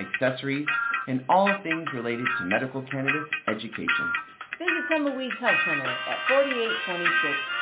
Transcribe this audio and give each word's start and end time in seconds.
accessories, 0.00 0.66
and 1.06 1.24
all 1.28 1.50
things 1.62 1.86
related 1.94 2.26
to 2.38 2.44
medical 2.44 2.82
cannabis 2.82 3.28
education. 3.46 4.06
Visit 4.58 4.84
Tumbleweeds 4.90 5.38
Health 5.38 5.56
Center 5.66 5.86
at 5.86 6.18
4826 6.28 7.10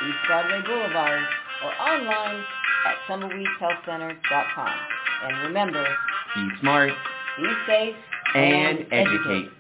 East 0.08 0.18
Broadway 0.26 0.62
Boulevard 0.64 1.22
or 1.64 1.72
online 1.80 2.44
at 2.86 2.96
tumbleweedshealthcenter.com. 3.08 4.74
And 5.24 5.42
remember, 5.48 5.86
Be 6.34 6.48
smart 6.60 6.92
be 7.36 7.48
safe 7.66 7.96
and 8.34 8.86
educate. 8.90 9.50
All 9.50 9.55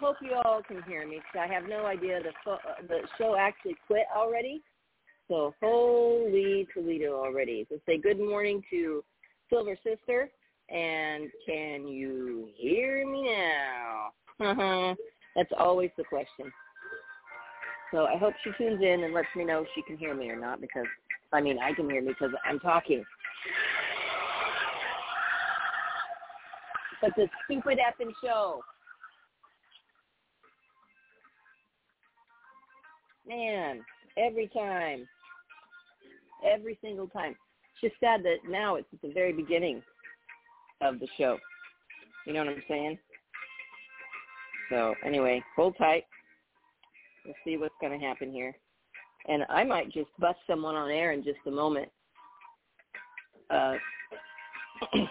hope 0.00 0.16
you 0.22 0.34
all 0.44 0.62
can 0.62 0.82
hear 0.84 1.06
me 1.06 1.16
because 1.16 1.48
I 1.48 1.52
have 1.52 1.68
no 1.68 1.86
idea 1.86 2.20
the 2.22 2.32
fo- 2.44 2.52
uh, 2.52 2.82
the 2.88 3.00
show 3.18 3.36
actually 3.36 3.76
quit 3.86 4.06
already. 4.16 4.62
So 5.28 5.54
holy 5.62 6.66
Toledo 6.74 7.14
already. 7.14 7.66
So 7.68 7.78
say 7.86 7.98
good 7.98 8.18
morning 8.18 8.62
to 8.70 9.04
Silver 9.48 9.76
Sister. 9.84 10.30
And 10.70 11.30
can 11.46 11.88
you 11.88 12.48
hear 12.54 13.06
me 13.06 13.34
now? 14.38 14.96
That's 15.36 15.50
always 15.58 15.90
the 15.96 16.04
question. 16.04 16.50
So 17.92 18.06
I 18.06 18.16
hope 18.16 18.34
she 18.44 18.50
tunes 18.56 18.80
in 18.80 19.02
and 19.02 19.12
lets 19.12 19.26
me 19.36 19.44
know 19.44 19.62
if 19.62 19.68
she 19.74 19.82
can 19.82 19.96
hear 19.96 20.14
me 20.14 20.30
or 20.30 20.38
not 20.38 20.60
because, 20.60 20.86
I 21.32 21.40
mean, 21.40 21.58
I 21.58 21.72
can 21.72 21.90
hear 21.90 22.02
me 22.02 22.08
because 22.08 22.30
I'm 22.48 22.60
talking. 22.60 23.04
But 27.02 27.10
the 27.16 27.28
stupid 27.44 27.78
effing 27.78 28.12
show. 28.22 28.62
Man, 33.30 33.84
every 34.16 34.48
time. 34.48 35.06
Every 36.44 36.76
single 36.82 37.06
time. 37.06 37.36
It's 37.72 37.92
just 37.92 38.00
sad 38.00 38.24
that 38.24 38.38
now 38.48 38.74
it's 38.74 38.88
at 38.92 39.00
the 39.02 39.14
very 39.14 39.32
beginning 39.32 39.82
of 40.80 40.98
the 40.98 41.06
show. 41.16 41.38
You 42.26 42.32
know 42.32 42.40
what 42.40 42.48
I'm 42.48 42.62
saying? 42.66 42.98
So 44.68 44.94
anyway, 45.04 45.44
hold 45.54 45.76
tight. 45.78 46.04
We'll 47.24 47.34
see 47.44 47.56
what's 47.56 47.74
going 47.80 47.98
to 47.98 48.04
happen 48.04 48.32
here. 48.32 48.56
And 49.28 49.44
I 49.48 49.62
might 49.62 49.92
just 49.92 50.10
bust 50.18 50.38
someone 50.48 50.74
on 50.74 50.90
air 50.90 51.12
in 51.12 51.22
just 51.22 51.38
a 51.46 51.50
moment. 51.52 51.88
Uh, 53.48 53.74
and 54.92 55.08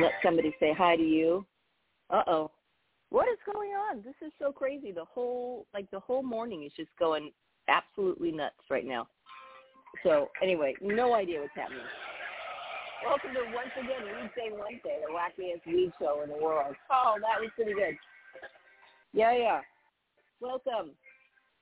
let 0.00 0.12
somebody 0.24 0.54
say 0.58 0.72
hi 0.72 0.96
to 0.96 1.02
you. 1.02 1.44
Uh-oh. 2.08 2.50
What 3.12 3.28
is 3.28 3.36
going 3.44 3.72
on? 3.72 4.00
This 4.02 4.14
is 4.26 4.32
so 4.38 4.52
crazy. 4.52 4.90
The 4.90 5.04
whole, 5.04 5.66
like 5.74 5.90
the 5.90 6.00
whole 6.00 6.22
morning 6.22 6.64
is 6.64 6.72
just 6.74 6.88
going 6.98 7.30
absolutely 7.68 8.32
nuts 8.32 8.64
right 8.70 8.86
now. 8.86 9.06
So 10.02 10.30
anyway, 10.42 10.74
no 10.80 11.14
idea 11.14 11.42
what's 11.42 11.52
happening. 11.54 11.84
Welcome 13.04 13.34
to 13.34 13.54
once 13.54 13.68
again 13.78 14.08
Weedsday 14.08 14.58
Wednesday, 14.58 14.96
the 15.06 15.12
wackiest 15.12 15.66
weed 15.66 15.92
show 16.00 16.22
in 16.22 16.30
the 16.30 16.42
world. 16.42 16.74
Oh, 16.90 17.16
that 17.20 17.38
was 17.38 17.50
pretty 17.54 17.74
good. 17.74 17.98
Yeah, 19.12 19.36
yeah. 19.36 19.60
Welcome. 20.40 20.92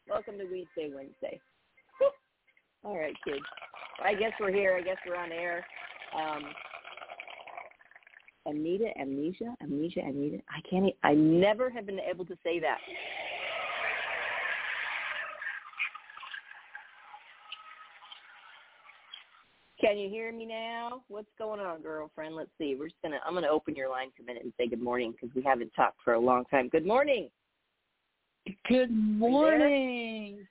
Welcome 0.09 0.39
to 0.39 0.45
Weedsday 0.45 0.95
Wednesday. 0.95 1.41
All 2.85 2.97
right, 2.97 3.17
kids. 3.25 3.43
I 4.05 4.15
guess 4.15 4.31
we're 4.39 4.53
here. 4.53 4.77
I 4.79 4.83
guess 4.83 4.99
we're 5.05 5.17
on 5.17 5.33
air. 5.33 5.67
Um, 6.17 6.45
Anita, 8.47 8.91
amnesia, 8.99 9.55
amnesia, 9.63 10.01
amnesia. 10.01 10.39
I 10.49 10.61
can't. 10.69 10.87
e- 10.87 10.97
I 11.03 11.15
never 11.15 11.69
have 11.71 11.87
been 11.87 12.01
able 12.01 12.25
to 12.27 12.37
say 12.43 12.59
that. 12.61 12.79
Can 19.81 19.97
you 19.99 20.09
hear 20.11 20.31
me 20.33 20.45
now? 20.45 21.03
What's 21.09 21.29
going 21.39 21.61
on, 21.61 21.81
girlfriend? 21.81 22.37
Let's 22.37 22.51
see. 22.59 22.75
We're 22.79 22.89
just 22.89 23.01
gonna. 23.03 23.19
I'm 23.27 23.35
gonna 23.35 23.49
open 23.49 23.75
your 23.75 23.89
line 23.89 24.09
for 24.17 24.23
a 24.23 24.27
minute 24.27 24.43
and 24.45 24.53
say 24.59 24.67
good 24.67 24.83
morning 24.83 25.13
because 25.13 25.35
we 25.35 25.43
haven't 25.43 25.71
talked 25.75 25.99
for 26.05 26.15
a 26.15 26.21
long 26.21 26.45
time. 26.47 26.69
Good 26.69 26.87
morning. 26.87 27.31
Good 28.69 28.91
morning. 28.91 30.47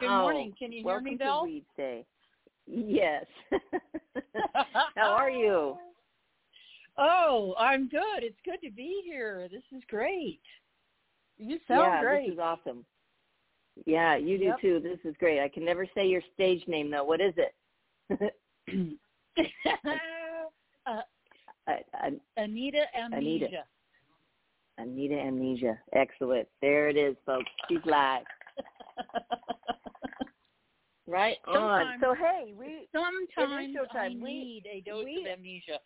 Good 0.00 0.08
Oh, 0.08 0.20
morning. 0.22 0.54
Can 0.58 0.72
you 0.72 0.78
hear 0.78 0.86
welcome 0.86 1.04
me, 1.04 1.10
to 1.12 1.18
Belle? 1.18 1.44
Weed 1.44 1.64
Day. 1.76 2.04
Yes. 2.66 3.26
How 4.96 5.10
are 5.10 5.30
you? 5.30 5.76
Oh, 6.96 7.54
I'm 7.58 7.88
good. 7.88 8.22
It's 8.22 8.38
good 8.44 8.60
to 8.66 8.70
be 8.72 9.02
here. 9.04 9.48
This 9.50 9.62
is 9.76 9.82
great. 9.88 10.40
You 11.38 11.58
sound 11.66 11.80
yeah, 11.80 12.00
great. 12.02 12.26
this 12.28 12.34
is 12.34 12.38
awesome. 12.38 12.84
Yeah, 13.86 14.14
you 14.16 14.38
do 14.38 14.44
Yep. 14.44 14.60
too. 14.60 14.80
This 14.80 15.00
is 15.04 15.16
great. 15.18 15.40
I 15.40 15.48
can 15.48 15.64
never 15.64 15.86
say 15.94 16.06
your 16.06 16.22
stage 16.34 16.62
name 16.68 16.90
though. 16.90 17.02
What 17.04 17.20
is 17.20 17.34
it? 17.36 17.54
uh, 20.86 21.00
I, 21.66 21.78
I, 21.94 22.12
Anita 22.36 22.84
Amnesia. 22.96 23.46
Anita. 23.46 23.64
Anita 24.78 25.14
Amnesia. 25.20 25.78
Excellent. 25.92 26.46
There 26.62 26.88
it 26.88 26.96
is, 26.96 27.16
folks. 27.26 27.50
She's 27.68 27.84
live. 27.84 28.24
Right 31.06 31.36
on. 31.46 31.54
Sometimes- 31.54 32.00
So 32.00 32.14
hey, 32.14 32.54
we 32.56 32.88
Sometimes 32.90 33.28
I 33.36 33.66
showtime. 33.98 34.20
We- 34.22 34.32
need 34.32 34.66
a 34.72 34.80
dose 34.80 35.04
we- 35.04 35.20
of 35.20 35.26
amnesia. 35.38 35.78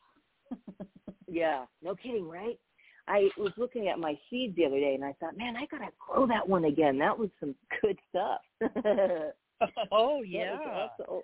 Yeah, 1.31 1.65
no 1.83 1.95
kidding, 1.95 2.29
right? 2.29 2.59
I 3.07 3.31
was 3.39 3.53
looking 3.57 3.89
at 3.89 3.99
my 3.99 4.19
seeds 4.29 4.55
the 4.57 4.67
other 4.67 4.79
day 4.79 4.95
and 4.95 5.05
I 5.05 5.15
thought, 5.15 5.37
man, 5.37 5.57
I 5.57 5.67
gotta 5.67 5.91
grow 5.99 6.27
that 6.27 6.47
one 6.47 6.65
again. 6.65 6.99
That 6.99 7.19
was 7.19 7.31
some 7.41 7.55
good 7.83 7.99
stuff. 8.11 8.41
oh 9.93 10.21
That 10.23 10.27
yeah. 10.27 10.59
was- 10.59 10.91
that's, 10.99 11.09
old, 11.09 11.23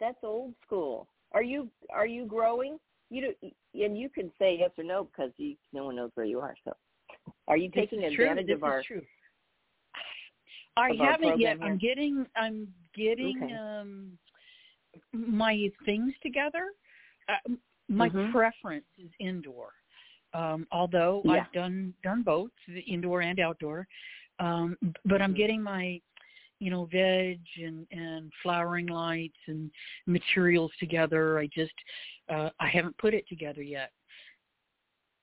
that's 0.00 0.18
old 0.24 0.54
school. 0.66 1.08
Are 1.32 1.42
you 1.42 1.68
are 1.92 2.06
you 2.06 2.26
growing? 2.26 2.78
You 3.10 3.34
do, 3.42 3.50
and 3.84 3.98
you 3.98 4.08
can 4.08 4.30
say 4.38 4.56
yes 4.58 4.70
or 4.78 4.84
no 4.84 5.04
because 5.04 5.30
you, 5.36 5.56
no 5.72 5.84
one 5.86 5.96
knows 5.96 6.10
where 6.14 6.26
you 6.26 6.40
are. 6.40 6.54
So, 6.64 6.72
are 7.48 7.56
you 7.56 7.70
taking 7.70 8.00
true. 8.00 8.24
advantage 8.24 8.46
This 8.46 8.56
of 8.56 8.64
our? 8.64 8.80
is 8.80 8.86
true. 8.86 9.02
I 10.76 10.90
haven't 10.98 11.40
yet. 11.40 11.58
program 11.58 11.62
I'm 11.62 11.78
getting 11.78 12.26
I'm 12.36 12.68
getting 12.96 13.40
Okay. 13.42 13.54
um 13.54 14.18
my 15.12 15.68
things 15.84 16.12
together. 16.22 16.66
Uh, 17.28 17.52
my 17.90 18.08
Mhm. 18.08 18.30
preference 18.32 18.86
is 18.98 19.10
indoor. 19.18 19.72
Um 20.32 20.66
although 20.70 21.20
Yeah. 21.24 21.32
I've 21.32 21.52
done 21.52 21.92
done 22.02 22.22
both, 22.22 22.50
the 22.68 22.80
indoor 22.80 23.20
and 23.22 23.38
outdoor. 23.40 23.86
Um 24.38 24.76
but 25.04 25.20
I'm 25.20 25.32
Mhm. 25.34 25.36
getting 25.36 25.62
my 25.62 26.00
you 26.60 26.70
know 26.70 26.84
veg 26.86 27.40
and 27.56 27.86
and 27.90 28.32
flowering 28.42 28.86
lights 28.86 29.38
and 29.48 29.70
materials 30.06 30.72
together. 30.78 31.38
I 31.38 31.46
just 31.48 31.74
uh 32.28 32.50
I 32.60 32.68
haven't 32.68 32.96
put 32.98 33.12
it 33.14 33.26
together 33.28 33.62
yet. 33.62 33.92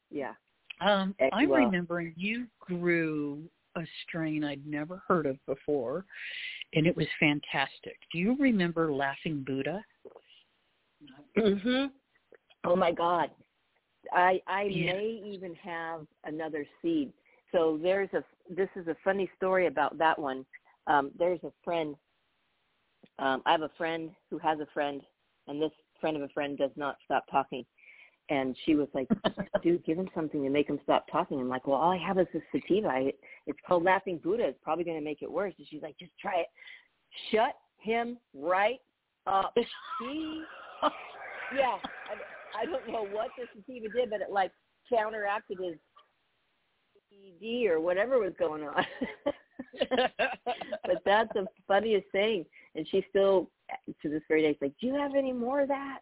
Yeah. 0.09 0.33
Um, 0.81 1.15
Eh, 1.19 1.29
I'm 1.33 1.49
well- 1.49 1.65
remembering 1.65 2.13
you 2.17 2.47
grew 2.59 3.49
a 3.75 3.85
strain 4.03 4.43
I'd 4.43 4.65
never 4.65 4.97
heard 5.07 5.25
of 5.25 5.37
before, 5.45 6.05
and 6.73 6.87
it 6.87 6.95
was 6.95 7.07
fantastic. 7.19 7.97
Do 8.11 8.17
you 8.19 8.35
remember 8.37 8.91
Laughing 8.91 9.43
Buddha? 9.43 9.83
Mm 11.37 11.61
Mhm. 11.61 11.91
Oh 12.67 12.75
my 12.75 12.91
God, 12.91 13.31
I 14.11 14.41
I 14.45 14.63
Yeah. 14.63 14.93
may 14.93 15.21
even 15.23 15.55
have 15.55 16.05
another 16.25 16.67
seed. 16.81 17.13
So 17.53 17.79
there's 17.81 18.13
a 18.13 18.25
this 18.49 18.69
is 18.75 18.87
a 18.89 18.95
funny 19.05 19.29
story 19.37 19.67
about 19.67 19.97
that 19.99 20.19
one. 20.19 20.45
Um, 20.85 21.11
there's 21.17 21.41
a 21.45 21.53
friend. 21.63 21.95
Um, 23.19 23.41
I 23.45 23.53
have 23.53 23.61
a 23.61 23.71
friend 23.77 24.13
who 24.29 24.37
has 24.39 24.59
a 24.59 24.65
friend, 24.73 25.01
and 25.47 25.61
this 25.61 25.71
friend 26.01 26.17
of 26.17 26.23
a 26.23 26.27
friend 26.29 26.57
does 26.57 26.71
not 26.75 26.97
stop 27.05 27.23
talking. 27.31 27.65
And 28.29 28.53
she 28.65 28.75
was 28.75 28.89
like, 28.93 29.07
"Dude, 29.63 29.85
give 29.85 29.97
him 29.97 30.09
something 30.13 30.43
to 30.43 30.49
make 30.49 30.67
him 30.67 30.81
stop 30.83 31.05
talking." 31.09 31.39
I'm 31.39 31.47
like, 31.47 31.67
"Well, 31.67 31.77
all 31.77 31.91
I 31.91 31.97
have 32.05 32.19
is 32.19 32.27
this 32.33 32.43
sativa. 32.51 32.89
I, 32.89 33.13
it's 33.45 33.59
called 33.65 33.85
Laughing 33.85 34.17
Buddha. 34.17 34.45
It's 34.45 34.59
probably 34.61 34.83
going 34.83 34.99
to 34.99 35.05
make 35.05 35.21
it 35.21 35.31
worse." 35.31 35.53
And 35.57 35.65
she's 35.69 35.81
like, 35.81 35.97
"Just 35.97 36.11
try 36.19 36.39
it." 36.41 36.47
Shut 37.31 37.55
him 37.77 38.17
right 38.33 38.81
up. 39.25 39.53
He, 39.55 40.43
yeah. 41.55 41.77
I, 42.09 42.36
I 42.55 42.65
don't 42.65 42.87
know 42.87 43.05
what 43.11 43.29
the 43.37 43.45
sativa 43.55 43.89
did, 43.93 44.09
but 44.09 44.21
it 44.21 44.31
like 44.31 44.51
counteracted 44.89 45.57
his 45.59 45.75
ED 47.11 47.67
or 47.69 47.79
whatever 47.79 48.19
was 48.19 48.33
going 48.37 48.63
on. 48.63 48.85
but 50.85 51.01
that's 51.05 51.31
the 51.33 51.47
funniest 51.67 52.07
thing. 52.11 52.45
And 52.75 52.87
she 52.89 53.03
still, 53.09 53.49
to 54.01 54.09
this 54.09 54.21
very 54.27 54.41
day, 54.43 54.49
is 54.51 54.57
like, 54.61 54.73
"Do 54.79 54.87
you 54.87 54.95
have 54.95 55.15
any 55.15 55.33
more 55.33 55.61
of 55.61 55.67
that?" 55.69 55.99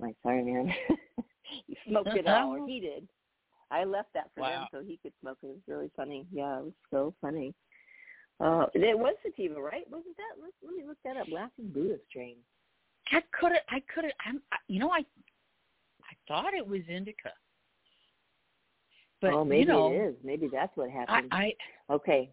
I'm 0.00 0.06
like, 0.06 0.16
"Sorry, 0.22 0.42
man, 0.42 0.72
you 1.66 1.76
smoked 1.88 2.08
it 2.16 2.26
all." 2.26 2.56
Or 2.56 2.66
he 2.66 2.80
did. 2.80 3.08
I 3.70 3.84
left 3.84 4.12
that 4.14 4.30
for 4.34 4.42
Wow. 4.42 4.62
him 4.62 4.68
so 4.70 4.82
he 4.86 4.98
could 5.02 5.12
smoke 5.20 5.38
it. 5.42 5.46
It 5.46 5.50
was 5.50 5.62
really 5.66 5.90
funny. 5.96 6.26
Yeah, 6.32 6.58
it 6.58 6.64
was 6.64 6.72
so 6.90 7.14
funny. 7.20 7.54
Uh, 8.40 8.66
it 8.74 8.98
was 8.98 9.14
sativa, 9.22 9.60
right? 9.60 9.84
Wasn't 9.90 10.16
that? 10.16 10.42
Let, 10.42 10.50
let 10.64 10.76
me 10.76 10.82
look 10.86 10.98
that 11.04 11.16
up. 11.16 11.28
Laughing 11.30 11.68
Buddha 11.72 11.96
strain. 12.08 12.36
I 13.12 13.20
could 13.38 13.52
have. 13.52 13.62
I 13.70 13.80
could 13.92 14.04
have. 14.04 14.12
I'm. 14.26 14.42
I- 14.52 14.56
You 14.68 14.80
know, 14.80 14.90
I. 14.90 15.04
I 16.28 16.32
thought 16.42 16.54
it 16.54 16.66
was 16.66 16.80
indica. 16.88 17.30
But 19.20 19.32
oh, 19.32 19.44
maybe 19.44 19.60
you 19.60 19.66
know, 19.66 19.92
it 19.92 19.96
is. 19.96 20.14
Maybe 20.22 20.48
that's 20.52 20.76
what 20.76 20.90
happened. 20.90 21.28
I 21.32 21.52
Okay. 21.90 22.30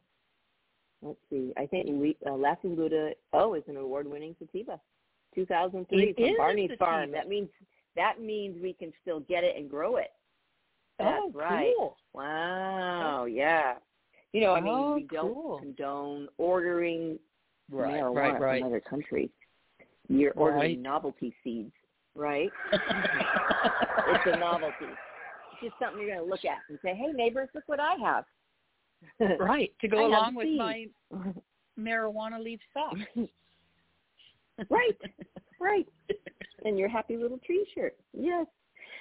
Let's 1.01 1.17
see. 1.29 1.51
I 1.57 1.65
think 1.65 1.87
we, 1.87 2.15
uh, 2.27 2.33
Laughing 2.33 2.75
Buddha, 2.75 3.11
oh, 3.33 3.55
is 3.55 3.63
an 3.67 3.77
award-winning 3.77 4.35
sativa. 4.37 4.79
2003 5.33 6.13
from 6.13 6.37
Barney's 6.37 6.71
Farm. 6.77 7.11
That 7.11 7.27
means 7.27 7.49
that 7.95 8.21
means 8.21 8.61
we 8.61 8.73
can 8.73 8.93
still 9.01 9.21
get 9.21 9.43
it 9.43 9.55
and 9.57 9.69
grow 9.69 9.97
it. 9.97 10.11
That's 10.99 11.19
oh, 11.23 11.31
right. 11.33 11.73
cool. 11.77 11.97
Wow. 12.13 13.25
Yeah. 13.25 13.75
You 14.33 14.41
know, 14.41 14.53
I 14.53 14.61
mean, 14.61 14.73
Oh, 14.73 14.95
we 14.95 15.07
don't 15.11 15.33
cool. 15.33 15.59
condone 15.59 16.27
ordering 16.37 17.17
Right, 17.69 18.01
marijuana 18.01 18.15
right, 18.15 18.41
right. 18.41 18.61
from 18.61 18.67
other 18.67 18.81
countries. 18.81 19.29
You're 20.07 20.33
ordering 20.33 20.59
Right. 20.61 20.79
novelty 20.79 21.33
seeds, 21.43 21.73
right? 22.15 22.49
it's 22.73 24.23
a 24.25 24.37
novelty. 24.37 24.75
It's 24.81 25.61
just 25.61 25.73
something 25.79 26.01
you're 26.01 26.15
going 26.15 26.25
to 26.25 26.29
look 26.29 26.45
at 26.45 26.57
and 26.69 26.77
say, 26.83 26.93
"Hey, 26.95 27.11
neighbors, 27.13 27.49
look 27.53 27.63
what 27.67 27.79
I 27.79 27.95
have." 27.95 28.25
right 29.39 29.71
to 29.81 29.87
go 29.87 29.97
have 29.97 30.07
along 30.09 30.35
with 30.35 30.45
seeds. 30.47 30.59
my 30.59 30.85
marijuana 31.79 32.41
leaf 32.43 32.59
socks. 32.73 32.99
Right. 34.69 34.95
right. 35.59 35.87
And 36.65 36.77
your 36.77 36.87
happy 36.87 37.17
little 37.17 37.39
tree 37.39 37.65
shirt. 37.73 37.95
Yes. 38.15 38.45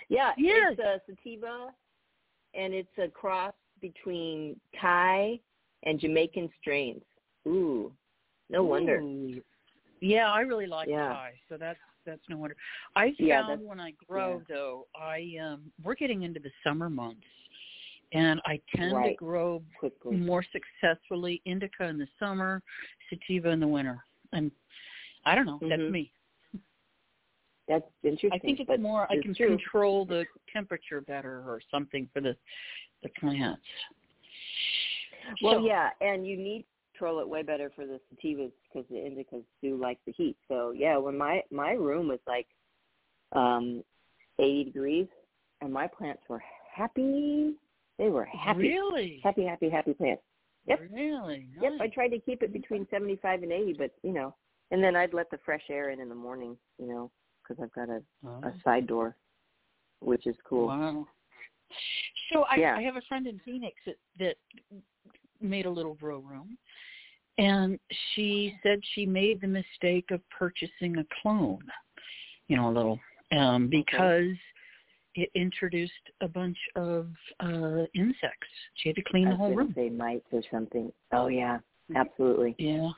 Yeah, 0.09 0.31
Yes. 0.39 0.73
it's 0.79 0.81
a 0.81 1.01
sativa 1.07 1.69
and 2.55 2.73
it's 2.73 2.89
a 2.97 3.09
cross 3.09 3.53
between 3.83 4.59
Thai 4.81 5.39
and 5.83 6.01
Jamaican 6.01 6.49
strains. 6.61 7.03
Ooh. 7.47 7.93
No 8.49 8.63
wonder. 8.65 9.03
Yeah, 10.01 10.33
I 10.33 10.41
really 10.41 10.67
like 10.67 10.89
Yeah. 10.89 11.09
Thai, 11.09 11.33
so 11.51 11.59
that's 11.59 11.79
that's 12.07 12.23
no 12.29 12.37
wonder. 12.37 12.57
I 12.97 13.15
Yeah, 13.19 13.41
found 13.41 13.51
that's- 13.51 13.69
when 13.69 13.81
I 13.81 13.93
grow 14.09 14.43
though, 14.49 14.87
I 14.95 15.37
um 15.43 15.73
we're 15.83 15.95
getting 15.95 16.23
into 16.23 16.41
the 16.41 16.51
summer 16.65 16.89
months, 16.91 17.27
and 18.13 18.41
I 18.45 18.61
tend 18.75 18.93
to 19.05 19.15
grow 19.15 19.63
Quickly. 19.79 20.17
more 20.17 20.45
successfully 20.53 21.41
indica 21.45 21.85
in 21.85 21.99
the 21.99 22.09
summer, 22.19 22.63
sativa 23.09 23.51
in 23.51 23.61
the 23.61 23.69
winter. 23.69 24.03
And 24.33 24.51
I 25.25 25.35
don't 25.35 25.47
know, 25.47 25.59
that's 25.69 25.81
Mhm. 25.83 25.91
me. 25.91 26.13
That's 27.69 27.85
interesting. 28.03 28.33
I 28.33 28.39
think 28.39 28.59
it's 28.59 28.67
but 28.67 28.81
more 28.81 29.07
I 29.13 29.21
can 29.23 29.33
true. 29.35 29.49
control 29.57 30.05
the 30.05 30.27
temperature 30.53 31.01
better 31.03 31.43
or 31.49 31.61
something 31.71 32.09
for 32.13 32.21
the 32.21 32.37
the 33.03 33.09
plants. 33.11 33.63
Well, 35.43 35.55
So- 35.61 35.67
yeah, 35.67 35.91
and 36.01 36.27
you 36.27 36.37
need 36.37 36.65
control 37.01 37.21
it 37.21 37.29
way 37.29 37.43
better 37.43 37.71
for 37.75 37.87
the 37.87 37.99
sativas 38.13 38.53
because 38.73 38.87
the 38.91 38.97
indicas 38.97 39.45
do 39.63 39.77
like 39.77 39.99
the 40.07 40.13
heat. 40.13 40.37
So 40.49 40.73
yeah, 40.73 40.97
when 40.99 41.17
my 41.17 41.43
my 41.51 41.73
room 41.73 42.09
was 42.09 42.19
like 42.27 42.47
um 43.33 43.83
80 44.39 44.65
degrees, 44.65 45.07
and 45.61 45.73
my 45.73 45.87
plants 45.87 46.23
were 46.29 46.43
happy. 46.75 47.55
They 47.99 48.09
were 48.09 48.25
happy, 48.25 48.69
Really? 48.69 49.21
happy, 49.23 49.45
happy, 49.45 49.69
happy 49.69 49.93
plants. 49.93 50.23
Yep. 50.67 50.81
Really? 50.91 51.47
Yep, 51.61 51.73
I 51.81 51.89
tried 51.89 52.09
to 52.09 52.19
keep 52.19 52.43
it 52.43 52.53
between 52.53 52.87
75 52.91 53.43
and 53.43 53.53
80, 53.53 53.75
but 53.75 53.91
you 54.03 54.13
know, 54.13 54.35
and 54.71 54.83
then 54.83 54.97
I'd 54.97 55.13
let 55.13 55.31
the 55.31 55.39
fresh 55.45 55.63
air 55.69 55.91
in 55.91 56.01
in 56.01 56.09
the 56.09 56.15
morning, 56.15 56.57
you 56.79 56.87
know, 56.87 57.11
because 57.43 57.63
I've 57.63 57.73
got 57.73 57.89
a, 57.91 58.03
Oh. 58.27 58.41
a 58.49 58.53
side 58.65 58.87
door, 58.87 59.17
which 60.01 60.27
is 60.27 60.37
cool. 60.49 60.69
Wow. 60.69 61.07
So 62.33 62.45
I, 62.51 62.57
Yeah. 62.57 62.77
I 62.77 62.83
have 62.83 62.97
a 62.97 63.03
friend 63.03 63.27
in 63.27 63.39
Phoenix 63.45 63.75
that, 63.87 63.97
that 64.19 64.37
made 65.41 65.67
a 65.67 65.71
little 65.71 65.95
grow 65.95 66.19
room, 66.21 66.57
and 67.41 67.79
she 68.15 68.55
said 68.63 68.81
she 68.95 69.07
made 69.07 69.41
the 69.41 69.47
mistake 69.47 70.11
of 70.11 70.21
purchasing 70.31 70.99
a 70.99 71.05
clone, 71.23 71.63
you 72.49 72.57
know, 72.57 72.69
a 72.69 72.73
little, 72.73 73.01
um, 73.33 73.69
because 73.69 74.37
it 75.15 75.31
introduced 75.35 75.93
a 76.21 76.29
bunch 76.29 76.59
of 76.77 77.09
uh 77.41 77.85
insects. 77.95 78.49
She 78.75 78.91
had 78.91 78.97
to 78.97 79.03
clean 79.03 79.29
the 79.29 79.37
whole 79.37 79.55
room. 79.55 79.73
say 79.75 79.89
mites 79.89 80.27
or 80.33 80.43
something. 80.51 80.93
Oh 81.13 81.29
yeah, 81.29 81.59
absolutely. 81.97 82.55
Yeah. 82.59 82.91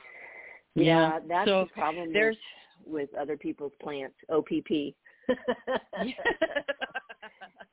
Yeah, 0.75 1.19
that's 1.27 1.47
so 1.47 1.65
the 1.65 1.79
problem 1.79 2.07
with, 2.07 2.13
there's 2.13 2.37
with 2.85 3.09
other 3.19 3.37
people's 3.37 3.73
plants. 3.81 4.15
OPP. 4.31 4.95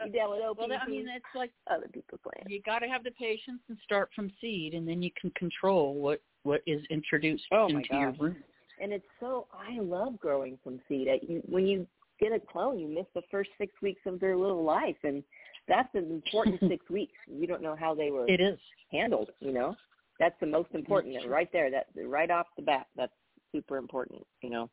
you 0.05 0.12
deal 0.12 0.31
with 0.31 0.41
well, 0.58 0.69
that, 0.69 0.81
I 0.82 0.88
mean, 0.88 1.06
it's 1.14 1.25
like 1.35 1.52
other 1.70 1.87
people's 1.93 2.20
plants. 2.23 2.49
you 2.49 2.61
got 2.62 2.81
to 2.81 2.87
have 2.87 3.05
the 3.05 3.11
patience 3.12 3.61
and 3.69 3.76
start 3.85 4.11
from 4.14 4.31
seed, 4.41 4.75
and 4.75 4.87
then 4.88 5.02
you 5.02 5.11
can 5.20 5.31
control 5.32 5.94
what 5.94 6.23
what 6.43 6.62
is 6.67 6.81
introduced 6.91 7.44
Oh, 7.52 7.69
into 7.69 7.88
your 7.93 8.12
room. 8.12 8.37
And 8.81 8.93
it's 8.93 9.05
so 9.20 9.47
I 9.52 9.79
love 9.81 10.19
growing 10.19 10.58
from 10.64 10.81
seed. 10.88 11.08
I, 11.08 11.20
you, 11.26 11.43
when 11.47 11.67
you 11.67 11.87
get 12.19 12.32
a 12.32 12.41
clone, 12.41 12.79
you 12.79 12.88
miss 12.88 13.06
the 13.14 13.23
first 13.31 13.50
six 13.58 13.73
weeks 13.82 14.00
of 14.06 14.20
their 14.20 14.37
little 14.37 14.64
life, 14.64 14.96
and 15.05 15.23
that's 15.69 15.94
an 15.94 16.11
important 16.11 16.61
six 16.69 16.88
weeks. 16.88 17.12
You 17.27 17.46
don't 17.46 17.63
know 17.63 17.77
how 17.79 17.94
they 17.94 18.10
were 18.10 18.27
It 18.29 18.41
is. 18.41 18.58
handled. 18.91 19.31
You 19.41 19.53
know, 19.53 19.77
that's 20.19 20.39
the 20.41 20.46
most 20.46 20.70
important. 20.74 21.15
right 21.29 21.48
there, 21.53 21.70
that 21.70 21.86
right 22.06 22.31
off 22.31 22.46
the 22.56 22.63
bat, 22.63 22.86
that's 22.96 23.13
super 23.53 23.77
important. 23.77 24.22
You 24.43 24.51
know. 24.51 24.70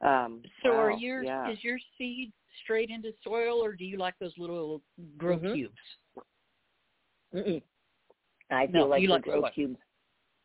Um, 0.00 0.42
So 0.62 0.70
are 0.70 0.92
your 0.92 1.22
yeah. 1.24 1.50
is 1.50 1.62
your 1.62 1.78
seed 1.96 2.32
straight 2.62 2.90
into 2.90 3.12
soil, 3.24 3.62
or 3.62 3.72
do 3.74 3.84
you 3.84 3.96
like 3.98 4.14
those 4.20 4.36
little 4.38 4.80
grow 5.16 5.38
Mhm. 5.38 5.54
cubes? 5.54 5.78
Mm-mm. 7.34 7.62
I 8.50 8.66
No, 8.66 8.72
feel 8.80 8.88
like 8.88 9.02
you 9.02 9.08
the 9.08 9.14
like 9.14 9.22
grow 9.24 9.40
what? 9.40 9.54
cubes. 9.54 9.78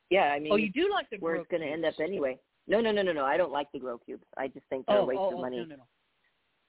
Yeah, 0.09 0.31
I 0.33 0.39
mean, 0.39 0.51
oh, 0.51 0.57
you 0.57 0.69
do 0.71 0.89
like 0.91 1.09
the 1.09 1.17
where 1.17 1.35
it's 1.35 1.47
going 1.49 1.61
to 1.61 1.67
end 1.67 1.85
up 1.85 1.99
anyway. 1.99 2.39
No, 2.67 2.81
no, 2.81 2.91
no, 2.91 3.01
no, 3.01 3.13
no. 3.13 3.25
I 3.25 3.37
don't 3.37 3.51
like 3.51 3.71
the 3.71 3.79
grow 3.79 3.97
cubes. 3.97 4.25
I 4.37 4.47
just 4.47 4.65
think 4.67 4.85
they're 4.85 4.97
Oh, 4.97 5.03
a 5.03 5.05
waste 5.05 5.19
oh, 5.21 5.29
of 5.29 5.33
oh, 5.35 5.41
money. 5.41 5.57
no, 5.57 5.65
no, 5.65 5.75
no. 5.77 5.87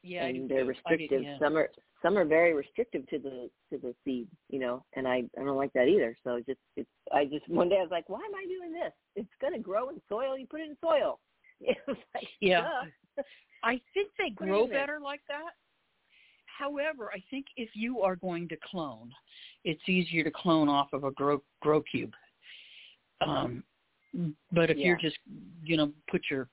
Yeah, 0.03 0.27
and 0.27 0.49
they're 0.49 0.65
too. 0.65 0.73
I 0.87 0.97
do, 0.97 1.03
restrictive. 1.03 1.23
yeah. 1.23 1.39
Some 1.39 1.57
are 1.57 1.71
some 2.03 2.19
are 2.19 2.25
very 2.27 2.53
restrictive 2.53 3.07
to 3.09 3.19
the 3.19 3.51
to 3.71 3.79
the 3.79 3.95
seed, 4.05 4.29
you 4.51 4.59
know, 4.59 4.85
and 4.95 5.09
I 5.09 5.25
I 5.39 5.45
don't 5.45 5.57
like 5.57 5.73
that 5.73 5.89
either. 5.89 6.17
So 6.25 6.41
just 6.47 6.61
it's 6.77 6.89
I 7.13 7.25
just 7.25 7.49
one 7.49 7.69
day 7.71 7.79
I 7.79 7.83
was 7.83 7.91
like, 7.91 8.09
why 8.09 8.19
am 8.21 8.35
I 8.35 8.45
doing 8.47 8.73
this? 8.73 8.93
It's 9.17 9.35
gonna 9.41 9.59
grow 9.59 9.89
in 9.89 10.01
soil. 10.09 10.37
You 10.39 10.47
put 10.47 10.61
it 10.61 10.69
in 10.71 10.77
soil. 10.81 11.21
It 11.69 11.79
was 11.87 11.97
like, 12.15 12.29
Yeah. 12.41 12.63
duh. 13.17 13.23
I 13.63 13.81
think 13.95 14.11
they 14.19 14.31
grow 14.31 14.67
better 14.67 14.99
like 15.03 15.23
that. 15.29 15.53
However, 16.59 17.11
I 17.13 17.23
think 17.31 17.47
if 17.57 17.71
you 17.75 18.03
are 18.03 18.17
going 18.17 18.49
to 18.49 18.57
clone, 18.71 19.11
it's 19.65 19.81
easier 19.89 20.23
to 20.23 20.31
clone 20.31 20.69
off 20.69 20.93
of 20.93 21.05
a 21.05 21.11
grow 21.11 21.43
grow 21.61 21.81
cube. 21.83 22.13
Um, 23.21 23.65
but 24.53 24.71
if 24.71 24.77
you're 24.77 24.99
just, 24.99 25.17
you 25.65 25.77
know, 25.77 25.91
put 26.11 26.23
your, 26.31 26.49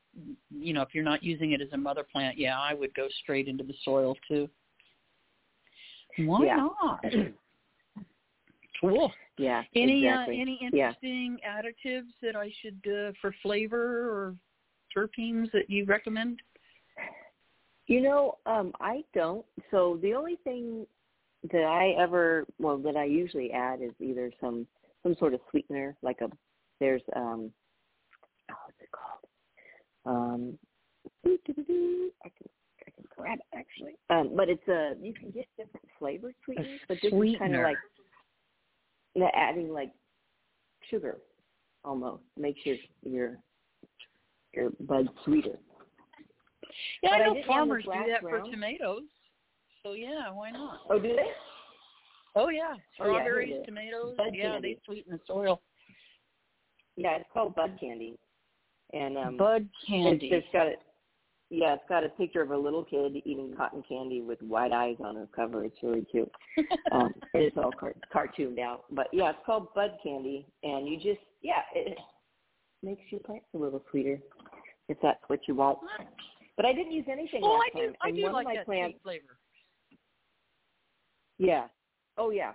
you 0.50 0.74
know, 0.74 0.82
if 0.82 0.90
you're 0.94 1.04
not 1.04 1.22
using 1.24 1.52
it 1.52 1.62
as 1.62 1.68
a 1.74 1.78
mother 1.78 2.06
plant, 2.10 2.38
yeah, 2.38 2.60
I 2.60 2.74
would 2.74 2.94
go 2.96 3.08
straight 3.22 3.48
into 3.48 3.64
the 3.64 3.76
soil 3.84 4.16
too. 4.28 4.50
Why 6.18 6.46
Yeah. 6.46 6.56
not? 6.56 7.06
Cool. 8.80 9.14
yeah. 9.38 9.62
Any 9.76 10.08
exactly. 10.08 10.38
uh, 10.38 10.42
any 10.42 10.58
Yeah. 10.60 10.90
interesting 10.90 11.38
additives 11.48 12.10
that 12.24 12.36
I 12.36 12.52
should 12.62 12.82
uh, 12.88 13.12
for 13.22 13.32
flavor 13.44 14.10
or 14.10 14.36
terpenes 14.96 15.52
that 15.52 15.70
you 15.70 15.86
recommend? 15.86 16.42
You 17.88 18.02
know, 18.02 18.38
um, 18.46 18.72
I 18.80 19.04
don't. 19.14 19.46
So 19.70 20.00
the 20.02 20.14
only 20.14 20.38
thing 20.44 20.86
that 21.52 21.64
I 21.64 22.02
ever, 22.02 22.46
well, 22.60 22.78
that 22.80 22.96
I 22.96 23.06
usually 23.06 23.52
add 23.52 23.82
is 23.82 23.92
either 24.00 24.32
some 24.40 24.68
some 25.04 25.16
sort 25.18 25.34
of 25.34 25.40
sweetener, 25.50 25.96
like 26.02 26.22
a 26.22 26.30
there's 26.80 27.02
um, 27.16 27.52
oh, 28.50 28.56
what's 28.66 28.78
it 28.82 28.90
called? 28.92 30.16
Um, 30.16 30.58
doo-doo-doo-doo. 31.24 32.12
I 32.24 32.30
can 32.30 33.06
grab 33.16 33.40
it 33.40 33.58
actually. 33.58 33.96
Um, 34.10 34.36
but 34.36 34.50
it's 34.50 34.68
a 34.68 34.94
you 35.02 35.14
can 35.14 35.32
get 35.32 35.48
different 35.58 35.86
flavor 35.98 36.34
sweeteners, 36.46 36.80
but 36.88 36.98
this 37.02 37.12
is 37.12 37.38
kind 37.38 37.56
of 37.56 37.64
like 37.64 37.78
you 39.16 39.22
know, 39.22 39.32
adding 39.34 39.72
like 39.72 39.92
sugar 40.90 41.18
almost 41.84 42.24
makes 42.38 42.60
your 42.64 42.78
your 43.04 43.38
your 44.54 44.72
bud 44.82 45.08
sweeter. 45.26 45.58
Yeah, 47.04 47.10
But 47.10 47.12
I 47.12 47.16
I 47.24 47.28
know 47.28 47.34
didn't 47.34 47.48
farmers 47.48 47.84
do 47.86 47.92
that 48.10 48.22
for 48.22 48.38
round. 48.38 48.52
tomatoes. 48.52 49.04
So 49.84 49.94
yeah, 49.94 50.32
why 50.32 50.52
not? 50.52 50.82
Oh, 50.90 51.00
do 51.00 51.10
they? 51.10 51.32
Oh 52.36 52.50
yeah, 52.50 52.74
Oh, 52.74 52.78
yeah, 52.78 52.78
strawberries, 52.94 53.66
tomatoes. 53.66 54.16
Bud 54.18 54.30
yeah, 54.34 54.52
candy. 54.54 54.76
they 54.76 54.80
sweeten 54.86 55.12
the 55.14 55.20
soil. 55.28 55.62
Yeah, 56.96 57.18
it's 57.18 57.26
called 57.34 57.56
bud 57.56 57.78
candy, 57.80 58.18
and 58.94 59.18
um, 59.18 59.38
Bud 59.38 59.64
it's, 59.64 59.88
candy. 59.88 60.30
it's 60.32 60.48
got 60.54 60.68
a 60.68 60.74
yeah, 61.50 61.74
it's 61.74 61.84
got 61.90 62.06
a 62.06 62.10
picture 62.10 62.42
of 62.42 62.52
a 62.52 62.58
little 62.58 62.86
kid 62.86 63.18
eating 63.26 63.54
cotton 63.58 63.84
candy 63.88 64.22
with 64.22 64.42
white 64.42 64.72
eyes 64.72 64.96
on 65.04 65.16
her 65.16 65.28
cover. 65.36 65.66
It's 65.66 65.76
really 65.84 66.06
cute. 66.10 66.32
um, 66.94 67.14
it's 67.34 67.58
all 67.58 67.74
car- 67.74 67.96
cartooned 68.14 68.60
out. 68.60 68.86
But 68.92 69.08
yeah, 69.12 69.32
it's 69.32 69.40
called 69.46 69.74
bud 69.74 69.98
candy, 70.02 70.46
and 70.64 70.88
you 70.88 70.96
just 70.96 71.20
yeah, 71.42 71.64
it 71.76 71.98
makes 72.82 73.02
your 73.10 73.20
plants 73.22 73.48
a 73.54 73.58
little 73.58 73.84
sweeter 73.92 74.20
if 74.92 74.98
that's 75.02 75.22
what 75.28 75.40
you 75.48 75.56
want. 75.56 75.80
But 76.58 76.66
I 76.66 76.74
didn't 76.74 76.92
use 76.92 77.06
anything 77.10 77.42
well, 77.42 77.54
last 77.54 77.72
I 77.74 77.80
do. 77.80 77.86
time. 77.88 77.96
I 78.04 78.08
and 78.10 78.18
do 78.18 78.32
like 78.32 78.48
that 78.54 78.66
plants, 78.66 78.98
sweet 79.02 79.04
flavor. 79.04 79.38
yeah, 81.40 81.68
oh 82.18 82.30
yeah. 82.30 82.52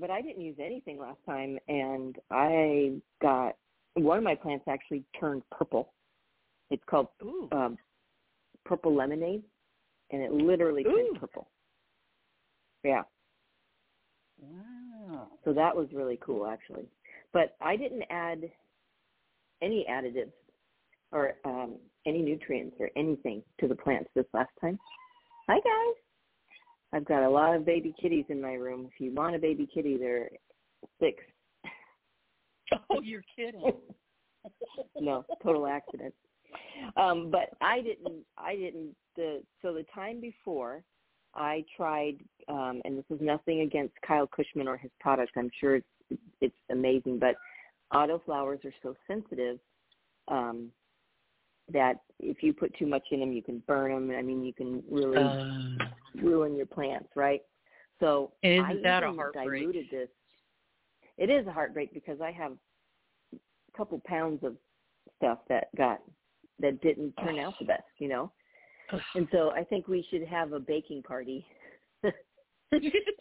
But 0.00 0.10
I 0.10 0.22
didn't 0.22 0.42
use 0.42 0.56
anything 0.58 0.98
last 0.98 1.18
time, 1.26 1.58
and 1.68 2.16
I 2.30 2.92
got 3.20 3.56
one 3.94 4.16
of 4.16 4.24
my 4.24 4.34
plants 4.34 4.64
actually 4.68 5.04
turned 5.20 5.42
purple. 5.56 5.92
It's 6.70 6.82
called 6.88 7.08
Ooh. 7.22 7.48
um, 7.52 7.76
purple 8.64 8.94
lemonade, 8.96 9.42
and 10.10 10.22
it 10.22 10.32
literally 10.32 10.82
Ooh. 10.86 10.96
turned 10.96 11.20
purple. 11.20 11.48
Yeah. 12.82 13.02
Wow. 14.40 15.28
So 15.44 15.52
that 15.52 15.76
was 15.76 15.88
really 15.92 16.18
cool, 16.24 16.46
actually. 16.46 16.86
But 17.34 17.54
I 17.60 17.76
didn't 17.76 18.04
add 18.10 18.50
any 19.60 19.86
additives 19.88 20.32
or 21.12 21.34
um, 21.44 21.76
any 22.06 22.22
nutrients 22.22 22.76
or 22.80 22.90
anything 22.96 23.42
to 23.60 23.68
the 23.68 23.74
plants 23.74 24.10
this 24.14 24.24
last 24.32 24.50
time. 24.60 24.78
Hi, 25.48 25.56
guys. 25.56 25.96
I've 26.92 27.04
got 27.04 27.22
a 27.22 27.30
lot 27.30 27.54
of 27.54 27.64
baby 27.64 27.94
kitties 28.00 28.24
in 28.28 28.40
my 28.40 28.52
room. 28.52 28.88
If 28.92 29.00
you 29.00 29.12
want 29.12 29.34
a 29.34 29.38
baby 29.38 29.68
kitty, 29.72 29.96
they're 29.96 30.30
six. 31.00 31.22
Oh, 32.88 33.02
you're 33.02 33.24
kidding. 33.36 33.70
no, 34.98 35.26
total 35.42 35.66
accident. 35.66 36.14
Um, 36.96 37.30
but 37.30 37.50
I 37.60 37.82
didn't. 37.82 38.24
I 38.38 38.56
didn't. 38.56 38.94
The 39.14 39.42
so 39.60 39.74
the 39.74 39.84
time 39.94 40.22
before, 40.22 40.82
I 41.34 41.66
tried, 41.76 42.16
um, 42.48 42.80
and 42.86 42.96
this 42.96 43.04
is 43.10 43.20
nothing 43.20 43.60
against 43.60 43.92
Kyle 44.06 44.26
Kushman 44.26 44.68
or 44.68 44.78
his 44.78 44.90
product. 45.00 45.32
I'm 45.36 45.50
sure 45.60 45.76
it's 45.76 46.20
it's 46.40 46.56
amazing, 46.70 47.18
but 47.18 47.34
autoflowers 47.92 48.64
are 48.64 48.74
so 48.82 48.94
sensitive 49.06 49.58
um, 50.28 50.70
that 51.72 52.00
if 52.18 52.42
you 52.42 52.52
put 52.52 52.74
too 52.78 52.86
much 52.86 53.02
in 53.10 53.20
them, 53.20 53.32
you 53.32 53.42
can 53.42 53.62
burn 53.66 54.08
them. 54.08 54.16
I 54.16 54.22
mean, 54.22 54.44
you 54.44 54.52
can 54.52 54.82
really 54.90 55.18
Uh, 55.18 55.86
ruin 56.16 56.54
your 56.56 56.66
plants, 56.66 57.08
right? 57.16 57.42
So 58.00 58.32
Isn't 58.42 58.64
I 58.64 58.74
that 58.82 59.02
a 59.02 59.12
heartbreak? 59.12 59.60
diluted 59.62 59.86
this. 59.90 60.08
It 61.18 61.30
is 61.30 61.46
a 61.46 61.52
heartbreak 61.52 61.92
because 61.92 62.20
I 62.20 62.30
have 62.32 62.56
a 63.32 63.38
couple 63.76 64.00
pounds 64.04 64.42
of 64.42 64.56
stuff 65.16 65.38
that 65.48 65.68
got 65.76 66.00
that 66.58 66.80
didn't 66.80 67.12
turn 67.18 67.38
out 67.38 67.54
the 67.58 67.64
best, 67.64 67.84
you 67.98 68.08
know. 68.08 68.32
And 69.14 69.26
so 69.32 69.50
I 69.52 69.64
think 69.64 69.88
we 69.88 70.02
should 70.10 70.24
have 70.26 70.52
a 70.52 70.60
baking 70.60 71.02
party 71.02 71.46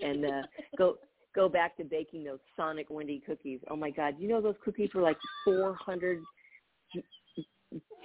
and 0.01 0.25
uh 0.25 0.41
go 0.77 0.97
go 1.33 1.47
back 1.47 1.77
to 1.77 1.83
baking 1.83 2.23
those 2.23 2.39
Sonic 2.57 2.89
Wendy 2.89 3.21
cookies. 3.25 3.59
Oh 3.69 3.75
my 3.75 3.89
God, 3.89 4.15
you 4.19 4.27
know 4.27 4.41
those 4.41 4.55
cookies 4.63 4.89
were 4.93 5.01
like 5.01 5.17
four 5.45 5.75
hundred 5.75 6.21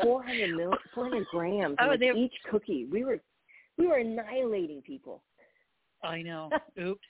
400 0.03 0.55
mil, 0.57 0.73
400 0.95 1.27
grams 1.31 1.77
Oh, 1.81 1.87
like 1.89 2.01
they- 2.01 2.11
each 2.11 2.35
cookie. 2.51 2.87
We 2.87 3.05
were 3.05 3.19
we 3.79 3.87
were 3.87 3.97
annihilating 3.99 4.83
people. 4.83 5.23
I 6.03 6.23
know. 6.23 6.51
Oops. 6.81 7.01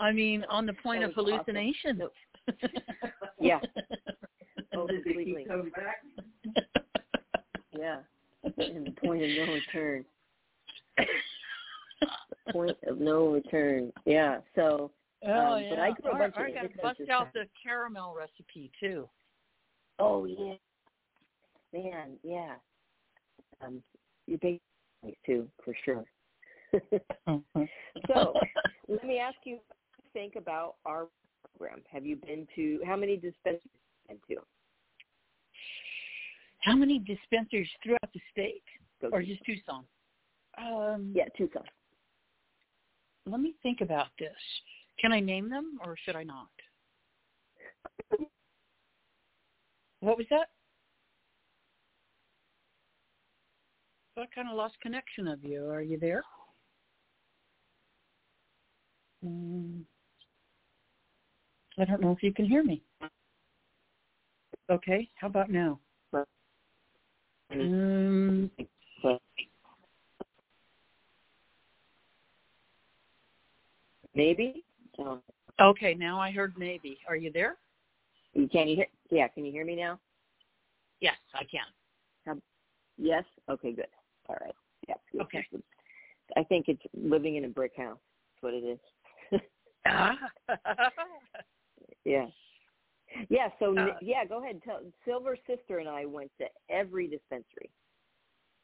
I 0.00 0.10
mean, 0.12 0.44
on 0.48 0.66
the 0.66 0.72
point 0.74 1.04
of 1.04 1.10
was 1.16 1.26
awesome. 1.26 1.54
hallucination. 1.54 2.02
Yeah. 3.40 3.60
Oh, 4.74 4.86
completely. 4.86 5.34
keep 5.36 5.48
coming 5.48 5.70
back? 5.76 5.96
Yeah. 7.76 7.98
And 8.44 8.86
the 8.86 8.92
point 9.04 9.22
of 9.22 9.28
no 9.30 9.52
return. 9.52 10.04
Point 12.52 12.76
of 12.86 12.98
no 12.98 13.28
return. 13.32 13.92
Yeah. 14.04 14.38
So 14.54 14.90
Oh 15.24 15.54
Um, 15.54 15.62
yeah. 15.62 15.70
but 15.70 15.78
I 15.78 15.90
grew 15.92 16.10
a 16.10 16.14
Or- 16.14 16.18
bunch 16.18 16.34
or 16.36 16.46
of 16.46 16.50
I 16.50 16.54
gotta 16.54 16.68
bust 16.82 17.10
out 17.10 17.32
the 17.32 17.46
caramel 17.62 18.14
recipe 18.18 18.70
too. 18.80 19.08
oh 19.98 20.24
yeah. 20.24 20.54
Man, 21.72 22.16
yeah. 22.22 22.54
Um 23.64 23.82
you 24.26 24.38
bake 24.40 24.60
too, 25.26 25.48
for 25.64 25.74
sure. 25.84 26.04
so 28.06 28.34
let 28.88 29.04
me 29.04 29.18
ask 29.18 29.36
you 29.44 29.54
what 29.56 29.76
you 29.98 30.04
think 30.12 30.36
about 30.36 30.76
our 30.84 31.08
program. 31.58 31.82
Have 31.90 32.06
you 32.06 32.16
been 32.16 32.46
to 32.56 32.80
how 32.84 32.96
many 32.96 33.16
dispensaries 33.16 33.60
have 34.08 34.18
you 34.28 34.36
been 34.36 34.36
to? 34.36 34.42
How 36.62 36.76
many 36.76 37.00
dispensaries 37.00 37.68
throughout 37.82 38.12
the 38.14 38.20
state, 38.30 38.62
Go 39.00 39.08
or 39.12 39.22
just 39.22 39.44
Tucson? 39.44 39.84
Um, 40.58 41.12
yeah, 41.14 41.24
Tucson. 41.36 41.64
Let 43.26 43.40
me 43.40 43.54
think 43.62 43.80
about 43.80 44.08
this. 44.18 44.30
Can 45.00 45.12
I 45.12 45.20
name 45.20 45.50
them, 45.50 45.78
or 45.84 45.96
should 46.04 46.16
I 46.16 46.24
not? 46.24 46.48
What 50.00 50.18
was 50.18 50.26
that? 50.30 50.48
I 54.16 54.26
kind 54.34 54.48
of 54.48 54.56
lost 54.56 54.74
connection 54.82 55.26
of 55.26 55.42
you. 55.42 55.68
Are 55.70 55.80
you 55.80 55.98
there? 55.98 56.22
Mm, 59.24 59.82
I 61.78 61.84
don't 61.84 62.02
know 62.02 62.12
if 62.12 62.22
you 62.22 62.32
can 62.32 62.44
hear 62.44 62.62
me. 62.62 62.82
Okay, 64.70 65.08
how 65.14 65.28
about 65.28 65.50
now? 65.50 65.78
Um, 67.50 68.50
Maybe? 74.14 74.64
Okay, 75.60 75.94
now 75.94 76.20
I 76.20 76.30
heard 76.30 76.54
maybe. 76.58 76.98
Are 77.08 77.16
you 77.16 77.32
there? 77.32 77.56
can 78.34 78.68
you 78.68 78.76
hear 78.76 78.86
yeah, 79.10 79.28
can 79.28 79.44
you 79.44 79.52
hear 79.52 79.64
me 79.64 79.76
now? 79.76 79.98
Yes, 81.00 81.16
I 81.34 81.44
can. 81.44 82.40
Yes? 82.98 83.24
Okay, 83.48 83.72
good. 83.72 83.86
All 84.32 84.38
right. 84.40 84.54
Yeah. 84.88 84.94
Okay. 85.22 85.44
I 86.36 86.42
think 86.44 86.66
it's 86.68 86.82
living 86.94 87.36
in 87.36 87.44
a 87.44 87.48
brick 87.48 87.72
house. 87.76 87.98
That's 88.34 88.42
what 88.42 88.54
it 88.54 88.64
is. 88.64 89.40
yeah. 92.04 92.26
Yeah, 93.28 93.48
so 93.58 93.76
Uh, 93.76 93.88
yeah, 94.00 94.24
go 94.24 94.42
ahead. 94.42 94.62
Tell 94.64 94.80
Silver 95.04 95.36
Sister 95.46 95.78
and 95.80 95.88
I 95.88 96.06
went 96.06 96.30
to 96.38 96.46
every 96.70 97.06
dispensary, 97.06 97.70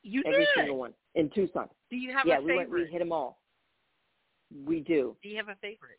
you 0.02 0.22
every 0.26 0.44
did. 0.46 0.48
single 0.56 0.78
one 0.78 0.94
in 1.16 1.28
Tucson. 1.30 1.68
Do 1.90 1.96
you 1.96 2.12
have 2.14 2.26
yeah, 2.26 2.38
a 2.38 2.42
we 2.42 2.56
went. 2.56 2.70
We 2.70 2.78
favorite? 2.78 2.92
hit 2.92 2.98
them 3.00 3.12
all. 3.12 3.42
We 4.64 4.80
do. 4.80 5.14
Do 5.22 5.28
you 5.28 5.36
have 5.36 5.48
a 5.48 5.56
favorite? 5.56 5.98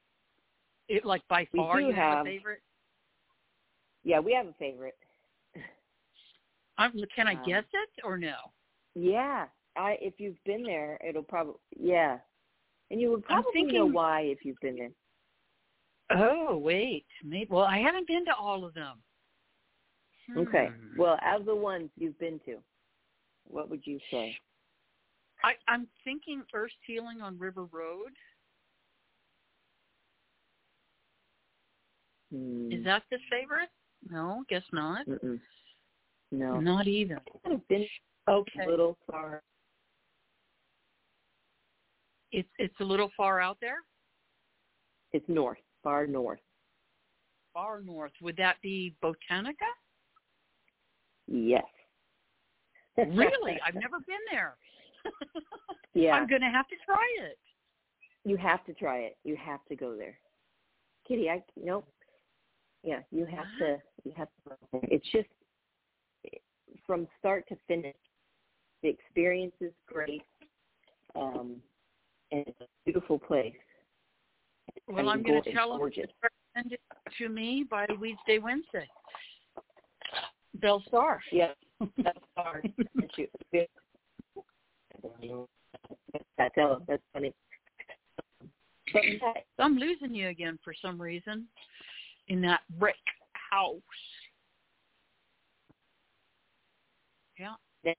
It 0.88 1.06
like 1.06 1.22
by 1.28 1.48
We 1.54 1.60
far 1.60 1.80
do 1.80 1.86
you 1.86 1.94
have, 1.94 2.18
have- 2.18 2.26
a 2.26 2.30
favorite? 2.30 2.64
Yeah, 4.04 4.20
we 4.20 4.34
have 4.34 4.48
a 4.48 4.54
favorite. 4.54 4.98
I'm, 6.80 6.94
can 7.16 7.28
I 7.28 7.34
Um, 7.36 7.44
guess 7.46 7.66
it 7.74 7.90
or 8.04 8.18
no? 8.18 8.36
Yeah, 8.96 9.46
I 9.78 9.98
if 10.02 10.16
you've 10.20 10.42
been 10.46 10.64
there, 10.64 11.00
it'll 11.08 11.24
probably 11.24 11.56
yeah, 11.78 12.18
and 12.92 13.00
you 13.00 13.12
would 13.12 13.24
probably 13.26 13.64
know 13.64 13.70
thinking- 13.70 13.94
why 13.94 14.22
if 14.22 14.44
you've 14.44 14.60
been 14.62 14.76
there. 14.78 14.92
Oh 16.12 16.58
wait, 16.58 17.06
maybe. 17.24 17.48
Well, 17.50 17.66
I 17.66 17.78
haven't 17.78 18.08
been 18.08 18.26
to 18.26 18.36
all 18.36 18.66
of 18.66 18.74
them. 18.74 19.02
Okay. 20.38 20.68
Hmm. 20.68 21.00
Well, 21.00 21.18
out 21.24 21.40
of 21.42 21.46
the 21.46 21.56
ones 21.56 21.90
you've 21.98 22.18
been 22.20 22.40
to, 22.46 22.58
what 23.46 23.70
would 23.70 23.86
you 23.86 24.00
say? 24.12 24.36
I, 25.44 25.54
I'm 25.68 25.88
thinking 26.04 26.44
Earth 26.54 26.72
Healing 26.86 27.22
on 27.22 27.38
River 27.40 27.66
Road. 27.72 28.12
Hmm. 32.32 32.72
Is 32.72 32.84
that 32.86 33.04
the 33.10 33.18
favorite? 33.30 33.70
No, 34.10 34.44
guess 34.50 34.64
not. 34.72 35.08
Mm-mm. 35.08 35.40
No. 36.32 36.60
Not 36.60 36.88
either. 36.88 37.20
I've 37.46 37.68
been 37.68 37.86
Okay. 38.28 38.64
a 38.66 38.70
little 38.70 38.98
far. 39.10 39.42
It's 42.32 42.50
it's 42.58 42.80
a 42.80 42.84
little 42.84 43.10
far 43.18 43.40
out 43.40 43.58
there. 43.62 43.78
It's 45.12 45.28
north, 45.28 45.58
far 45.84 46.06
north. 46.06 46.40
Far 47.54 47.82
north. 47.82 48.12
Would 48.22 48.38
that 48.38 48.58
be 48.62 48.96
Botanica? 49.04 49.70
Yes. 51.28 51.64
Really? 52.98 53.60
I've 53.66 53.74
never 53.86 54.00
been 54.06 54.18
there. 54.32 54.56
Yeah. 55.94 56.12
I'm 56.14 56.28
going 56.28 56.42
to 56.42 56.50
have 56.50 56.68
to 56.68 56.76
try 56.86 57.06
it. 57.24 57.38
You 58.24 58.38
have 58.38 58.64
to 58.66 58.74
try 58.74 59.00
it. 59.00 59.18
You 59.24 59.36
have 59.36 59.60
to 59.70 59.76
go 59.76 59.96
there. 59.96 60.18
Kitty, 61.08 61.30
I 61.30 61.44
nope. 61.62 61.88
Yeah, 62.84 63.00
you 63.12 63.26
have 63.26 63.48
to 63.60 63.78
you 64.04 64.14
have 64.16 64.28
to 64.28 64.50
go 64.50 64.56
there. 64.72 64.82
It's 64.84 65.06
just 65.12 65.28
from 66.86 67.08
start 67.18 67.48
to 67.50 67.56
finish. 67.68 67.96
The 68.84 68.90
experience 68.90 69.56
is 69.60 69.74
great. 69.88 70.22
Um 71.16 71.56
and 72.32 72.46
it's 72.48 72.62
a 72.62 72.66
beautiful 72.86 73.20
place. 73.20 73.54
Well, 74.88 75.00
And 75.00 75.10
I'm 75.10 75.24
going 75.24 75.44
to 75.44 75.52
tell 75.54 75.70
them 75.70 75.80
gorgeous. 75.80 76.08
to 76.24 76.30
send 76.56 76.74
it 76.74 76.82
to 77.18 77.30
me 77.30 77.66
by 77.70 77.86
Wednesday, 78.00 78.40
Wednesday. 78.40 78.88
Bell 80.56 80.84
Star. 80.88 81.22
Yeah, 81.32 81.52
that's 82.04 82.18
hard. 82.36 82.72
That's 82.78 82.96
that's 86.88 87.04
funny. 87.14 87.34
I'm 89.60 89.78
losing 89.78 90.16
you 90.16 90.30
again 90.30 90.58
for 90.64 90.74
some 90.82 91.00
reason 91.00 91.46
in 92.28 92.42
that 92.42 92.62
brick 92.80 92.96
house. 93.34 93.80
Yeah. 97.40 97.54
Yeah. 97.84 97.94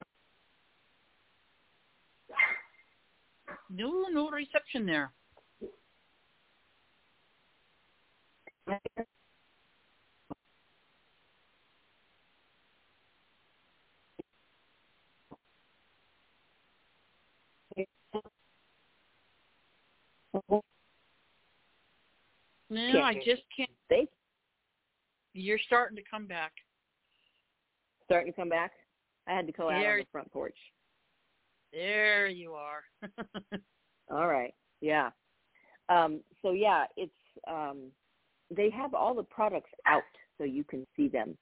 No, 3.69 4.07
no 4.11 4.31
reception 4.31 4.87
there. 4.87 5.13
No, 22.71 23.03
I 23.03 23.15
just 23.15 23.43
can't. 23.57 23.71
they 23.89 24.07
You're 25.35 25.59
starting 25.67 25.97
to 25.97 26.03
come 26.09 26.27
back. 26.27 26.53
starting 28.05 28.33
to 28.33 28.37
come 28.37 28.49
back. 28.49 28.73
I 29.27 29.35
had 29.35 29.47
to 29.47 29.53
go 29.53 29.71
out 29.71 29.85
on 29.85 29.99
the 29.99 30.07
front 30.13 30.33
porch. 30.33 30.57
There 31.73 32.27
you 32.29 32.55
are. 32.55 32.83
All 34.11 34.27
right. 34.27 34.55
Yeah. 34.81 35.11
Um, 35.89 36.21
so 36.43 36.53
yeah, 36.53 36.85
it's 36.97 37.13
um, 37.49 37.91
they 38.55 38.71
have 38.71 38.95
all 38.95 39.15
the 39.15 39.23
products 39.25 39.71
out 39.87 40.03
so 40.39 40.45
you 40.45 40.65
can 40.65 40.87
see 40.97 41.09
them, 41.09 41.37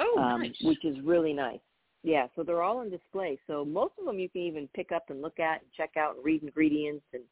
oh, 0.00 0.16
um, 0.18 0.42
nice. 0.42 0.54
which 0.62 0.84
is 0.84 0.96
really 1.04 1.32
nice. 1.32 1.60
Yeah, 2.04 2.26
so 2.36 2.42
they're 2.42 2.62
all 2.62 2.78
on 2.78 2.90
display. 2.90 3.38
So 3.46 3.64
most 3.64 3.92
of 3.98 4.06
them 4.06 4.18
you 4.18 4.28
can 4.28 4.42
even 4.42 4.68
pick 4.74 4.92
up 4.92 5.04
and 5.08 5.20
look 5.20 5.40
at 5.40 5.62
and 5.62 5.72
check 5.76 5.90
out 5.96 6.16
and 6.16 6.24
read 6.24 6.42
ingredients 6.42 7.04
and 7.12 7.22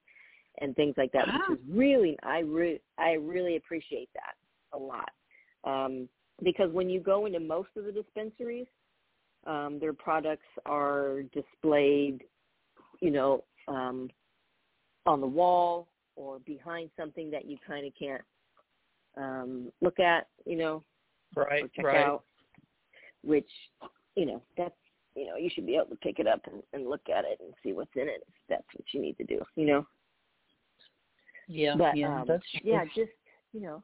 and 0.61 0.75
things 0.75 0.95
like 0.97 1.12
that, 1.12 1.26
Wow. 1.26 1.35
which 1.49 1.59
is 1.59 1.64
really 1.69 2.16
I 2.23 2.40
re- 2.40 2.81
I 2.99 3.12
really 3.12 3.57
appreciate 3.57 4.09
that 4.14 4.35
a 4.73 4.78
lot. 4.78 5.11
Um, 5.64 6.09
because 6.43 6.71
when 6.73 6.88
you 6.90 7.00
go 7.00 7.26
into 7.26 7.40
most 7.40 7.71
of 7.76 7.85
the 7.85 7.93
dispensaries, 7.93 8.66
um, 9.47 9.79
their 9.81 9.93
products 9.93 10.47
are 10.65 11.23
displayed, 11.33 12.23
you 13.00 13.11
know, 13.11 13.45
um, 13.69 14.11
on 15.07 15.21
the 15.21 15.26
wall 15.26 15.88
or 16.17 16.38
behind 16.41 16.91
something 16.99 17.31
that 17.31 17.47
you 17.47 17.57
kind 17.67 17.87
of 17.87 17.93
can't 17.99 18.23
um, 19.17 19.73
look 19.81 20.00
at, 20.00 20.26
you 20.45 20.57
know, 20.57 20.83
right, 21.35 21.62
or 21.62 21.69
check 21.69 21.85
right. 21.85 22.07
out, 22.07 22.25
which, 23.23 23.49
you 24.15 24.26
know, 24.26 24.43
that's, 24.57 24.75
you 25.15 25.26
know, 25.26 25.37
you 25.37 25.49
should 25.55 25.67
be 25.67 25.76
able 25.76 25.87
to 25.87 25.97
pick 25.97 26.19
it 26.19 26.26
up 26.26 26.41
and, 26.50 26.62
and 26.73 26.88
look 26.88 27.09
at 27.09 27.25
it 27.25 27.38
and 27.41 27.55
see 27.62 27.73
what's 27.73 27.95
in 27.95 28.09
it 28.09 28.23
if 28.26 28.35
that's 28.49 28.67
what 28.75 28.85
you 28.93 29.00
need 29.00 29.17
to 29.19 29.25
do, 29.25 29.41
you 29.55 29.67
know. 29.67 29.87
Yeah, 31.49 31.75
But 31.76 31.97
yeah, 31.97 32.21
um, 32.21 32.25
that's 32.26 32.43
yeah, 32.62 32.85
just 32.95 33.12
you 33.53 33.61
know, 33.61 33.83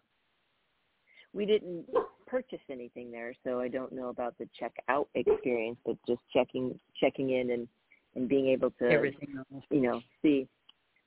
we 1.33 1.47
didn't 1.47 1.87
purchase 2.33 2.61
anything 2.71 3.13
there, 3.13 3.35
so 3.45 3.61
I 3.61 3.69
don't 3.69 3.93
know 3.93 4.09
about 4.09 4.35
the 4.39 4.49
checkout 4.59 5.05
experience, 5.15 5.77
but 5.85 5.99
just 6.09 6.23
checking 6.33 6.81
checking 6.99 7.31
in 7.31 7.51
and 7.51 7.69
and 8.15 8.27
being 8.27 8.49
able 8.49 8.71
to 8.71 8.91
everything 8.91 9.35
else. 9.37 9.65
you 9.71 9.83
know 9.83 10.01
see 10.23 10.49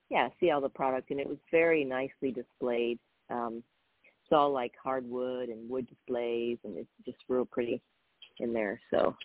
yeah 0.10 0.30
see 0.40 0.52
all 0.52 0.62
the 0.62 0.70
product 0.70 1.10
and 1.10 1.20
it 1.20 1.28
was 1.28 1.40
very 1.52 1.84
nicely 1.84 2.32
displayed. 2.32 3.00
Um, 3.32 3.64
it's 4.22 4.32
all 4.32 4.52
like 4.52 4.74
hardwood 4.82 5.50
and 5.50 5.68
wood 5.68 5.88
displays, 5.88 6.60
and 6.64 6.78
it's 6.78 6.90
just 7.06 7.18
real 7.28 7.46
pretty 7.46 7.82
in 8.40 8.54
there. 8.54 8.80
So 8.92 9.16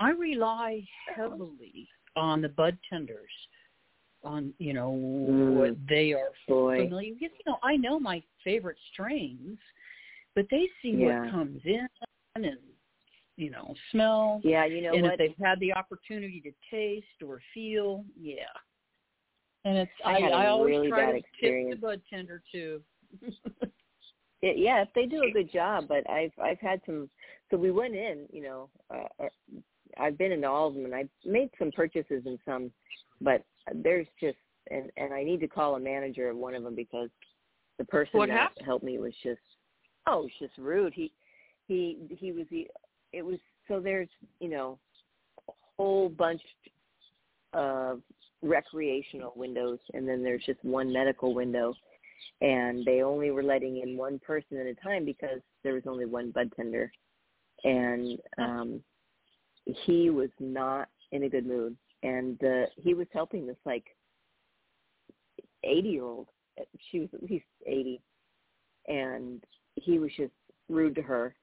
I 0.00 0.10
rely 0.10 0.84
heavily 1.14 1.88
on 2.16 2.42
the 2.42 2.48
bud 2.48 2.76
tenders, 2.90 3.30
on 4.24 4.52
you 4.58 4.72
know 4.72 4.90
what 4.90 5.76
they 5.88 6.12
are 6.12 6.30
boy, 6.48 6.86
familiar. 6.86 7.14
Because 7.14 7.36
you 7.38 7.52
know 7.52 7.58
I 7.62 7.76
know 7.76 8.00
my 8.00 8.20
favorite 8.42 8.78
strains, 8.92 9.58
but 10.38 10.46
they 10.52 10.68
see 10.80 10.94
Yeah. 10.94 11.22
what 11.24 11.32
comes 11.32 11.60
in 11.64 11.88
and 12.36 12.60
you 13.36 13.50
know 13.50 13.74
smell, 13.90 14.40
yeah, 14.44 14.64
you 14.66 14.80
know 14.80 14.94
and 14.94 15.02
what? 15.02 15.14
if 15.14 15.18
they've 15.18 15.44
had 15.44 15.58
the 15.58 15.72
opportunity 15.72 16.40
to 16.40 16.52
taste 16.70 17.22
or 17.26 17.40
feel, 17.52 18.04
yeah. 18.16 18.46
And 19.64 19.78
it's 19.78 19.90
I 20.04 20.18
I, 20.18 20.28
I 20.28 20.46
always 20.46 20.76
really 20.76 20.90
try 20.90 21.10
to 21.10 21.22
tip 21.40 21.70
the 21.70 21.76
bud 21.76 22.00
tender 22.08 22.40
too. 22.52 22.80
it, 24.42 24.58
yeah, 24.58 24.82
if 24.82 24.90
they 24.94 25.06
do 25.06 25.24
a 25.24 25.32
good 25.32 25.50
job, 25.52 25.86
but 25.88 26.08
I've 26.08 26.30
I've 26.40 26.60
had 26.60 26.80
some. 26.86 27.10
So 27.50 27.56
we 27.56 27.72
went 27.72 27.96
in, 27.96 28.28
you 28.30 28.42
know, 28.44 28.70
uh, 28.94 29.24
uh, 29.24 29.28
I've 29.98 30.16
been 30.18 30.30
into 30.30 30.46
all 30.46 30.68
of 30.68 30.74
them, 30.74 30.84
and 30.84 30.94
I've 30.94 31.10
made 31.24 31.50
some 31.58 31.72
purchases 31.72 32.22
in 32.26 32.38
some, 32.44 32.70
but 33.20 33.42
there's 33.74 34.06
just 34.20 34.38
and 34.70 34.88
and 34.96 35.12
I 35.12 35.24
need 35.24 35.40
to 35.40 35.48
call 35.48 35.74
a 35.74 35.80
manager 35.80 36.30
of 36.30 36.36
one 36.36 36.54
of 36.54 36.62
them 36.62 36.76
because 36.76 37.10
the 37.78 37.84
person 37.86 38.20
What 38.20 38.28
that 38.28 38.38
happened? 38.38 38.66
helped 38.66 38.84
me 38.84 38.98
was 38.98 39.14
just 39.24 39.40
oh, 40.08 40.22
was 40.22 40.30
just 40.38 40.56
rude. 40.58 40.92
He 40.94 41.12
he 41.66 41.98
he 42.18 42.32
was 42.32 42.46
the 42.50 42.68
it 43.12 43.22
was 43.22 43.38
so 43.66 43.80
there's 43.80 44.08
you 44.40 44.48
know 44.48 44.78
a 45.48 45.52
whole 45.76 46.08
bunch 46.08 46.42
of 47.52 48.00
recreational 48.42 49.32
windows, 49.36 49.78
and 49.94 50.08
then 50.08 50.22
there's 50.22 50.44
just 50.44 50.62
one 50.64 50.92
medical 50.92 51.34
window 51.34 51.74
and 52.40 52.84
they 52.84 53.02
only 53.02 53.30
were 53.30 53.42
letting 53.42 53.80
in 53.80 53.96
one 53.96 54.18
person 54.20 54.58
at 54.58 54.66
a 54.66 54.74
time 54.74 55.04
because 55.04 55.40
there 55.64 55.74
was 55.74 55.82
only 55.86 56.04
one 56.04 56.30
bud 56.30 56.50
tender. 56.54 56.90
And 57.64 58.18
um 58.38 58.80
he 59.64 60.10
was 60.10 60.30
not 60.38 60.88
in 61.12 61.24
a 61.24 61.28
good 61.28 61.46
mood. 61.46 61.76
And 62.02 62.42
uh 62.44 62.66
he 62.76 62.94
was 62.94 63.06
helping 63.12 63.46
this 63.46 63.56
like 63.64 63.84
80 65.64 65.88
year 65.88 66.04
old 66.04 66.28
she 66.90 67.00
was 67.00 67.08
at 67.14 67.22
least 67.22 67.44
80 67.66 68.00
and 68.88 69.42
he 69.84 69.98
was 69.98 70.10
just 70.16 70.32
rude 70.68 70.94
to 70.94 71.02
her 71.02 71.34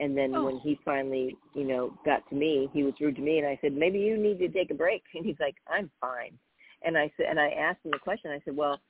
and 0.00 0.16
then 0.16 0.34
Oh. 0.34 0.46
when 0.46 0.58
he 0.60 0.78
finally 0.84 1.36
you 1.54 1.64
know 1.64 1.96
got 2.04 2.28
to 2.30 2.34
me 2.34 2.68
he 2.72 2.82
was 2.82 2.94
rude 3.00 3.16
to 3.16 3.22
me 3.22 3.38
and 3.38 3.46
i 3.46 3.58
said 3.60 3.72
maybe 3.72 3.98
you 3.98 4.16
need 4.16 4.38
to 4.38 4.48
take 4.48 4.70
a 4.70 4.74
break 4.74 5.02
and 5.14 5.24
he's 5.24 5.38
like 5.40 5.56
i'm 5.68 5.90
fine 6.00 6.38
and 6.82 6.96
i 6.98 7.10
said 7.16 7.26
and 7.28 7.38
i 7.38 7.50
asked 7.50 7.84
him 7.84 7.92
the 7.92 7.98
question 7.98 8.30
i 8.30 8.40
said 8.44 8.56
well 8.56 8.80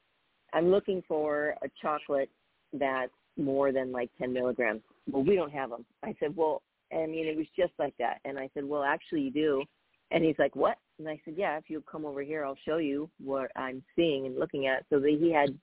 I'm 0.53 0.71
looking 0.71 1.03
for 1.07 1.55
a 1.63 1.69
chocolate 1.81 2.31
that's 2.73 3.13
more 3.37 3.73
than 3.73 3.93
like 3.93 4.11
10 4.19 4.33
milligrams. 4.33 4.83
Well, 5.11 5.23
we 5.23 5.37
don't 5.37 5.53
have 5.53 5.71
them. 5.71 5.85
I 6.03 6.15
said, 6.21 6.37
well, 6.37 6.63
I 6.93 7.07
mean, 7.07 7.27
it 7.27 7.37
was 7.37 7.47
just 7.57 7.73
like 7.79 7.95
that. 7.99 8.19
And 8.25 8.39
I 8.39 8.51
said, 8.55 8.65
well, 8.65 8.83
actually 8.83 9.23
you 9.23 9.31
do. 9.31 9.63
And 10.11 10.25
he's 10.25 10.39
like, 10.39 10.57
what? 10.57 10.77
And 10.99 11.09
I 11.09 11.21
said, 11.25 11.35
yeah, 11.37 11.57
if 11.57 11.65
you 11.69 11.83
come 11.91 12.05
over 12.05 12.23
here, 12.23 12.45
I'll 12.45 12.59
show 12.65 12.79
you 12.79 13.09
what 13.23 13.51
I'm 13.55 13.83
seeing 13.95 14.27
and 14.27 14.39
looking 14.39 14.67
at. 14.67 14.85
So 14.91 14.99
that 14.99 15.17
he 15.21 15.33
had 15.33 15.57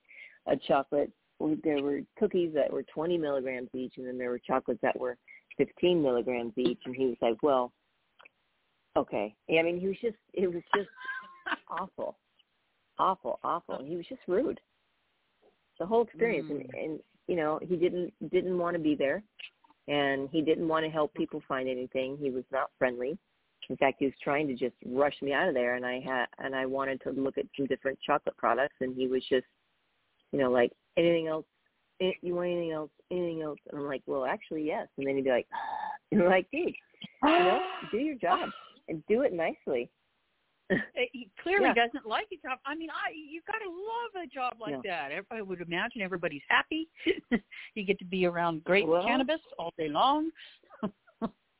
a 0.48 0.56
chocolate. 0.56 1.12
There 1.64 1.82
were 1.82 2.02
cookies 2.18 2.52
that 2.56 2.72
were 2.72 2.84
20 2.84 3.18
milligrams 3.18 3.70
each, 3.74 3.94
and 3.98 4.08
then 4.08 4.18
there 4.18 4.30
were 4.30 4.40
chocolates 4.40 4.82
that 4.82 5.00
were 5.00 5.18
15 5.58 6.02
milligrams 6.02 6.54
each. 6.58 6.80
And 6.86 6.96
he 6.96 7.06
was 7.06 7.18
like, 7.22 7.38
well, 7.44 7.72
okay. 8.96 9.36
I 9.50 9.62
mean, 9.62 9.80
he 9.80 9.88
was 9.88 9.98
just, 10.02 10.18
it 10.34 10.48
was 10.48 10.64
just 10.76 10.90
awful, 11.70 12.18
awful, 12.98 13.40
awful. 13.44 13.76
And 13.76 13.88
he 13.88 13.96
was 13.96 14.06
just 14.08 14.22
rude 14.28 14.60
the 15.80 15.86
whole 15.86 16.04
experience 16.04 16.48
and, 16.50 16.62
mm. 16.62 16.84
and 16.84 17.00
you 17.28 17.36
know 17.36 17.60
he 17.62 17.76
didn't 17.76 18.14
didn't 18.32 18.58
want 18.58 18.76
to 18.76 18.82
be 18.82 18.96
there 18.96 19.24
and 19.88 20.30
he 20.32 20.42
didn't 20.42 20.68
want 20.68 20.86
to 20.86 20.92
help 20.92 21.14
people 21.14 21.42
find 21.48 21.70
anything 21.70 22.18
he 22.20 22.30
was 22.30 22.44
not 22.52 22.72
friendly 22.78 23.18
in 23.70 23.78
fact 23.78 23.98
he 24.00 24.06
was 24.06 24.14
trying 24.24 24.48
to 24.48 24.56
just 24.56 24.76
rush 24.86 25.16
me 25.22 25.34
out 25.34 25.48
of 25.48 25.54
there 25.54 25.76
and 25.76 25.86
i 25.86 26.00
had 26.00 26.26
and 26.40 26.56
i 26.56 26.66
wanted 26.66 27.02
to 27.02 27.12
look 27.12 27.38
at 27.38 27.46
some 27.56 27.66
different 27.68 27.98
chocolate 28.06 28.38
products 28.38 28.76
and 28.82 28.96
he 28.96 29.08
was 29.08 29.24
just 29.30 29.46
you 30.32 30.40
know 30.40 30.50
like 30.50 30.72
anything 30.98 31.28
else 31.28 31.46
Eh, 32.00 32.12
you 32.22 32.36
want 32.36 32.48
anything 32.50 32.72
else 32.74 32.92
anything 33.12 33.42
else 33.42 33.58
and 33.72 33.80
i'm 33.80 33.88
like 33.88 34.04
well 34.06 34.26
actually 34.26 34.64
yes 34.64 34.88
and 34.98 35.08
then 35.08 35.16
he'd 35.16 35.24
be 35.24 35.30
like 35.32 35.48
and 36.12 36.22
I'm 36.22 36.30
like 36.30 36.48
dude 36.52 36.68
you 37.24 37.30
know 37.30 37.60
do 37.92 37.98
your 37.98 38.16
job 38.16 38.50
and 38.88 39.02
do 39.08 39.22
it 39.24 39.34
nicely 39.34 39.90
he 41.14 41.30
clearly 41.42 41.66
Yeah. 41.68 41.86
doesn't 41.86 42.06
like 42.06 42.28
a 42.34 42.36
job. 42.46 42.60
I 42.66 42.76
mean, 42.76 42.90
I 42.90 43.14
you've 43.16 43.46
got 43.46 43.60
to 43.60 43.70
love 43.70 44.26
a 44.26 44.28
job 44.28 44.56
like 44.60 44.84
that. 44.84 45.12
I 45.32 45.42
would 45.42 45.62
imagine 45.62 46.02
everybody's 46.02 46.42
happy. 46.50 46.90
you 47.74 47.84
get 47.86 47.98
to 48.00 48.06
be 48.06 48.26
around 48.26 48.66
great 48.66 48.86
Well- 48.86 49.04
cannabis 49.06 49.40
all 49.58 49.74
day 49.78 49.88
long. 49.88 50.30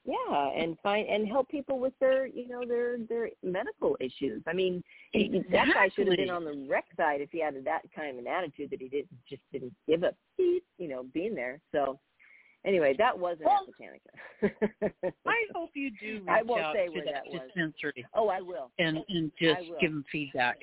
Yeah, 0.08 0.50
and 0.56 0.78
find 0.82 1.06
and 1.10 1.28
help 1.28 1.50
people 1.50 1.80
with 1.80 1.92
their, 2.00 2.28
you 2.28 2.48
know, 2.48 2.66
their 2.66 2.98
their 2.98 3.30
medical 3.44 3.98
issues. 4.00 4.42
I 4.48 4.54
mean, 4.54 4.82
exactly. 5.14 5.52
that 5.52 5.68
guy 5.74 5.90
should 5.94 6.08
have 6.08 6.16
been 6.16 6.30
on 6.30 6.46
the 6.46 6.66
rec 6.70 6.86
side 6.96 7.20
if 7.20 7.30
he 7.30 7.42
had 7.42 7.56
that 7.66 7.82
kind 7.94 8.12
of 8.12 8.18
an 8.18 8.26
attitude 8.26 8.70
that 8.72 8.82
he 8.82 8.88
didn't 8.88 9.10
just 9.30 9.42
didn't 9.52 9.74
give 9.86 10.06
up, 10.06 10.16
you 10.38 10.62
know, 10.80 11.06
being 11.14 11.36
there. 11.36 11.60
So, 11.74 12.00
anyway, 12.66 12.96
that 12.98 13.20
wasn't 13.20 13.48
well, 13.48 13.68
Botanica. 13.68 14.52
I 15.26 15.36
hope 15.54 15.72
you 15.74 15.92
do 16.00 16.20
reach 16.20 16.30
I 16.30 16.42
won't 16.42 16.62
out 16.62 16.74
say 16.74 16.86
to 16.86 16.92
where 16.94 17.04
that, 17.04 17.24
that 17.26 17.34
was. 17.34 17.42
dispensary 17.46 18.06
oh, 18.14 18.30
I 18.30 18.40
will. 18.40 18.72
and 18.80 19.00
and 19.10 19.30
just 19.38 19.62
give 19.82 19.92
them 19.92 20.06
feedback. 20.10 20.60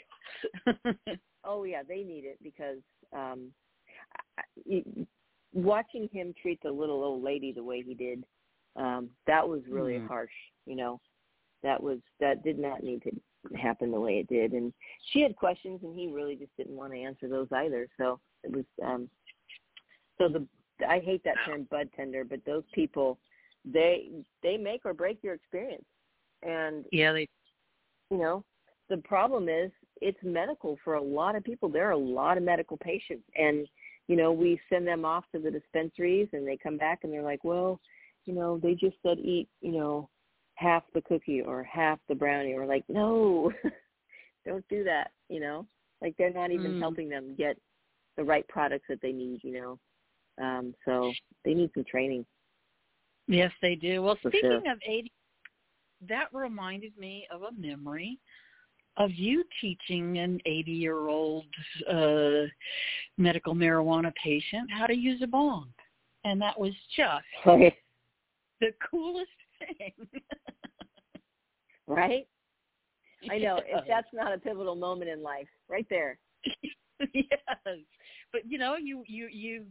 Oh 1.46 1.64
yeah, 1.64 1.83
they 1.87 2.02
need 2.02 2.24
it 2.24 2.38
because 2.42 2.78
um 3.12 3.52
I- 4.38 5.07
watching 5.52 6.09
him 6.12 6.35
treat 6.40 6.59
the 6.62 6.70
little 6.70 7.04
old 7.04 7.22
lady 7.22 7.52
the 7.52 7.62
way 7.62 7.83
he 7.83 7.94
did, 7.94 8.24
um, 8.76 9.10
that 9.26 9.46
was 9.48 9.62
really 9.68 9.94
Mm. 9.94 10.06
harsh. 10.08 10.32
You 10.66 10.76
know, 10.76 11.00
that 11.62 11.82
was 11.82 11.98
that 12.20 12.42
did 12.42 12.58
not 12.58 12.82
need 12.82 13.02
to 13.02 13.10
happen 13.56 13.90
the 13.90 14.00
way 14.00 14.18
it 14.18 14.28
did. 14.28 14.52
And 14.52 14.72
she 15.12 15.20
had 15.20 15.37
questions, 15.37 15.82
and 15.82 15.94
he 15.94 16.08
really 16.08 16.37
just 16.37 16.56
didn't 16.56 16.76
want 16.76 16.92
to 16.92 16.98
answer 17.00 17.28
those 17.28 17.48
either. 17.52 17.88
So 17.96 18.20
it 18.42 18.52
was. 18.52 18.64
um 18.82 19.08
So 20.18 20.28
the 20.28 20.46
I 20.88 20.98
hate 21.00 21.22
that 21.24 21.37
term 21.46 21.64
bud 21.70 21.88
tender, 21.94 22.24
but 22.24 22.44
those 22.44 22.64
people, 22.72 23.18
they 23.64 24.10
they 24.42 24.56
make 24.56 24.84
or 24.84 24.94
break 24.94 25.22
your 25.22 25.34
experience. 25.34 25.84
And 26.42 26.84
yeah, 26.92 27.12
they 27.12 27.28
you 28.10 28.18
know, 28.18 28.44
the 28.88 28.98
problem 28.98 29.48
is 29.48 29.70
it's 30.00 30.18
medical 30.22 30.76
for 30.84 30.94
a 30.94 31.02
lot 31.02 31.37
of 31.37 31.44
people. 31.44 31.68
There 31.68 31.88
are 31.88 31.92
a 31.92 31.96
lot 31.96 32.37
of 32.37 32.42
medical 32.42 32.76
patients 32.76 33.24
and 33.37 33.66
you 34.06 34.16
know, 34.16 34.32
we 34.32 34.60
send 34.68 34.87
them 34.87 35.06
off 35.06 35.24
to 35.32 35.38
the 35.38 35.50
dispensaries 35.50 36.28
and 36.34 36.46
they 36.46 36.58
come 36.58 36.76
back 36.76 37.00
and 37.04 37.12
they're 37.12 37.22
like, 37.22 37.42
Well, 37.44 37.80
you 38.26 38.34
know, 38.34 38.58
they 38.58 38.74
just 38.74 38.96
said 39.02 39.18
eat, 39.18 39.48
you 39.60 39.72
know, 39.72 40.08
half 40.54 40.82
the 40.94 41.02
cookie 41.02 41.42
or 41.42 41.62
half 41.64 41.98
the 42.08 42.14
brownie. 42.14 42.54
We're 42.54 42.66
like, 42.66 42.84
No, 42.88 43.52
don't 44.46 44.66
do 44.68 44.84
that, 44.84 45.10
you 45.28 45.40
know? 45.40 45.66
Like 46.00 46.14
they're 46.18 46.32
not 46.32 46.50
even 46.50 46.74
Mm. 46.74 46.78
helping 46.78 47.08
them 47.08 47.34
get 47.37 47.56
the 48.16 48.24
right 48.24 48.46
products 48.48 48.87
that 48.88 49.00
they 49.00 49.12
need, 49.12 49.42
you 49.42 49.52
know. 49.52 49.78
Um, 50.44 50.74
so 50.84 51.12
they 51.44 51.54
need 51.54 51.70
some 51.74 51.84
training. 51.84 52.26
Yes, 53.26 53.52
they 53.62 53.74
do. 53.74 54.02
Well, 54.02 54.16
For 54.20 54.30
speaking 54.30 54.50
sure. 54.50 54.72
of 54.72 54.78
80, 54.87 55.10
that 56.08 56.28
reminded 56.32 56.96
me 56.98 57.26
of 57.30 57.42
a 57.42 57.52
memory 57.52 58.18
of 58.96 59.10
you 59.12 59.44
teaching 59.60 60.18
an 60.18 60.40
80-year-old 60.46 61.46
uh, 61.90 62.48
medical 63.18 63.54
marijuana 63.54 64.12
patient 64.22 64.70
how 64.70 64.87
to 64.87 64.94
use 64.94 65.20
a 65.22 65.26
bong. 65.26 65.68
And 66.24 66.40
that 66.40 66.58
was 66.58 66.72
just? 66.96 67.24
the 68.64 68.74
coolest 68.90 69.31
thing. 69.59 69.92
right? 71.87 72.27
I 73.31 73.38
know. 73.38 73.61
Yes. 73.66 73.81
If 73.81 73.85
that's 73.88 74.09
not 74.12 74.33
a 74.33 74.38
pivotal 74.38 74.74
moment 74.74 75.11
in 75.11 75.22
life, 75.22 75.48
right 75.68 75.87
there. 75.90 76.18
yes. 77.12 77.79
But 78.33 78.42
you 78.46 78.59
know, 78.59 78.77
you 78.77 79.03
you 79.07 79.29
you 79.31 79.64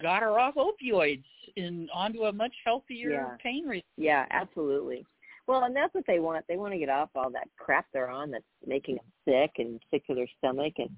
got 0.00 0.22
her 0.22 0.38
off 0.38 0.54
opioids 0.54 1.24
and 1.56 1.88
onto 1.94 2.24
a 2.24 2.32
much 2.32 2.54
healthier 2.64 3.10
Yeah. 3.10 3.36
pain 3.42 3.66
relief. 3.66 3.84
Yeah, 3.96 4.26
absolutely. 4.30 5.04
Well, 5.46 5.64
and 5.64 5.74
that's 5.74 5.92
what 5.94 6.04
they 6.06 6.20
want. 6.20 6.44
They 6.48 6.56
want 6.56 6.72
to 6.74 6.78
get 6.78 6.88
off 6.88 7.10
all 7.14 7.30
that 7.30 7.48
crap 7.58 7.86
they're 7.92 8.10
on 8.10 8.30
that's 8.30 8.44
making 8.66 8.96
them 8.96 9.04
sick 9.26 9.52
and 9.58 9.80
sick 9.90 10.06
to 10.06 10.14
their 10.14 10.28
stomach, 10.38 10.74
and 10.78 10.90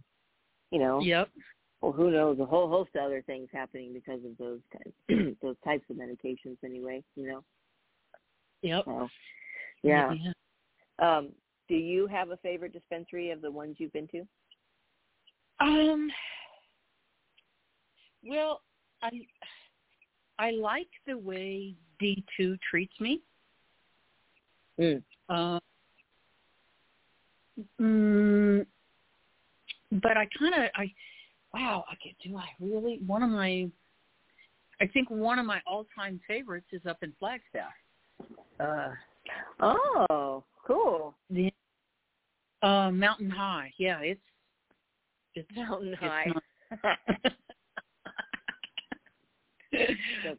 you 0.71 0.79
know, 0.79 1.01
Yep. 1.01 1.29
Well, 1.83 1.91
who 1.93 2.13
knows, 2.13 2.39
a 2.39 2.47
whole 2.47 2.69
host 2.69 2.91
of 2.95 3.03
other 3.03 3.23
things 3.23 3.49
happening 3.53 3.93
because 3.93 4.21
of 4.25 4.39
those 4.39 4.61
types, 4.73 5.37
those 5.43 5.57
types 5.65 5.85
of 5.91 5.97
medications. 5.97 6.57
Anyway, 6.65 7.03
you 7.17 7.27
know. 7.27 7.45
Yep. 8.63 8.85
So, 8.85 9.09
yeah. 9.83 10.15
Um, 11.01 11.31
do 11.69 11.75
you 11.75 12.07
have 12.07 12.31
a 12.31 12.37
favorite 12.37 12.73
dispensary 12.73 13.33
of 13.33 13.43
the 13.43 13.51
ones 13.51 13.77
you've 13.79 13.93
been 13.93 14.09
to? 14.09 14.23
Um. 15.59 16.09
Well, 18.25 18.63
I 19.03 19.11
I 20.39 20.53
like 20.53 20.89
the 21.07 21.19
way 21.19 21.75
D 21.99 22.25
two 22.37 22.57
treats 22.71 22.95
me. 23.01 23.21
Mm. 24.79 25.03
Uh, 25.29 25.59
mm, 27.81 28.67
but 29.91 30.17
I 30.17 30.29
kind 30.39 30.55
of 30.55 30.71
I 30.77 30.93
wow 31.55 31.85
okay 31.93 32.15
do 32.25 32.37
I 32.37 32.47
really 32.61 33.01
one 33.07 33.23
of 33.23 33.31
my 33.31 33.71
I 34.81 34.87
think 34.89 35.11
one 35.11 35.39
of 35.39 35.47
my 35.47 35.61
all 35.67 35.87
time 35.95 36.21
favorites 36.27 36.67
is 36.73 36.85
up 36.87 37.03
in 37.03 37.13
Flagstaff. 37.21 37.73
Uh, 38.59 38.89
Oh, 39.61 40.43
cool. 40.67 41.15
the 41.31 41.53
uh, 42.63 42.91
Mountain 42.91 43.31
High. 43.31 43.73
Yeah, 43.79 44.01
it's 44.01 44.21
it's 45.37 45.49
Mountain 45.55 45.93
it's 45.93 46.01
High. 46.01 46.27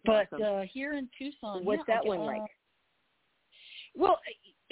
but 0.05 0.27
awesome. 0.33 0.41
uh 0.43 0.63
here 0.71 0.93
in 0.93 1.07
Tucson, 1.17 1.63
What's 1.63 1.83
yeah, 1.87 1.95
that 1.95 2.05
one 2.05 2.19
uh, 2.19 2.25
like? 2.25 2.41
Well, 3.95 4.19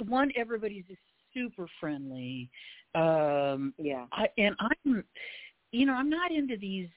one 0.07 0.31
everybody's 0.35 0.85
just 0.87 0.99
super 1.33 1.67
friendly, 1.79 2.49
um, 2.95 3.73
Yeah. 3.77 4.05
I, 4.11 4.27
and 4.37 4.55
I'm, 4.59 5.03
you 5.71 5.85
know, 5.85 5.93
I'm 5.93 6.09
not 6.09 6.31
into 6.31 6.57
these 6.57 6.89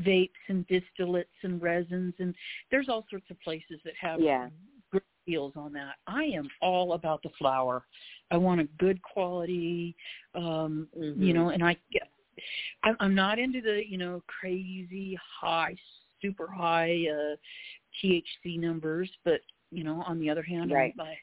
vapes 0.00 0.30
and 0.48 0.66
distillates 0.68 1.24
and 1.42 1.62
resins, 1.62 2.14
and 2.18 2.34
there's 2.70 2.88
all 2.88 3.06
sorts 3.10 3.30
of 3.30 3.40
places 3.40 3.80
that 3.84 3.94
have 4.00 4.20
Yeah. 4.20 4.48
great 4.90 5.02
deals 5.26 5.52
on 5.56 5.72
that. 5.72 5.96
I 6.06 6.24
am 6.24 6.48
all 6.60 6.94
about 6.94 7.22
the 7.22 7.30
flower. 7.30 7.86
I 8.30 8.36
want 8.36 8.60
a 8.60 8.64
good 8.78 9.00
quality, 9.02 9.96
um, 10.34 10.88
Mhm. 10.96 11.18
you 11.18 11.32
know, 11.32 11.50
and 11.50 11.64
I, 11.64 11.76
I'm 12.82 12.96
I'm 13.00 13.14
not 13.14 13.38
into 13.38 13.60
the 13.60 13.86
you 13.86 13.98
know 13.98 14.22
crazy 14.26 15.14
high, 15.16 15.76
super 16.20 16.50
high 16.50 17.06
uh, 17.08 17.36
THC 18.02 18.58
numbers, 18.58 19.10
but 19.24 19.40
you 19.70 19.84
know, 19.84 20.02
on 20.02 20.18
the 20.18 20.30
other 20.30 20.42
hand, 20.42 20.72
Right. 20.72 20.94
I, 20.98 21.18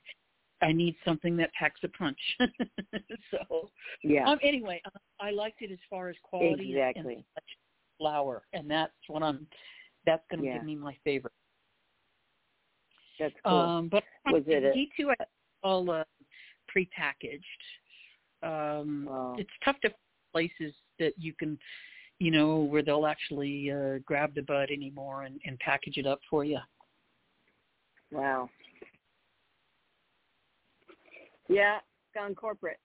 I 0.61 0.71
need 0.71 0.95
something 1.03 1.35
that 1.37 1.51
packs 1.53 1.79
a 1.83 1.87
punch. 1.89 2.19
so 3.31 3.69
Yeah. 4.03 4.29
um, 4.29 4.39
anyway, 4.43 4.81
uh, 4.85 4.89
I 5.19 5.31
liked 5.31 5.61
it 5.61 5.71
as 5.71 5.79
far 5.89 6.09
as 6.09 6.15
quality 6.23 6.73
and- 6.73 6.89
Exactly. 6.89 7.15
and 7.15 7.43
flower, 7.97 8.43
and 8.53 8.69
that's 8.69 8.93
what 9.07 9.23
I'm. 9.23 9.47
That's 10.05 10.23
going 10.29 10.41
to 10.41 10.47
Yeah. 10.47 10.53
give 10.55 10.63
me 10.63 10.75
my 10.75 10.95
favorite. 11.03 11.33
That's 13.19 13.35
cool. 13.45 13.53
Um, 13.55 13.87
but 13.89 14.03
Was 14.31 14.43
it 14.47 14.63
a- 14.63 14.73
D 14.73 14.89
two 14.97 15.11
I 15.11 15.15
all 15.63 15.89
uh, 15.91 16.03
prepackaged. 16.75 17.41
Um, 18.41 19.05
Wow. 19.07 19.35
It's 19.37 19.49
tough 19.63 19.79
to 19.81 19.93
places 20.31 20.73
that 20.97 21.13
you 21.17 21.33
can, 21.33 21.59
you 22.17 22.31
know, 22.31 22.57
where 22.61 22.81
they'll 22.81 23.05
actually 23.05 23.69
uh, 23.71 23.99
grab 24.05 24.33
the 24.33 24.41
bud 24.41 24.69
anymore 24.71 25.23
and, 25.23 25.39
and 25.45 25.59
package 25.59 25.97
it 25.97 26.07
up 26.07 26.19
for 26.29 26.43
you. 26.43 26.57
Wow. 28.11 28.49
Yeah, 31.51 31.79
gone 32.15 32.33
corporate. 32.33 32.79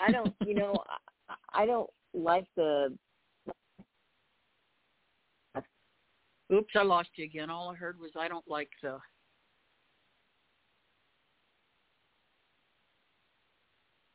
I 0.00 0.12
don't, 0.12 0.34
you 0.46 0.54
know, 0.54 0.84
I, 1.28 1.62
I 1.62 1.66
don't 1.66 1.88
like 2.12 2.44
the. 2.54 2.94
Oops, 6.52 6.72
I 6.76 6.82
lost 6.82 7.08
you 7.14 7.24
again. 7.24 7.48
All 7.48 7.70
I 7.70 7.74
heard 7.74 7.98
was 7.98 8.10
I 8.18 8.28
don't 8.28 8.46
like 8.46 8.68
the. 8.82 8.98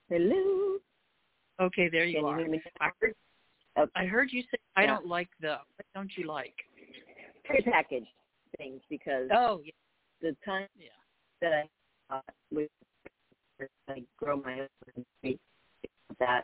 Hello. 0.09 0.77
Okay, 1.59 1.89
there 1.91 2.05
you 2.05 2.17
Can 2.17 2.21
you 2.21 2.27
are. 2.27 2.37
hear 2.37 2.47
me? 2.47 2.61
I 2.79 2.89
heard, 3.01 3.13
Okay. 3.79 3.91
I 3.95 4.05
heard 4.05 4.29
you 4.31 4.43
say 4.43 4.57
I 4.75 4.83
Yeah. 4.83 4.87
don't 4.95 5.07
like 5.07 5.29
the. 5.41 5.57
What 5.75 5.85
don't 5.95 6.11
you 6.15 6.27
like? 6.27 6.53
Prepackaged 7.49 8.05
things 8.57 8.81
because 8.87 9.29
Oh, 9.31 9.61
yeah. 9.63 9.71
the 10.21 10.35
time 10.45 10.67
Yeah. 10.75 10.89
that 11.41 11.53
I 11.53 11.63
uh, 12.09 12.21
with 12.51 12.69
I 13.89 14.03
grow 14.17 14.37
my 14.37 14.61
own 14.61 15.35
that 16.19 16.43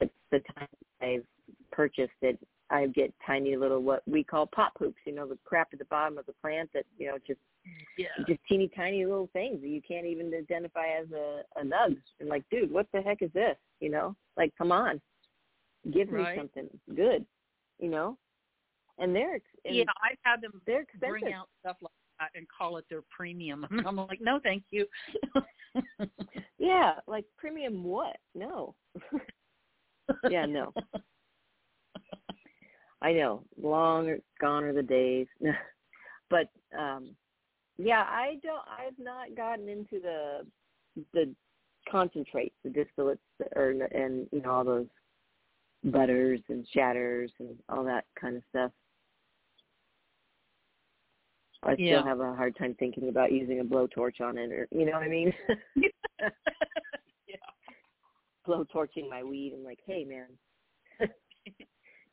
the, 0.00 0.08
the 0.30 0.40
time 0.54 0.68
I've 1.02 1.24
purchased 1.72 2.12
it, 2.22 2.38
I 2.70 2.86
get 2.86 3.12
tiny 3.26 3.56
little 3.56 3.80
what 3.82 4.02
we 4.06 4.24
call 4.24 4.46
pop 4.46 4.74
poops. 4.74 4.98
You 5.04 5.14
know, 5.14 5.26
the 5.26 5.38
crap 5.44 5.68
at 5.72 5.78
the 5.78 5.84
bottom 5.86 6.18
of 6.18 6.26
the 6.26 6.34
plant 6.40 6.70
that 6.74 6.84
you 6.98 7.08
know 7.08 7.18
just 7.26 7.40
Yeah. 7.96 8.08
just 8.26 8.40
teeny 8.48 8.70
tiny 8.74 9.04
little 9.04 9.28
things 9.32 9.60
that 9.60 9.68
you 9.68 9.80
can't 9.86 10.06
even 10.06 10.32
identify 10.34 10.86
as 11.00 11.10
a, 11.12 11.42
a 11.56 11.64
nugs. 11.64 12.02
And 12.20 12.28
like, 12.28 12.44
dude, 12.50 12.72
what 12.72 12.86
the 12.92 13.00
heck 13.02 13.22
is 13.22 13.32
this? 13.32 13.56
You 13.80 13.90
know, 13.90 14.16
like, 14.36 14.52
come 14.56 14.72
on, 14.72 15.00
give 15.92 16.10
me 16.10 16.24
something 16.36 16.68
good. 16.94 17.26
You 17.78 17.90
know, 17.90 18.18
and 18.98 19.14
they're 19.14 19.34
and 19.64 19.76
Yeah, 19.76 19.84
I've 20.02 20.18
had 20.22 20.40
them 20.40 20.60
they're 20.66 20.82
expensive. 20.82 21.20
bring 21.20 21.34
out 21.34 21.48
stuff 21.60 21.76
like 21.82 21.92
and 22.34 22.46
call 22.48 22.76
it 22.78 22.84
their 22.88 23.02
premium. 23.10 23.66
And 23.70 23.86
I'm 23.86 23.96
like, 23.96 24.20
no, 24.20 24.40
thank 24.42 24.64
you. 24.70 24.86
Yeah, 26.58 26.94
like 27.06 27.24
premium 27.36 27.84
what? 27.84 28.16
No. 28.34 28.74
Yeah, 30.30 30.46
no. 30.46 30.72
I 33.02 33.12
know. 33.12 33.42
Long 33.60 34.16
gone 34.40 34.64
are 34.64 34.72
the 34.72 34.82
days. 34.82 35.26
but 36.30 36.48
um 36.78 37.14
Yeah, 37.76 38.04
I 38.08 38.38
don't. 38.42 38.62
I've 38.68 38.98
not 38.98 39.36
gotten 39.36 39.68
into 39.68 40.00
the 40.00 40.46
the 41.12 41.34
concentrates, 41.90 42.54
the 42.64 42.70
distillates, 42.70 43.18
or 43.54 43.70
and 43.70 44.28
you 44.32 44.42
know 44.42 44.50
all 44.50 44.64
those 44.64 44.86
butters 45.84 46.40
and 46.48 46.66
shatters 46.72 47.30
and 47.38 47.56
all 47.68 47.84
that 47.84 48.04
kind 48.20 48.36
of 48.36 48.42
stuff. 48.50 48.72
I 51.62 51.74
still 51.74 51.84
Yeah. 51.86 52.04
have 52.04 52.20
a 52.20 52.34
hard 52.34 52.56
time 52.56 52.74
thinking 52.78 53.08
about 53.08 53.32
using 53.32 53.60
a 53.60 53.64
blowtorch 53.64 54.20
on 54.20 54.38
it, 54.38 54.52
or 54.52 54.68
you 54.70 54.84
know 54.86 54.92
what 54.92 55.02
I 55.02 55.08
mean. 55.08 55.32
yeah. 55.76 56.28
Blowtorching 58.46 59.08
my 59.10 59.24
weed. 59.24 59.54
I'm 59.56 59.64
like, 59.64 59.80
hey 59.86 60.04
man, 60.04 60.26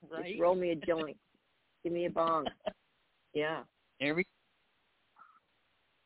Right. 0.10 0.26
just 0.30 0.40
roll 0.40 0.56
me 0.56 0.72
a 0.72 0.76
joint, 0.76 1.18
give 1.84 1.94
me 1.94 2.06
a 2.06 2.10
bong. 2.10 2.48
Yeah, 3.34 3.64
There 4.00 4.16
we. 4.16 4.26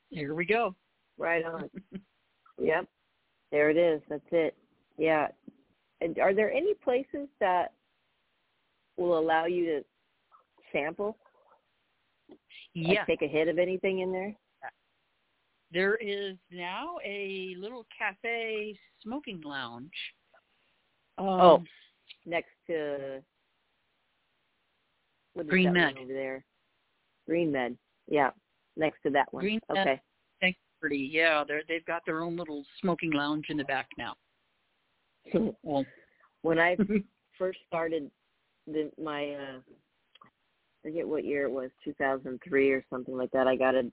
Here 0.09 0.33
we 0.33 0.45
go. 0.45 0.75
right 1.17 1.43
on. 1.45 1.69
yep, 2.59 2.87
there 3.51 3.69
it 3.69 3.77
is. 3.77 4.01
That's 4.09 4.21
it. 4.31 4.55
Yeah. 4.97 5.27
And 6.01 6.17
are 6.19 6.33
there 6.33 6.51
any 6.51 6.73
places 6.75 7.27
that 7.39 7.73
will 8.97 9.17
allow 9.17 9.45
you 9.45 9.65
to 9.65 9.85
sample? 10.71 11.17
Like 12.83 13.07
take 13.07 13.21
a 13.21 13.27
hit 13.27 13.47
of 13.47 13.57
anything 13.57 13.99
in 13.99 14.11
there? 14.11 14.35
There 15.71 15.95
is 15.95 16.37
now 16.51 16.95
a 17.05 17.55
little 17.59 17.85
cafe 17.97 18.77
smoking 19.01 19.41
lounge. 19.41 19.91
Um, 21.17 21.27
Oh. 21.27 21.63
Next 22.25 22.51
to 22.67 23.21
what 25.33 25.45
is 25.45 25.49
Green 25.49 25.73
Med. 25.73 25.97
over 25.97 26.13
there? 26.13 26.45
Green 27.25 27.51
Med. 27.51 27.77
Yeah, 28.07 28.31
next 28.75 29.01
to 29.03 29.09
that 29.11 29.31
one. 29.31 29.41
Green 29.41 29.59
Med. 29.69 29.79
okay. 29.79 30.01
Thank 30.41 30.57
pretty. 30.79 31.09
Yeah, 31.11 31.43
they're 31.45 31.63
they've 31.67 31.85
got 31.85 32.03
their 32.05 32.21
own 32.21 32.37
little 32.37 32.65
smoking 32.81 33.11
lounge 33.11 33.45
in 33.49 33.57
the 33.57 33.63
back 33.65 33.87
now. 33.97 34.15
So, 35.33 35.55
well, 35.63 35.85
when 36.43 36.59
I 36.59 36.77
first 37.37 37.59
started 37.67 38.09
the, 38.67 38.91
my 39.01 39.33
uh 39.33 39.59
forget 40.87 41.05
what 41.05 41.25
year 41.25 41.43
it 41.43 41.51
was, 41.51 41.69
2003 41.83 42.71
or 42.71 42.81
something 42.89 43.17
like 43.17 43.29
that. 43.31 43.45
I 43.45 43.57
got 43.57 43.75
a 43.75 43.91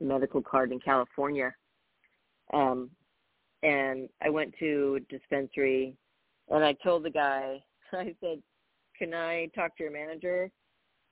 medical 0.00 0.40
card 0.40 0.70
in 0.70 0.78
California. 0.78 1.52
Um 2.52 2.88
and 3.64 4.08
I 4.22 4.30
went 4.30 4.54
to 4.60 5.00
a 5.00 5.12
dispensary 5.12 5.96
and 6.48 6.64
I 6.64 6.74
told 6.74 7.02
the 7.02 7.10
guy, 7.10 7.60
I 7.92 8.14
said, 8.20 8.40
"Can 8.96 9.12
I 9.12 9.46
talk 9.56 9.76
to 9.76 9.82
your 9.82 9.92
manager?" 9.92 10.48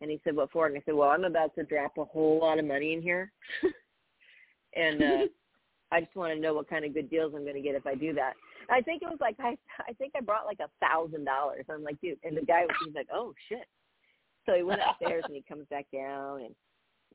And 0.01 0.09
he 0.09 0.20
said, 0.23 0.37
"What 0.37 0.53
for?" 0.53 0.68
And 0.68 0.77
I 0.77 0.83
said, 0.85 0.94
"Well, 0.94 1.09
I'm 1.09 1.25
about 1.25 1.53
to 1.57 1.64
drop 1.64 1.99
a 1.99 2.05
whole 2.05 2.38
lot 2.40 2.61
of 2.61 2.64
money 2.64 2.92
in 2.92 3.03
here." 3.03 3.33
and 4.77 5.03
uh 5.03 5.27
I 5.90 6.01
just 6.01 6.14
want 6.14 6.33
to 6.33 6.40
know 6.40 6.55
what 6.55 6.70
kind 6.70 6.85
of 6.85 6.94
good 6.94 7.11
deals 7.11 7.33
I'm 7.35 7.42
going 7.42 7.55
to 7.55 7.61
get 7.61 7.75
if 7.75 7.87
I 7.87 7.94
do 7.94 8.12
that. 8.14 8.35
I 8.70 8.81
think 8.81 9.03
it 9.03 9.09
was 9.11 9.20
like 9.20 9.37
I 9.40 9.57
I 9.81 9.94
think 9.94 10.12
I 10.16 10.20
brought 10.20 10.47
like 10.47 10.61
a 10.61 10.70
thousand 10.79 11.25
dollars. 11.25 11.64
I'm 11.68 11.83
like, 11.83 12.01
dude, 12.01 12.18
and 12.23 12.37
the 12.37 12.42
guy 12.42 12.62
was 12.62 12.77
he's 12.85 12.94
like, 12.94 13.09
oh 13.12 13.35
shit. 13.49 13.66
So 14.46 14.54
he 14.54 14.62
went 14.62 14.80
upstairs 14.87 15.24
and 15.26 15.35
he 15.35 15.42
comes 15.42 15.66
back 15.70 15.87
down 15.92 16.40
and 16.40 16.54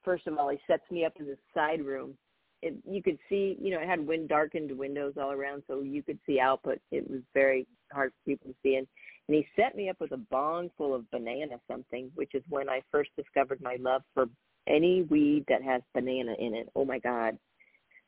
first 0.03 0.27
of 0.27 0.37
all 0.37 0.49
he 0.49 0.59
sets 0.67 0.89
me 0.91 1.05
up 1.05 1.13
in 1.19 1.25
this 1.25 1.37
side 1.53 1.83
room. 1.83 2.15
It, 2.61 2.75
you 2.89 3.01
could 3.01 3.17
see, 3.29 3.57
you 3.61 3.71
know, 3.71 3.79
it 3.79 3.87
had 3.87 4.05
wind 4.05 4.27
darkened 4.27 4.77
windows 4.77 5.13
all 5.17 5.31
around, 5.31 5.63
so 5.65 5.81
you 5.81 6.03
could 6.03 6.19
see 6.25 6.41
out, 6.41 6.59
but 6.61 6.79
it 6.91 7.09
was 7.09 7.21
very 7.33 7.65
hard 7.93 8.11
for 8.11 8.29
people 8.29 8.49
to 8.49 8.55
see. 8.61 8.75
And, 8.75 8.85
and 9.29 9.35
he 9.37 9.47
set 9.55 9.77
me 9.77 9.87
up 9.87 9.95
with 10.01 10.11
a 10.11 10.17
bong 10.17 10.69
full 10.77 10.93
of 10.93 11.09
banana 11.09 11.55
something, 11.71 12.11
which 12.15 12.31
is 12.33 12.43
when 12.49 12.67
I 12.67 12.81
first 12.91 13.11
discovered 13.15 13.61
my 13.61 13.77
love 13.79 14.01
for 14.13 14.25
any 14.67 15.03
weed 15.03 15.45
that 15.47 15.63
has 15.63 15.81
banana 15.93 16.33
in 16.37 16.53
it. 16.53 16.67
Oh 16.75 16.83
my 16.83 16.99
god, 16.99 17.37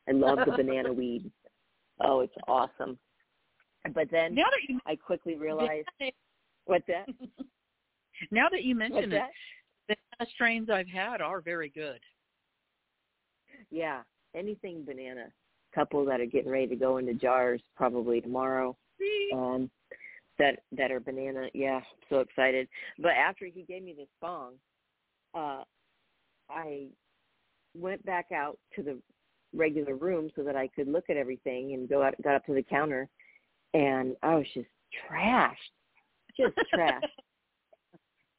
I 0.08 0.12
love 0.12 0.40
the 0.44 0.52
banana 0.52 0.92
weed. 0.92 1.30
Oh, 2.00 2.20
it's 2.20 2.34
awesome. 2.46 2.98
But 3.94 4.08
then 4.10 4.34
now 4.34 4.44
that 4.44 4.68
you 4.68 4.80
I 4.86 4.96
quickly 4.96 5.36
realized 5.36 5.88
what 6.66 6.82
that 6.88 7.06
now 8.30 8.48
that 8.50 8.62
you 8.64 8.76
what's 8.76 8.90
mention 8.90 9.12
it, 9.12 9.16
that? 9.16 9.30
the 9.88 9.96
banana 10.18 10.30
strains 10.34 10.70
I've 10.70 10.88
had 10.88 11.20
are 11.20 11.40
very 11.40 11.68
good. 11.68 12.00
Yeah, 13.70 14.02
anything 14.34 14.84
banana. 14.84 15.26
Couple 15.74 16.04
that 16.04 16.20
are 16.20 16.26
getting 16.26 16.50
ready 16.50 16.66
to 16.68 16.76
go 16.76 16.98
into 16.98 17.14
jars 17.14 17.60
probably 17.76 18.20
tomorrow. 18.20 18.76
Um, 19.32 19.70
that 20.38 20.60
that 20.76 20.90
are 20.90 21.00
banana. 21.00 21.48
Yeah, 21.54 21.80
so 22.08 22.20
excited. 22.20 22.68
But 22.98 23.12
after 23.12 23.46
he 23.46 23.62
gave 23.62 23.82
me 23.82 23.94
this 23.96 24.08
bong, 24.20 24.54
uh, 25.34 25.62
I 26.50 26.88
went 27.74 28.04
back 28.04 28.26
out 28.34 28.58
to 28.76 28.82
the 28.82 28.98
regular 29.54 29.94
room 29.94 30.30
so 30.36 30.42
that 30.42 30.56
I 30.56 30.68
could 30.68 30.88
look 30.88 31.04
at 31.08 31.16
everything 31.16 31.74
and 31.74 31.88
go 31.88 32.02
out. 32.02 32.14
Got 32.22 32.36
up 32.36 32.46
to 32.46 32.54
the 32.54 32.62
counter, 32.62 33.08
and 33.74 34.14
I 34.22 34.34
was 34.34 34.46
just 34.54 34.68
trashed, 35.10 35.56
just 36.36 36.54
trashed. 36.74 37.00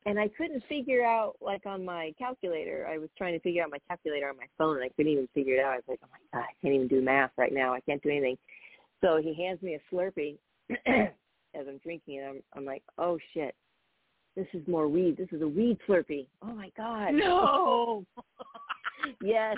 and 0.06 0.20
I 0.20 0.28
couldn't 0.30 0.64
figure 0.68 1.04
out 1.04 1.36
like 1.42 1.66
on 1.66 1.84
my 1.84 2.14
calculator. 2.18 2.88
I 2.90 2.98
was 2.98 3.10
trying 3.18 3.34
to 3.34 3.40
figure 3.40 3.64
out 3.64 3.72
my 3.72 3.80
calculator 3.88 4.30
on 4.30 4.38
my 4.38 4.48
phone, 4.58 4.76
and 4.76 4.86
I 4.86 4.90
couldn't 4.90 5.12
even 5.12 5.28
figure 5.34 5.56
it 5.56 5.64
out. 5.64 5.74
I 5.74 5.76
was 5.78 5.84
like, 5.88 6.00
oh 6.04 6.08
my 6.12 6.40
god, 6.40 6.46
I 6.50 6.54
can't 6.62 6.74
even 6.74 6.88
do 6.88 7.02
math 7.02 7.32
right 7.38 7.54
now. 7.54 7.74
I 7.74 7.80
can't 7.82 8.02
do 8.02 8.10
anything. 8.10 8.38
So 9.02 9.22
he 9.22 9.34
hands 9.34 9.62
me 9.62 9.76
a 9.76 9.96
Slurpee 9.96 10.38
as 10.88 11.66
I'm 11.68 11.78
drinking 11.80 12.16
it. 12.16 12.24
I'm, 12.30 12.42
I'm 12.56 12.66
like, 12.66 12.84
oh 12.98 13.18
shit, 13.34 13.56
this 14.36 14.48
is 14.54 14.68
more 14.68 14.88
weed. 14.88 15.18
This 15.18 15.30
is 15.32 15.42
a 15.42 15.48
weed 15.48 15.78
Slurpee. 15.88 16.28
Oh 16.42 16.54
my 16.54 16.72
god. 16.76 17.14
No. 17.14 18.06
yes. 19.22 19.58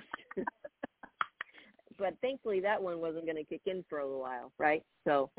but 1.97 2.15
thankfully 2.21 2.59
that 2.59 2.81
one 2.81 2.99
wasn't 2.99 3.25
going 3.25 3.37
to 3.37 3.43
kick 3.43 3.61
in 3.65 3.85
for 3.89 3.99
a 3.99 4.05
little 4.05 4.21
while, 4.21 4.51
right? 4.57 4.83
So 5.05 5.29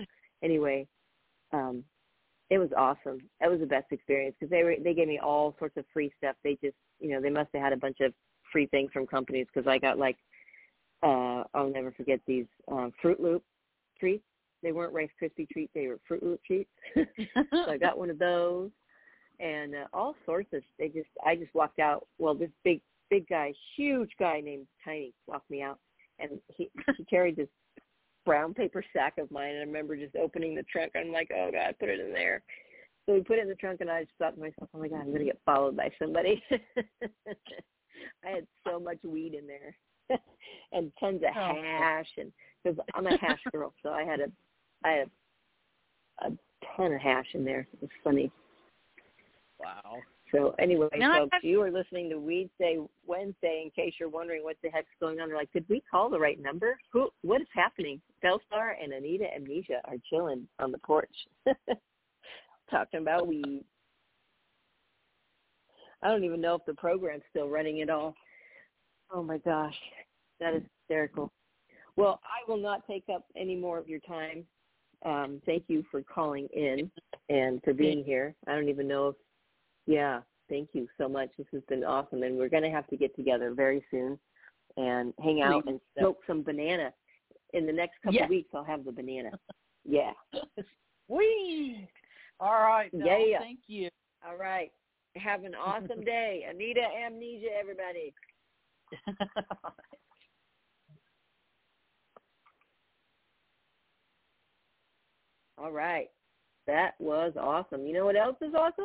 anyway, 0.43 0.87
um 1.53 1.85
it 2.51 2.59
was 2.59 2.71
awesome. 2.77 3.19
That 3.41 3.51
was 3.51 3.61
the 3.61 3.67
best 3.67 3.87
experience 3.91 4.37
because 4.39 4.51
they 4.51 4.63
were 4.63 4.77
they 4.83 4.95
gave 4.95 5.09
me 5.09 5.19
all 5.19 5.55
sorts 5.59 5.77
of 5.77 5.85
free 5.93 6.13
stuff. 6.19 6.37
They 6.45 6.57
just, 6.63 6.77
you 7.01 7.11
know, 7.11 7.21
they 7.21 7.31
must 7.31 7.51
have 7.55 7.63
had 7.63 7.73
a 7.73 7.77
bunch 7.77 7.99
of 8.01 8.13
free 8.53 8.67
things 8.67 8.91
from 8.93 9.07
companies 9.07 9.47
because 9.53 9.69
I 9.69 9.79
got 9.79 9.99
like 9.99 10.17
uh 11.03 11.45
I'll 11.55 11.71
never 11.73 11.93
forget 11.93 12.21
these 12.27 12.47
um 12.71 12.93
Fruit 13.03 13.21
Loop 13.21 13.43
treats. 13.99 14.25
They 14.63 14.73
weren't 14.73 14.95
Rice 14.95 15.11
Krispie 15.21 15.49
treats, 15.49 15.73
they 15.75 15.89
were 15.89 15.99
Fruit 16.07 16.23
Loop 16.23 16.41
treats. 16.47 16.71
so 16.95 17.71
I 17.71 17.79
got 17.79 17.99
one 17.99 18.11
of 18.11 18.19
those 18.19 18.71
and 19.39 19.75
uh, 19.75 19.85
all 19.93 20.15
sorts 20.25 20.49
of 20.53 20.63
they 20.79 20.89
just 20.89 21.09
I 21.25 21.37
just 21.37 21.55
walked 21.55 21.81
out 21.81 22.07
well 22.19 22.35
this 22.35 22.51
big 22.65 22.81
big 23.11 23.29
guy, 23.29 23.53
huge 23.77 24.11
guy 24.19 24.41
named 24.41 24.67
Tiny 24.85 25.13
walked 25.27 25.51
me 25.51 25.63
out 25.63 25.79
and 26.19 26.31
he 26.49 26.71
he 26.97 27.05
carried 27.05 27.37
this 27.37 27.49
brown 28.27 28.53
paper 28.53 28.85
sack 28.93 29.17
of 29.19 29.31
mine 29.31 29.51
and 29.51 29.59
I 29.59 29.65
remember 29.65 29.97
just 29.97 30.17
opening 30.17 30.55
the 30.55 30.65
trunk 30.65 30.93
and 30.95 31.07
I'm 31.07 31.13
like, 31.13 31.31
Oh 31.35 31.51
God, 31.53 31.75
put 31.81 31.89
it 31.89 32.01
in 32.01 32.13
there. 32.13 32.43
So 33.07 33.15
we 33.15 33.23
put 33.23 33.39
it 33.39 33.43
in 33.43 33.49
the 33.49 33.55
trunk 33.55 33.81
and 33.81 33.91
I 33.91 34.03
just 34.03 34.13
thought 34.19 34.35
to 34.35 34.41
myself, 34.41 34.69
Oh 34.75 34.79
my 34.81 34.89
God, 34.89 35.01
I'm 35.01 35.13
gonna 35.13 35.25
get 35.25 35.41
followed 35.47 35.77
by 35.77 35.91
somebody 35.99 36.43
I 38.25 38.29
had 38.29 38.47
so 38.67 38.79
much 38.79 38.99
weed 39.05 39.33
in 39.35 39.47
there. 39.47 39.75
and 40.73 40.93
tons 41.01 41.23
of 41.23 41.31
Oh. 41.37 41.55
hash 41.63 42.09
and 42.19 42.33
because 42.63 42.79
I'm 42.95 43.07
a 43.07 43.17
hash 43.17 43.41
girl, 43.53 43.73
so 43.83 43.91
I 43.91 44.03
had 44.05 44.21
a 44.21 44.31
I 44.85 44.91
had 44.91 45.11
a, 46.23 46.27
a 46.27 46.31
ton 46.77 46.93
of 46.93 47.01
hash 47.01 47.27
in 47.35 47.45
there. 47.45 47.67
It 47.73 47.81
was 47.81 47.91
funny. 48.05 48.31
wow. 49.59 49.99
So 50.33 50.55
anyway, 50.59 50.89
Now 50.97 51.13
I 51.13 51.19
folks, 51.21 51.31
have- 51.35 51.45
you 51.45 51.63
are 51.63 51.71
listening 51.71 52.11
to 52.11 52.19
Weed 52.19 52.51
Day 52.59 52.79
Wednesday. 53.07 53.63
In 53.65 53.71
case 53.71 53.95
you're 54.01 54.09
wondering 54.09 54.43
what 54.43 54.57
the 54.63 54.71
heck's 54.71 54.89
going 55.01 55.21
on, 55.21 55.29
they're 55.29 55.37
like, 55.37 55.53
did 55.53 55.65
we 55.69 55.81
call 55.89 56.11
the 56.11 56.19
right 56.19 56.41
number? 56.41 56.79
Who? 56.93 57.11
What 57.23 57.41
is 57.41 57.47
happening? 57.55 58.01
Bellstar 58.25 58.75
and 58.83 58.93
Anita 58.93 59.33
Amnesia 59.33 59.81
are 59.85 59.97
chilling 60.11 60.49
on 60.59 60.73
the 60.73 60.79
porch, 60.79 61.15
talking 62.71 63.01
about 63.01 63.29
weed. 63.29 63.65
I 66.03 66.09
don't 66.09 66.25
even 66.25 66.41
know 66.41 66.57
if 66.57 66.65
the 66.67 66.75
program's 66.75 67.23
still 67.31 67.49
running 67.49 67.81
at 67.83 67.91
all. 67.91 68.15
Oh 69.13 69.23
my 69.23 69.39
gosh, 69.39 69.77
that 70.41 70.55
is 70.55 70.63
hysterical. 70.81 71.33
Well, 71.97 72.21
I 72.25 72.51
will 72.51 72.59
not 72.61 72.87
take 72.87 73.05
up 73.13 73.25
any 73.37 73.57
more 73.57 73.79
of 73.79 73.89
your 73.89 74.01
time. 74.01 74.45
Um, 75.05 75.41
thank 75.47 75.65
you 75.69 75.85
for 75.91 76.03
calling 76.03 76.49
in 76.53 76.91
and 77.29 77.63
for 77.63 77.73
being 77.73 78.05
here. 78.05 78.35
I 78.47 78.55
don't 78.55 78.69
even 78.69 78.89
know 78.89 79.09
if 79.09 79.17
yeah, 79.87 80.21
thank 80.49 80.71
you 80.73 80.89
so 80.99 81.09
much. 81.09 81.31
This 81.39 81.47
has 81.53 81.63
been 81.69 81.85
awesome, 81.85 82.23
and 82.23 82.37
we're 82.37 82.49
going 82.49 82.63
to 82.65 82.71
have 82.71 82.87
to 82.89 82.97
get 82.97 83.15
together 83.17 83.53
very 83.55 83.85
soon 83.91 84.19
and 84.77 85.15
hang 85.23 85.43
out 85.43 85.65
Please. 85.65 85.71
and 85.71 85.81
smoke 85.99 86.19
some 86.27 86.43
banana. 86.43 86.93
In 87.55 87.65
the 87.67 87.73
next 87.73 87.95
couple 88.03 88.15
Yes. 88.17 88.25
of 88.25 88.31
weeks, 88.31 88.51
I'll 88.55 88.65
have 88.65 88.85
the 88.85 88.93
banana. 88.93 89.31
Yeah. 89.89 90.11
Wee. 91.07 91.89
All 92.41 92.51
right. 92.51 92.91
Belle, 92.91 93.07
Yeah. 93.29 93.39
Thank 93.39 93.61
you. 93.69 93.89
All 94.27 94.37
right. 94.37 94.73
Have 95.15 95.45
an 95.45 95.55
awesome 95.55 96.05
day. 96.05 96.45
Anita 96.51 96.81
Amnesia, 97.07 97.51
everybody. 97.57 98.13
All 105.59 105.71
right. 105.73 106.09
That 106.67 106.93
was 106.99 107.33
awesome. 107.41 107.87
You 107.87 107.95
know 107.95 108.05
what 108.05 108.17
else 108.17 108.37
is 108.43 108.55
awesome? 108.55 108.85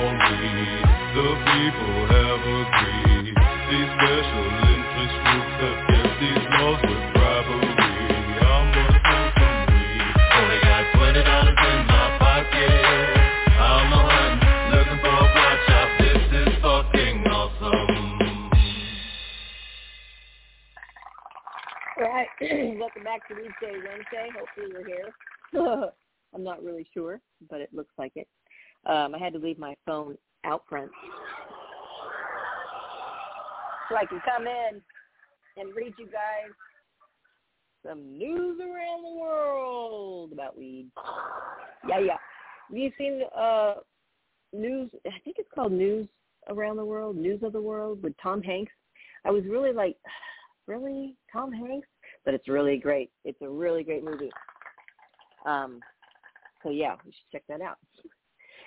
The 0.00 1.28
people. 1.44 2.00
These 3.68 3.90
special 4.00 4.46
interest 4.72 5.16
groups 5.20 5.60
have 5.60 6.12
these 6.16 6.44
laws 6.56 6.80
with 6.88 7.04
bribery. 7.12 7.68
I'm 8.40 8.64
weed. 8.72 8.96
Only 10.40 10.58
got 10.64 10.84
twenty 10.96 11.20
dollars 11.22 11.52
in 11.52 11.80
my 11.84 12.16
pocket. 12.16 12.80
I'm 13.60 13.92
looking 14.72 15.00
for 15.04 15.12
a 15.12 15.28
pot. 15.36 15.60
This 16.00 16.24
is 16.32 16.52
fucking 16.64 17.18
awesome. 17.28 18.50
Right. 22.00 22.32
Welcome 22.80 23.04
back 23.04 23.28
to 23.28 23.34
Weedsday 23.34 23.76
Wednesday. 23.84 24.30
Hopefully 24.34 24.68
you're 24.72 24.86
here. 24.86 25.12
I'm 26.34 26.42
not 26.42 26.64
really 26.64 26.86
sure, 26.94 27.20
but 27.50 27.60
it 27.60 27.68
looks 27.74 27.92
like 27.98 28.12
it. 28.16 28.26
Um, 28.86 29.14
I 29.14 29.18
had 29.18 29.32
to 29.34 29.38
leave 29.38 29.58
my 29.58 29.74
phone 29.86 30.16
out 30.44 30.62
front 30.68 30.90
so 33.90 33.96
I 33.96 34.06
can 34.06 34.20
come 34.24 34.46
in 34.46 34.80
and 35.56 35.74
read 35.74 35.92
you 35.98 36.06
guys 36.06 36.50
some 37.84 38.16
news 38.16 38.60
around 38.60 39.02
the 39.02 39.20
world 39.20 40.32
about 40.32 40.56
weed. 40.56 40.90
Yeah, 41.88 41.98
yeah. 41.98 42.16
Have 42.68 42.76
you 42.76 42.90
seen 42.96 43.22
uh 43.36 43.74
news? 44.52 44.90
I 45.06 45.18
think 45.24 45.36
it's 45.38 45.48
called 45.54 45.72
News 45.72 46.08
Around 46.48 46.76
the 46.76 46.84
World, 46.84 47.16
News 47.16 47.42
of 47.42 47.52
the 47.52 47.60
World 47.60 48.02
with 48.02 48.14
Tom 48.22 48.42
Hanks. 48.42 48.72
I 49.24 49.30
was 49.30 49.44
really 49.44 49.72
like, 49.72 49.96
really 50.66 51.16
Tom 51.32 51.52
Hanks? 51.52 51.88
But 52.24 52.34
it's 52.34 52.48
really 52.48 52.76
great. 52.76 53.10
It's 53.24 53.40
a 53.42 53.48
really 53.48 53.82
great 53.82 54.04
movie. 54.04 54.30
Um, 55.46 55.80
so 56.62 56.70
yeah, 56.70 56.96
we 57.04 57.12
should 57.12 57.32
check 57.32 57.42
that 57.48 57.62
out. 57.62 57.78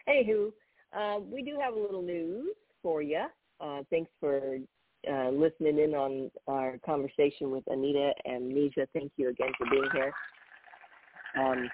Anywho, 0.08 0.52
uh, 0.98 1.20
we 1.20 1.42
do 1.42 1.58
have 1.62 1.74
a 1.74 1.80
little 1.80 2.02
news 2.02 2.56
for 2.82 3.02
you. 3.02 3.26
Uh, 3.60 3.80
thanks 3.90 4.12
for 4.20 4.58
uh, 5.12 5.30
listening 5.30 5.80
in 5.80 5.94
on 5.94 6.32
our 6.48 6.78
conversation 6.86 7.52
with 7.52 7.64
Anita 7.68 8.14
and 8.26 8.52
Nisha. 8.52 8.86
Thank 8.94 9.12
you 9.18 9.30
again 9.30 9.52
for 9.58 9.68
being 9.70 9.88
here. 9.94 10.14
Um, 11.38 11.70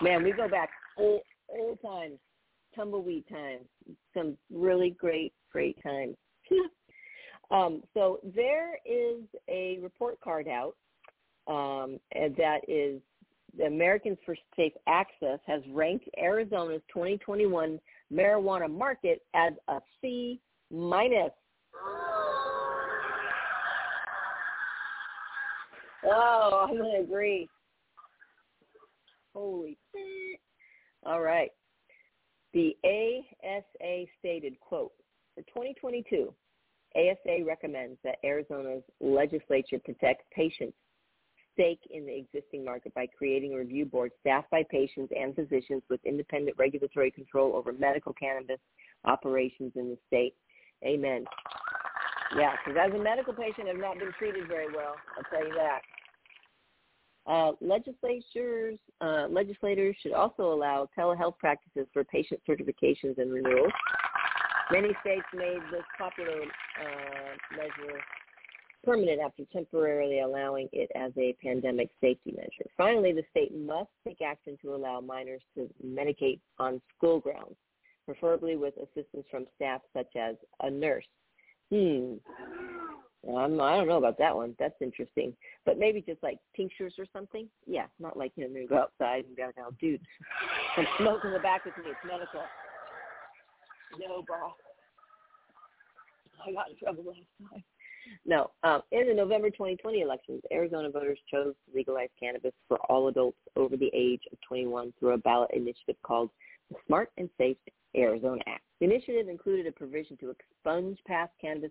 man, 0.00 0.22
we 0.22 0.32
go 0.32 0.48
back 0.48 0.70
old, 0.98 1.22
old 1.48 1.78
times, 1.82 2.18
tumbleweed 2.74 3.24
times, 3.28 3.64
some 4.14 4.36
really 4.52 4.90
great, 4.90 5.32
great 5.50 5.80
times. 5.82 6.16
um, 7.50 7.82
so 7.94 8.18
there 8.34 8.74
is 8.84 9.22
a 9.48 9.78
report 9.80 10.20
card 10.20 10.48
out 10.48 10.74
um, 11.46 11.98
and 12.12 12.36
that 12.36 12.60
is 12.68 13.00
the 13.56 13.64
Americans 13.64 14.18
for 14.24 14.36
Safe 14.56 14.72
Access 14.86 15.38
has 15.46 15.62
ranked 15.72 16.08
Arizona's 16.18 16.82
2021 16.92 17.80
marijuana 18.12 18.70
market 18.70 19.22
as 19.34 19.52
a 19.68 19.78
C 20.00 20.40
minus. 20.70 21.30
Oh, 26.04 26.66
I'm 26.68 26.76
gonna 26.76 27.00
agree. 27.00 27.48
Holy. 29.34 29.78
All 31.04 31.20
right. 31.20 31.50
The 32.52 32.76
ASA 32.84 34.04
stated, 34.18 34.58
quote, 34.60 34.92
for 35.34 35.42
2022, 35.42 36.34
ASA 36.94 37.44
recommends 37.44 37.98
that 38.04 38.18
Arizona's 38.24 38.82
legislature 39.00 39.78
protect 39.78 40.30
patients' 40.32 40.76
stake 41.52 41.80
in 41.90 42.06
the 42.06 42.16
existing 42.16 42.64
market 42.64 42.94
by 42.94 43.06
creating 43.06 43.54
a 43.54 43.58
review 43.58 43.84
board 43.84 44.12
staffed 44.20 44.50
by 44.50 44.62
patients 44.70 45.12
and 45.16 45.34
physicians 45.34 45.82
with 45.88 46.00
independent 46.04 46.56
regulatory 46.58 47.10
control 47.10 47.54
over 47.54 47.72
medical 47.72 48.12
cannabis 48.12 48.58
operations 49.04 49.72
in 49.74 49.90
the 49.90 49.98
state. 50.06 50.34
Amen. 50.84 51.24
Yeah, 52.36 52.52
because 52.64 52.80
as 52.88 52.94
a 52.94 53.02
medical 53.02 53.32
patient, 53.32 53.68
I've 53.68 53.76
not 53.76 53.98
been 53.98 54.12
treated 54.18 54.48
very 54.48 54.72
well. 54.72 54.94
I'll 55.16 55.24
tell 55.30 55.46
you 55.46 55.54
that. 55.54 55.80
Uh, 57.24 57.52
legislatures, 57.60 58.78
uh, 59.00 59.28
legislators 59.30 59.94
should 60.02 60.12
also 60.12 60.52
allow 60.52 60.88
telehealth 60.98 61.38
practices 61.38 61.86
for 61.92 62.02
patient 62.04 62.40
certifications 62.48 63.18
and 63.18 63.32
renewals. 63.32 63.72
Many 64.72 64.88
states 65.02 65.26
made 65.34 65.60
this 65.70 65.84
popular 65.98 66.42
uh, 66.42 67.56
measure 67.56 68.00
permanent 68.84 69.20
after 69.20 69.44
temporarily 69.52 70.20
allowing 70.20 70.68
it 70.72 70.90
as 70.94 71.12
a 71.16 71.36
pandemic 71.42 71.90
safety 72.00 72.32
measure. 72.32 72.68
Finally, 72.76 73.12
the 73.12 73.24
state 73.30 73.54
must 73.56 73.90
take 74.06 74.20
action 74.20 74.58
to 74.62 74.74
allow 74.74 75.00
minors 75.00 75.42
to 75.56 75.68
medicate 75.84 76.40
on 76.58 76.80
school 76.96 77.20
grounds, 77.20 77.56
preferably 78.06 78.56
with 78.56 78.74
assistance 78.76 79.26
from 79.30 79.46
staff 79.56 79.80
such 79.96 80.14
as 80.16 80.36
a 80.60 80.70
nurse. 80.70 81.06
Hmm. 81.70 82.14
Um, 83.28 83.60
I 83.60 83.76
don't 83.76 83.86
know 83.86 83.98
about 83.98 84.18
that 84.18 84.34
one. 84.34 84.56
That's 84.58 84.74
interesting. 84.80 85.32
But 85.64 85.78
maybe 85.78 86.02
just 86.02 86.22
like 86.22 86.38
tinctures 86.56 86.94
or 86.98 87.06
something. 87.12 87.48
Yeah, 87.66 87.86
not 88.00 88.16
like 88.16 88.32
you 88.34 88.48
know, 88.48 88.60
you 88.60 88.66
go 88.66 88.78
outside 88.78 89.24
and 89.26 89.36
go 89.36 89.50
now, 89.56 89.68
dude, 89.80 90.00
some 90.74 90.86
smoke 90.98 91.20
in 91.24 91.32
the 91.32 91.38
back 91.38 91.64
with 91.64 91.76
me. 91.78 91.84
It's 91.86 91.98
medical. 92.04 92.42
No, 94.00 94.22
bro. 94.26 94.54
I 96.44 96.52
got 96.52 96.70
in 96.70 96.76
trouble 96.76 97.04
last 97.06 97.52
time. 97.52 97.62
No. 98.24 98.50
Um, 98.62 98.82
in 98.92 99.08
the 99.08 99.14
November 99.14 99.50
2020 99.50 100.00
elections, 100.00 100.42
Arizona 100.52 100.90
voters 100.90 101.18
chose 101.32 101.54
to 101.66 101.76
legalize 101.76 102.08
cannabis 102.18 102.52
for 102.68 102.78
all 102.88 103.08
adults 103.08 103.38
over 103.56 103.76
the 103.76 103.90
age 103.92 104.22
of 104.32 104.38
21 104.46 104.92
through 104.98 105.12
a 105.12 105.18
ballot 105.18 105.50
initiative 105.52 105.96
called 106.02 106.30
the 106.70 106.76
Smart 106.86 107.10
and 107.18 107.28
Safe 107.38 107.56
Arizona 107.96 108.40
Act. 108.46 108.62
The 108.80 108.86
initiative 108.86 109.28
included 109.28 109.66
a 109.66 109.72
provision 109.72 110.16
to 110.18 110.30
expunge 110.30 110.98
past 111.06 111.32
cannabis 111.40 111.70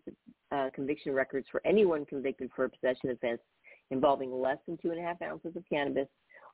uh, 0.52 0.70
conviction 0.74 1.14
records 1.14 1.48
for 1.52 1.62
anyone 1.66 2.06
convicted 2.06 2.52
for 2.56 2.66
a 2.66 2.70
possession 2.70 3.10
offense 3.10 3.42
involving 3.90 4.32
less 4.32 4.58
than 4.66 4.78
two 4.78 4.92
and 4.92 5.00
a 5.00 5.04
half 5.04 5.22
ounces 5.22 5.56
of 5.56 5.64
cannabis 5.70 6.08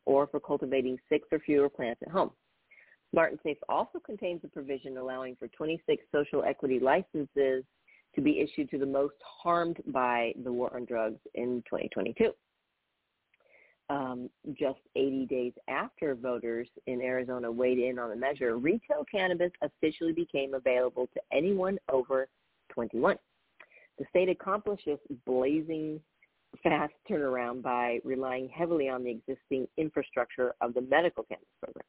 or 0.05 0.28
for 0.28 0.39
cultivating 0.39 0.97
six 1.09 1.28
or 1.32 1.39
fewer 1.39 1.69
plants 1.69 2.01
at 2.01 2.11
home. 2.11 2.32
Smart 3.11 3.32
and 3.32 3.39
Safe 3.43 3.57
also 3.69 3.99
contains 3.99 4.41
a 4.43 4.47
provision 4.47 4.97
allowing 4.97 5.36
for 5.36 5.47
26 5.49 6.03
social 6.13 6.43
equity 6.43 6.80
licenses 6.80 7.63
to 8.18 8.22
be 8.22 8.39
issued 8.39 8.70
to 8.72 8.80
the 8.80 8.86
most 8.86 9.13
harmed 9.22 9.78
by 9.88 10.34
the 10.43 10.51
war 10.51 10.76
on 10.76 10.86
drugs 10.86 11.20
in 11.36 11.63
2022. 11.70 12.32
Um, 13.89 14.30
just 14.59 14.80
80 14.95 15.28
days 15.28 15.53
after 15.70 16.15
voters 16.15 16.68
in 16.88 16.99
Arizona 16.99 17.49
weighed 17.49 17.78
in 17.78 17.99
on 17.99 18.09
the 18.09 18.15
measure, 18.15 18.57
retail 18.57 19.05
cannabis 19.09 19.51
officially 19.61 20.11
became 20.11 20.55
available 20.55 21.07
to 21.13 21.22
anyone 21.32 21.78
over 21.89 22.28
21. 22.74 23.18
The 23.99 24.05
state 24.09 24.30
accomplished 24.30 24.86
this 24.86 24.99
blazing 25.26 26.01
fast 26.63 26.93
turnaround 27.09 27.61
by 27.61 27.99
relying 28.03 28.49
heavily 28.49 28.89
on 28.89 29.03
the 29.03 29.11
existing 29.11 29.68
infrastructure 29.78 30.53
of 30.59 30.74
the 30.74 30.82
medical 30.82 31.24
cannabis 31.24 31.47
program. 31.63 31.86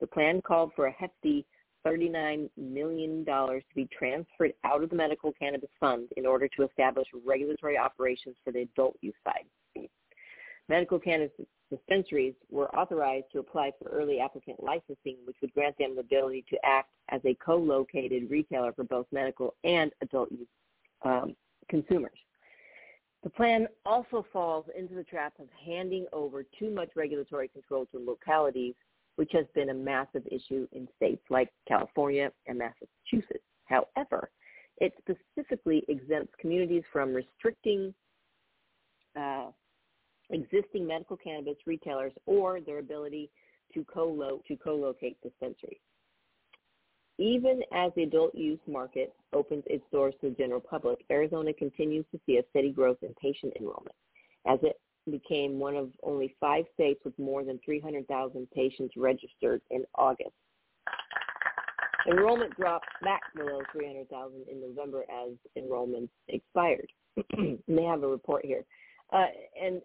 The 0.00 0.06
plan 0.06 0.42
called 0.42 0.72
for 0.76 0.86
a 0.86 0.92
hefty 0.92 1.46
$39 1.86 2.50
million 2.56 3.24
to 3.24 3.60
be 3.74 3.88
transferred 3.96 4.52
out 4.64 4.82
of 4.82 4.90
the 4.90 4.96
medical 4.96 5.32
cannabis 5.32 5.70
fund 5.78 6.08
in 6.16 6.26
order 6.26 6.48
to 6.48 6.64
establish 6.64 7.06
regulatory 7.24 7.78
operations 7.78 8.36
for 8.44 8.52
the 8.52 8.62
adult 8.62 8.96
use 9.00 9.14
side. 9.24 9.44
Medical 10.68 10.98
cannabis 10.98 11.30
dispensaries 11.70 12.34
were 12.50 12.74
authorized 12.74 13.26
to 13.32 13.38
apply 13.38 13.72
for 13.78 13.88
early 13.88 14.18
applicant 14.18 14.62
licensing, 14.62 15.16
which 15.24 15.36
would 15.40 15.52
grant 15.54 15.76
them 15.78 15.94
the 15.94 16.00
ability 16.00 16.44
to 16.50 16.56
act 16.64 16.90
as 17.10 17.20
a 17.24 17.34
co-located 17.34 18.28
retailer 18.30 18.72
for 18.72 18.84
both 18.84 19.06
medical 19.12 19.54
and 19.64 19.92
adult 20.02 20.30
use 20.32 20.48
um, 21.04 21.36
consumers. 21.68 22.18
The 23.22 23.30
plan 23.30 23.66
also 23.84 24.24
falls 24.32 24.66
into 24.76 24.94
the 24.94 25.04
trap 25.04 25.34
of 25.40 25.48
handing 25.64 26.06
over 26.12 26.44
too 26.58 26.70
much 26.70 26.90
regulatory 26.94 27.48
control 27.48 27.86
to 27.86 27.98
localities 27.98 28.74
which 29.16 29.30
has 29.32 29.46
been 29.54 29.70
a 29.70 29.74
massive 29.74 30.22
issue 30.30 30.66
in 30.72 30.88
states 30.96 31.22
like 31.30 31.50
California 31.66 32.30
and 32.46 32.58
Massachusetts. 32.58 33.44
However, 33.64 34.30
it 34.78 34.92
specifically 34.98 35.84
exempts 35.88 36.32
communities 36.38 36.84
from 36.92 37.14
restricting 37.14 37.94
uh, 39.18 39.46
existing 40.30 40.86
medical 40.86 41.16
cannabis 41.16 41.56
retailers 41.66 42.12
or 42.26 42.60
their 42.60 42.78
ability 42.78 43.30
to 43.72 43.84
co 43.84 44.40
to 44.46 44.56
co-locate 44.56 45.16
dispensaries. 45.22 45.78
Even 47.18 47.62
as 47.72 47.92
the 47.96 48.02
adult 48.02 48.34
use 48.34 48.60
market 48.66 49.14
opens 49.32 49.64
its 49.66 49.84
doors 49.90 50.14
to 50.20 50.28
the 50.28 50.36
general 50.36 50.60
public, 50.60 50.98
Arizona 51.10 51.52
continues 51.54 52.04
to 52.12 52.20
see 52.26 52.36
a 52.36 52.42
steady 52.50 52.70
growth 52.70 52.98
in 53.02 53.14
patient 53.14 53.54
enrollment. 53.58 53.94
As 54.46 54.58
it 54.62 54.78
became 55.10 55.58
one 55.58 55.76
of 55.76 55.90
only 56.02 56.34
five 56.40 56.64
states 56.74 57.00
with 57.04 57.18
more 57.18 57.44
than 57.44 57.58
300,000 57.64 58.50
patients 58.50 58.94
registered 58.96 59.62
in 59.70 59.84
August. 59.94 60.32
Enrollment 62.08 62.54
dropped 62.56 62.88
back 63.02 63.20
below 63.34 63.60
300,000 63.72 64.44
in 64.50 64.60
November 64.60 65.04
as 65.10 65.32
enrollments 65.58 66.10
expired. 66.28 66.88
they 67.36 67.82
have 67.82 68.02
a 68.02 68.08
report 68.08 68.44
here. 68.44 68.64
Uh, 69.12 69.26
and 69.60 69.80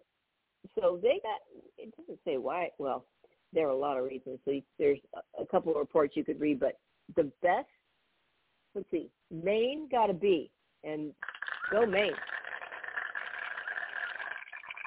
so 0.78 0.98
they 1.02 1.20
got, 1.22 1.40
it 1.78 1.92
doesn't 1.96 2.18
say 2.24 2.36
why, 2.36 2.68
well, 2.78 3.06
there 3.52 3.66
are 3.66 3.70
a 3.70 3.76
lot 3.76 3.98
of 3.98 4.04
reasons. 4.04 4.38
So 4.44 4.52
there's 4.78 4.98
a 5.40 5.46
couple 5.46 5.72
of 5.72 5.78
reports 5.78 6.16
you 6.16 6.24
could 6.24 6.40
read, 6.40 6.60
but 6.60 6.78
the 7.16 7.30
best, 7.42 7.66
let's 8.74 8.90
see, 8.90 9.10
Maine 9.30 9.88
got 9.90 10.10
a 10.10 10.14
B, 10.14 10.50
and 10.84 11.12
go 11.70 11.84
Maine. 11.84 12.12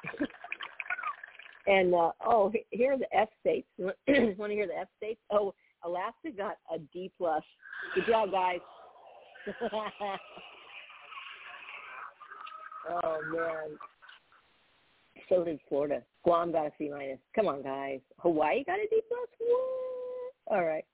and 1.68 1.94
uh, 1.94 2.12
oh, 2.26 2.52
here 2.72 2.94
are 2.94 2.98
the 2.98 3.16
F 3.16 3.30
states. 3.42 3.68
Want 3.78 3.96
to 4.08 4.56
hear 4.56 4.68
the 4.68 4.78
F 4.80 4.88
states? 4.98 5.20
Oh, 5.32 5.54
Alaska 5.84 6.32
got 6.36 6.58
a 6.74 6.80
D 6.94 7.12
plus. 7.18 7.44
Good 7.94 8.06
job, 8.08 8.32
guys. 8.32 8.60
oh 12.90 13.20
man. 13.32 13.78
So 15.30 15.44
did 15.44 15.60
Florida. 15.70 16.02
Guam 16.24 16.52
got 16.52 16.68
a 16.68 16.72
C 16.78 16.90
minus. 16.90 17.20
Come 17.36 17.48
on, 17.48 17.62
guys. 17.64 18.00
Hawaii 18.20 18.64
got 18.64 18.80
a 18.80 18.88
D 18.90 19.02
plus. 19.08 19.28
What? 19.40 20.58
All 20.58 20.66
right. 20.66 20.86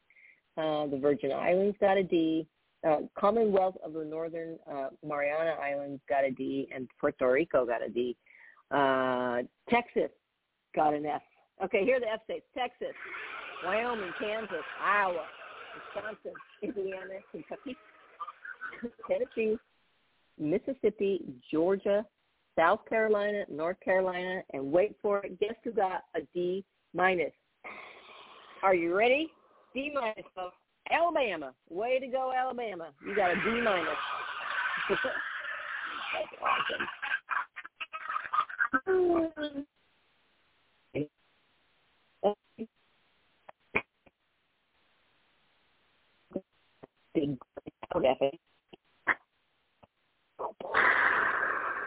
Uh, 0.58 0.88
the 0.88 0.98
Virgin 0.98 1.32
Islands 1.32 1.78
got 1.80 1.98
a 1.98 2.04
D. 2.04 2.48
Uh, 2.88 3.02
Commonwealth 3.18 3.76
of 3.86 3.94
the 3.94 4.04
Northern 4.04 4.58
uh, 4.70 4.90
Mariana 5.06 5.56
Islands 5.62 6.02
got 6.10 6.24
a 6.24 6.32
D, 6.32 6.68
and 6.74 6.90
Puerto 7.00 7.32
Rico 7.32 7.66
got 7.66 7.84
a 7.84 7.90
D. 7.90 8.18
Uh, 8.72 9.42
Texas 9.70 10.10
got 10.76 10.94
an 10.94 11.06
F. 11.06 11.22
Okay, 11.64 11.84
here 11.84 11.98
are 11.98 12.00
the 12.00 12.12
F 12.12 12.24
states. 12.24 12.46
Texas, 12.58 12.96
Wyoming, 13.66 14.12
Kansas, 14.20 14.66
Iowa, 14.84 15.26
Wisconsin, 15.96 16.34
Indiana, 16.64 17.20
Kentucky, 17.32 17.76
Tennessee, 19.08 19.58
Mississippi, 20.40 21.22
Georgia, 21.52 22.06
South 22.58 22.80
Carolina, 22.88 23.44
North 23.50 23.80
Carolina, 23.84 24.42
and 24.54 24.72
wait 24.72 24.96
for 25.02 25.20
it, 25.20 25.40
guess 25.40 25.56
who 25.64 25.72
got 25.72 26.04
a 26.16 26.22
D 26.34 26.66
minus? 26.94 27.32
Are 28.64 28.76
you 28.76 28.96
ready? 28.96 29.32
D 29.74 29.92
minus, 29.94 30.26
folks. 30.36 30.56
Alabama. 30.90 31.54
Way 31.70 32.00
to 32.00 32.08
go, 32.08 32.34
Alabama. 32.36 32.90
You 33.06 33.16
got 33.16 33.32
a 33.32 33.36
D 33.36 33.62
minus. 33.62 33.96
That's 34.90 36.42
awesome. 36.42 36.88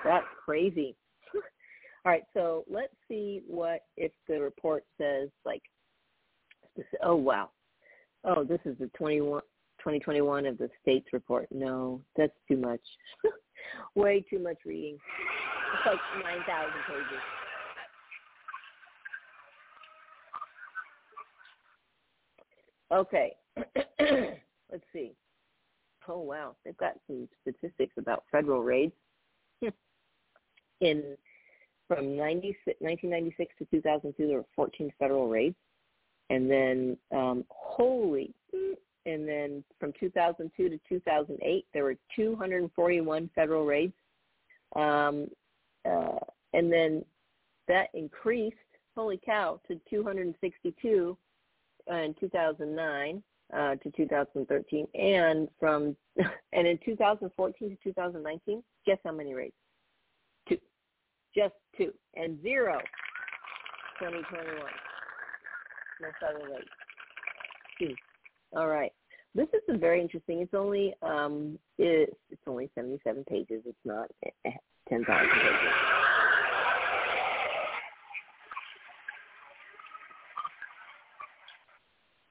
That's 0.05 0.26
crazy. 0.44 0.94
All 2.05 2.12
right, 2.12 2.22
so 2.34 2.64
let's 2.70 2.92
see 3.09 3.42
what 3.46 3.80
if 3.96 4.12
the 4.28 4.38
report 4.38 4.84
says 4.98 5.30
like, 5.46 5.62
oh 7.02 7.16
wow, 7.16 7.50
oh 8.24 8.44
this 8.44 8.61
is 8.66 8.76
the 8.78 8.90
21, 8.96 9.40
2021 9.85 10.47
of 10.47 10.57
the 10.57 10.70
states 10.80 11.09
report. 11.12 11.47
No, 11.51 12.01
that's 12.16 12.32
too 12.49 12.57
much. 12.57 12.80
Way 13.95 14.24
too 14.30 14.39
much 14.39 14.57
reading. 14.64 14.95
It's 14.95 15.87
like 15.87 15.99
9,000 16.24 16.72
pages. 16.89 17.22
Okay. 22.93 23.37
Let's 24.72 24.85
see. 24.93 25.12
Oh, 26.09 26.20
wow. 26.20 26.57
They've 26.64 26.76
got 26.78 26.95
some 27.07 27.28
statistics 27.43 27.95
about 27.99 28.24
federal 28.32 28.62
raids 28.62 28.95
in 30.80 31.16
from 31.89 32.16
90, 32.16 32.57
1996 32.78 33.55
to 33.59 33.64
2002, 33.66 34.26
there 34.26 34.39
were 34.39 34.45
14 34.57 34.91
federal 34.99 35.28
raids. 35.28 35.57
And 36.30 36.51
then, 36.51 36.97
um, 37.14 37.45
holy, 37.51 38.32
and 39.07 39.28
then 39.28 39.64
from 39.78 39.92
2002 39.98 40.68
to 40.68 40.78
2008, 40.88 41.66
there 41.72 41.84
were 41.84 41.96
241 42.16 43.30
federal 43.34 43.64
raids, 43.64 43.92
um, 44.76 45.28
uh, 45.84 46.18
and 46.52 46.72
then 46.72 47.05
that 47.68 47.88
increased, 47.94 48.57
holy 48.96 49.20
cow, 49.24 49.61
to 49.68 49.80
262 49.90 51.16
in 51.88 52.14
2009 52.18 53.22
uh, 53.52 53.74
to 53.76 53.90
2013, 53.90 54.86
and 54.94 55.48
from 55.61 55.96
and 56.52 56.66
in 56.66 56.78
2014 56.84 57.70
to 57.70 57.76
2019, 57.82 58.62
guess 58.86 58.98
how 59.05 59.12
many 59.12 59.34
raids? 59.34 59.55
Two, 60.48 60.59
just 61.34 61.55
two, 61.76 61.92
and 62.14 62.40
zero. 62.42 62.78
2021, 64.00 64.59
no 66.00 66.09
federal 66.20 66.46
raids. 66.46 66.68
Two. 67.78 67.94
All 68.53 68.68
right. 68.68 68.92
This 69.34 69.49
is 69.53 69.80
very 69.80 70.01
interesting. 70.01 70.40
It's 70.40 70.55
only 70.55 70.95
um, 71.03 71.59
it's, 71.78 72.12
it's 72.30 72.42
only 72.47 72.70
77 72.74 73.24
pages. 73.24 73.62
It's 73.66 73.76
not 73.84 74.09
eh, 74.24 74.30
eh, 74.45 74.51
10,000 74.88 75.07
pages. 75.07 75.55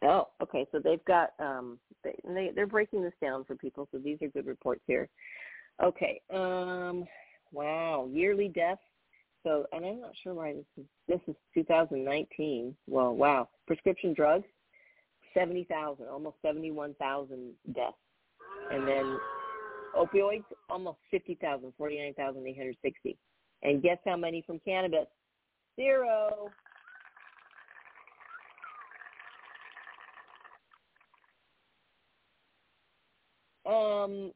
Oh, 0.05 0.28
okay. 0.41 0.66
So 0.72 0.80
they've 0.80 1.03
got 1.05 1.32
um, 1.39 1.80
they, 2.03 2.16
they 2.26 2.51
they're 2.55 2.68
breaking 2.68 3.03
this 3.03 3.14
down 3.22 3.43
for 3.45 3.55
people. 3.55 3.88
So 3.91 3.97
these 3.97 4.18
are 4.22 4.28
good 4.28 4.45
reports 4.45 4.82
here. 4.88 5.09
Okay. 5.82 6.22
Um, 6.34 7.05
wow. 7.51 8.09
Yearly 8.11 8.49
deaths. 8.49 8.82
So, 9.43 9.66
and 9.74 9.86
I'm 9.86 9.99
not 9.99 10.11
sure 10.24 10.34
why 10.34 10.53
this 10.53 10.66
is. 10.78 10.86
This 11.07 11.20
is 11.28 11.36
2019. 11.53 12.76
Well, 12.88 13.14
wow. 13.14 13.49
Prescription 13.68 14.14
drugs, 14.14 14.45
70,000, 15.34 16.07
almost 16.07 16.38
71,000 16.41 17.51
deaths, 17.73 17.95
and 18.71 18.88
then 18.88 19.17
opioids, 19.95 20.43
almost 20.69 20.97
50,000, 21.11 21.73
49,860. 21.77 23.17
And 23.63 23.81
guess 23.81 23.97
how 24.05 24.17
many 24.17 24.43
from 24.45 24.59
cannabis? 24.65 25.07
Zero. 25.75 26.49
Um, 33.65 34.31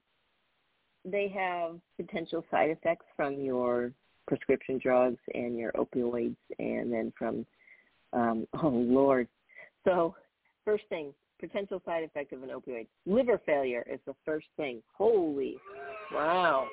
they 1.03 1.27
have 1.29 1.79
potential 1.97 2.45
side 2.49 2.69
effects 2.69 3.05
from 3.15 3.39
your 3.39 3.91
prescription 4.27 4.79
drugs 4.81 5.19
and 5.33 5.57
your 5.57 5.71
opioids, 5.73 6.35
and 6.59 6.91
then 6.91 7.13
from 7.17 7.45
um, 8.13 8.47
oh 8.63 8.69
lord. 8.69 9.27
So 9.85 10.15
first 10.67 10.83
thing, 10.89 11.13
potential 11.39 11.81
side 11.85 12.03
effect 12.03 12.33
of 12.33 12.43
an 12.43 12.49
opioid, 12.49 12.87
liver 13.05 13.39
failure 13.45 13.85
is 13.89 14.01
the 14.05 14.13
first 14.25 14.47
thing. 14.57 14.83
Holy, 14.97 15.55
wow! 16.11 16.67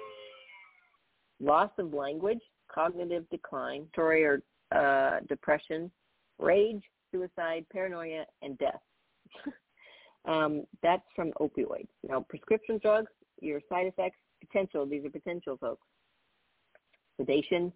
Loss 1.41 1.71
of 1.79 1.95
language, 1.95 2.41
cognitive 2.75 3.25
decline, 3.31 3.87
story 3.93 4.25
or 4.25 4.43
uh, 4.75 5.21
depression, 5.29 5.93
rage, 6.41 6.83
suicide, 7.13 7.65
paranoia, 7.73 8.25
and 8.43 8.59
death. 8.59 8.81
Um, 10.27 10.65
that's 10.83 11.03
from 11.15 11.33
opioids. 11.39 11.89
Now, 12.09 12.25
prescription 12.27 12.79
drugs, 12.81 13.11
your 13.43 13.61
side 13.69 13.87
effects, 13.87 14.17
potential, 14.41 14.87
these 14.87 15.05
are 15.05 15.11
potential, 15.11 15.59
folks. 15.61 15.87
Sedation, 17.19 17.71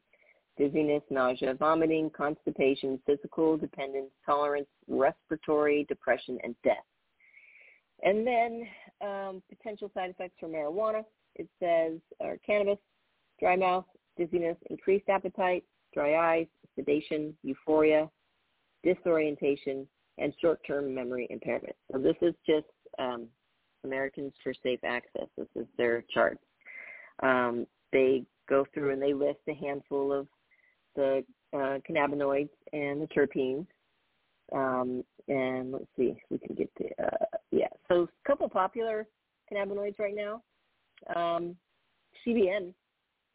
dizziness, 0.59 1.03
nausea, 1.11 1.55
vomiting, 1.55 2.11
constipation, 2.11 3.01
physical 3.07 3.57
dependence, 3.57 4.11
tolerance, 4.27 4.67
respiratory, 4.89 5.87
depression, 5.89 6.39
and 6.43 6.55
death. 6.65 6.77
And 8.03 8.27
then 8.27 8.63
um, 9.01 9.43
potential 9.49 9.91
side 9.95 10.11
effects 10.11 10.35
for 10.39 10.49
marijuana, 10.49 11.05
it 11.37 11.49
says, 11.61 11.99
or 12.21 12.37
cannabis, 12.45 12.79
dry 13.41 13.57
mouth, 13.57 13.85
dizziness, 14.17 14.57
increased 14.71 15.09
appetite, 15.09 15.65
dry 15.95 16.15
eyes, 16.17 16.47
sedation, 16.77 17.35
euphoria, 17.43 18.09
disorientation, 18.85 19.87
and 20.19 20.33
short-term 20.41 20.95
memory 20.95 21.27
impairment. 21.31 21.75
So 21.93 21.99
this 21.99 22.17
is 22.21 22.35
just 22.47 22.67
um, 22.99 23.27
Americans 23.85 24.33
for 24.43 24.53
Safe 24.63 24.81
Access. 24.85 25.29
This 25.37 25.49
is 25.55 25.67
their 25.77 26.05
chart. 26.13 26.39
Um, 27.23 27.67
they 27.93 28.25
go 28.49 28.67
through 28.75 28.93
and 28.93 29.03
they 29.03 29.15
list 29.15 29.41
a 29.49 29.55
handful 29.55 30.13
of 30.13 30.27
the 30.99 31.25
uh, 31.55 31.79
cannabinoids 31.89 32.51
and 32.73 33.01
the 33.01 33.07
terpenes. 33.07 33.67
Um, 34.53 35.05
and 35.29 35.73
let's 35.73 35.87
see 35.97 36.17
we 36.31 36.39
can 36.39 36.57
get 36.57 36.71
the 36.79 37.05
uh, 37.05 37.27
yeah. 37.51 37.69
So 37.89 38.03
a 38.03 38.29
couple 38.29 38.49
popular 38.49 39.07
cannabinoids 39.51 39.99
right 39.99 40.15
now. 40.15 40.43
Um, 41.15 41.57
CBN, 42.27 42.73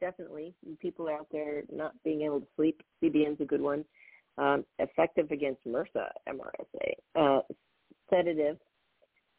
definitely. 0.02 0.54
People 0.82 1.08
out 1.08 1.28
there 1.32 1.64
not 1.72 1.94
being 2.04 2.22
able 2.22 2.42
to 2.42 2.48
sleep, 2.56 2.82
CBN's 3.02 3.40
a 3.42 3.46
good 3.46 3.62
one 3.62 3.86
um, 4.38 4.66
effective 4.80 5.32
against 5.32 5.66
MRSA, 5.66 6.08
MRSA, 6.28 6.94
uh, 7.16 7.42
sedative, 8.10 8.58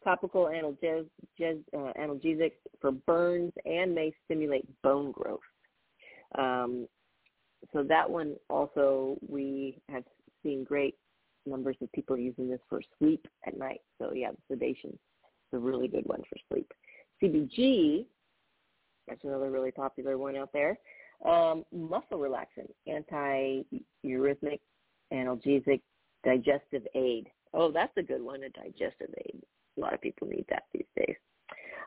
topical 0.02 0.44
analges, 0.44 1.06
uh, 1.42 1.92
analgesic 2.00 2.52
for 2.80 2.92
burns 2.92 3.52
and 3.64 3.94
may 3.94 4.12
stimulate 4.24 4.66
bone 4.82 5.10
growth. 5.12 5.40
Um, 6.38 6.86
so 7.72 7.82
that 7.82 8.08
one 8.08 8.36
also 8.50 9.16
we 9.26 9.78
have 9.88 10.04
seen 10.42 10.64
great 10.64 10.96
numbers 11.46 11.76
of 11.80 11.90
people 11.92 12.16
using 12.16 12.48
this 12.48 12.60
for 12.68 12.80
sleep 12.98 13.26
at 13.46 13.58
night. 13.58 13.80
So 14.00 14.12
yeah, 14.12 14.30
sedation 14.50 14.90
is 14.90 14.98
a 15.52 15.58
really 15.58 15.88
good 15.88 16.04
one 16.06 16.22
for 16.28 16.36
sleep. 16.52 16.72
CBG, 17.22 18.06
that's 19.08 19.24
another 19.24 19.50
really 19.50 19.70
popular 19.70 20.18
one 20.18 20.36
out 20.36 20.50
there. 20.52 20.78
Um, 21.24 21.64
muscle 21.72 22.18
relaxant, 22.18 22.70
anti-eurythmic 22.86 24.60
analgesic, 25.12 25.80
digestive 26.24 26.86
aid. 26.94 27.28
Oh, 27.52 27.70
that's 27.70 27.92
a 27.96 28.02
good 28.02 28.22
one, 28.22 28.42
a 28.42 28.48
digestive 28.50 29.14
aid. 29.18 29.40
A 29.76 29.80
lot 29.80 29.94
of 29.94 30.00
people 30.00 30.26
need 30.26 30.44
that 30.48 30.64
these 30.72 30.86
days. 30.96 31.16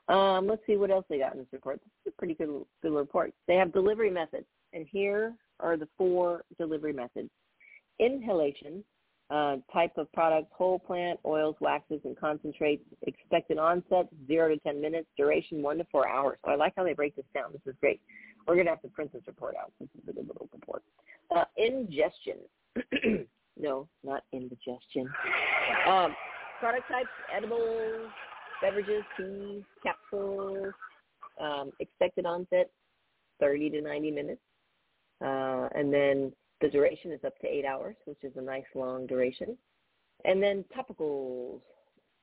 Um, 0.07 0.47
let's 0.47 0.61
see 0.65 0.77
what 0.77 0.91
else 0.91 1.05
they 1.09 1.19
got 1.19 1.33
in 1.33 1.39
this 1.39 1.47
report. 1.51 1.81
This 1.83 1.91
is 2.05 2.13
a 2.15 2.17
pretty 2.17 2.33
good, 2.33 2.63
good 2.81 2.93
report. 2.93 3.33
They 3.47 3.55
have 3.55 3.73
delivery 3.73 4.09
methods, 4.09 4.45
and 4.73 4.85
here 4.89 5.33
are 5.59 5.77
the 5.77 5.87
four 5.97 6.43
delivery 6.57 6.93
methods. 6.93 7.29
Inhalation, 7.99 8.83
uh, 9.29 9.57
type 9.73 9.91
of 9.97 10.11
product, 10.13 10.51
whole 10.53 10.79
plant, 10.79 11.19
oils, 11.25 11.55
waxes, 11.59 11.99
and 12.05 12.17
concentrates. 12.17 12.83
Expected 13.05 13.57
onset, 13.57 14.07
0 14.27 14.49
to 14.49 14.57
10 14.59 14.81
minutes. 14.81 15.07
Duration, 15.17 15.61
1 15.61 15.77
to 15.79 15.85
4 15.91 16.07
hours. 16.07 16.37
So 16.45 16.51
I 16.51 16.55
like 16.55 16.73
how 16.77 16.83
they 16.83 16.93
break 16.93 17.15
this 17.15 17.25
down. 17.33 17.51
This 17.51 17.61
is 17.65 17.75
great. 17.81 18.01
We're 18.47 18.55
going 18.55 18.67
to 18.67 18.71
have 18.71 18.81
to 18.83 18.87
print 18.87 19.11
this 19.11 19.23
report 19.27 19.55
out. 19.61 19.73
This 19.79 19.89
is 20.01 20.07
a 20.07 20.13
good 20.13 20.27
little 20.27 20.47
report. 20.53 20.81
Uh, 21.35 21.43
ingestion, 21.57 22.37
no, 23.57 23.87
not 24.03 24.23
indigestion. 24.31 25.09
Um, 25.87 26.15
product 26.59 26.87
types, 26.89 27.09
edibles, 27.35 28.09
beverages, 28.61 29.03
teas, 29.17 29.63
capsules, 29.83 30.73
um, 31.41 31.71
expected 31.79 32.25
onset, 32.25 32.71
30 33.41 33.71
to 33.71 33.81
90 33.81 34.11
minutes. 34.11 34.41
Uh, 35.23 35.67
and 35.75 35.91
then 35.93 36.31
the 36.61 36.69
duration 36.69 37.11
is 37.11 37.19
up 37.25 37.37
to 37.39 37.47
eight 37.47 37.65
hours, 37.65 37.95
which 38.05 38.23
is 38.23 38.33
a 38.35 38.41
nice 38.41 38.63
long 38.75 39.07
duration. 39.07 39.57
And 40.25 40.41
then 40.41 40.65
topicals, 40.75 41.61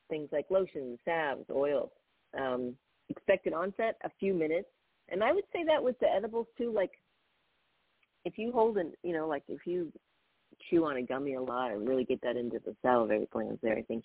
things 0.09 0.29
like 0.33 0.47
lotions, 0.51 0.99
salves, 1.05 1.45
oils. 1.51 1.91
Um, 2.39 2.75
expected 3.09 3.53
onset, 3.53 3.97
a 4.05 4.11
few 4.19 4.35
minutes. 4.35 4.69
And 5.09 5.23
I 5.23 5.33
would 5.33 5.45
say 5.53 5.65
that 5.67 5.83
with 5.83 5.99
the 6.01 6.07
edibles 6.11 6.47
too, 6.57 6.73
like 6.73 6.93
if 8.25 8.39
you 8.39 8.53
hold 8.53 8.79
an, 8.79 8.93
you 9.03 9.13
know, 9.13 9.29
like 9.29 9.43
if 9.49 9.67
you 9.67 9.93
chew 10.71 10.85
on 10.87 10.97
a 10.97 11.03
gummy 11.03 11.35
a 11.35 11.43
lot 11.43 11.71
or 11.71 11.79
really 11.79 12.05
get 12.05 12.23
that 12.23 12.37
into 12.37 12.59
the 12.65 12.75
salivary 12.83 13.29
glands 13.31 13.59
there, 13.63 13.77
I 13.77 13.83
think 13.83 14.05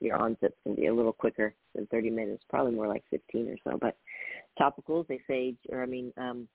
your 0.00 0.16
onsets 0.16 0.54
can 0.62 0.74
be 0.74 0.86
a 0.86 0.94
little 0.94 1.12
quicker 1.12 1.54
than 1.74 1.86
30 1.88 2.10
minutes, 2.10 2.44
probably 2.48 2.72
more 2.72 2.88
like 2.88 3.04
15 3.10 3.48
or 3.48 3.56
so. 3.64 3.78
But 3.78 3.96
topicals, 4.58 5.06
they 5.08 5.20
say, 5.26 5.54
or 5.70 5.82
I 5.82 5.86
mean, 5.86 6.12
um, 6.16 6.48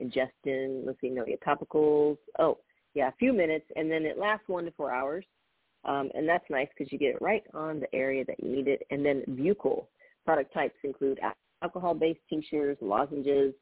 ingestion, 0.00 0.82
let's 0.86 1.00
see, 1.00 1.10
no, 1.10 1.24
yeah, 1.26 1.36
topicals, 1.46 2.18
oh, 2.38 2.58
yeah, 2.94 3.08
a 3.08 3.12
few 3.18 3.32
minutes, 3.32 3.66
and 3.76 3.90
then 3.90 4.04
it 4.04 4.18
lasts 4.18 4.48
one 4.48 4.64
to 4.64 4.70
four 4.72 4.92
hours. 4.92 5.24
Um, 5.84 6.10
and 6.14 6.28
that's 6.28 6.44
nice 6.50 6.68
because 6.76 6.92
you 6.92 6.98
get 6.98 7.14
it 7.14 7.22
right 7.22 7.44
on 7.54 7.80
the 7.80 7.94
area 7.94 8.24
that 8.24 8.42
you 8.42 8.50
need 8.50 8.66
it. 8.66 8.82
And 8.90 9.06
then 9.06 9.22
buccal 9.28 9.86
product 10.24 10.52
types 10.52 10.74
include 10.82 11.20
alcohol-based 11.62 12.20
tinctures, 12.28 12.76
lozenges, 12.80 13.54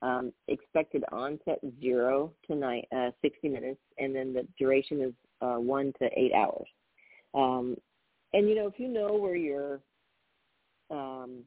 um, 0.00 0.32
expected 0.46 1.04
onset 1.12 1.58
zero 1.80 2.32
to 2.46 2.54
nine, 2.54 2.82
uh, 2.96 3.10
60 3.20 3.48
minutes, 3.48 3.80
and 3.98 4.14
then 4.14 4.32
the 4.32 4.46
duration 4.58 5.02
is 5.02 5.12
uh, 5.40 5.56
one 5.56 5.92
to 6.00 6.08
eight 6.16 6.32
hours. 6.32 6.68
Um, 7.34 7.76
and 8.32 8.48
you 8.48 8.54
know, 8.54 8.66
if 8.66 8.78
you 8.78 8.88
know 8.88 9.14
where 9.14 9.36
your 9.36 9.80
um, 10.90 11.40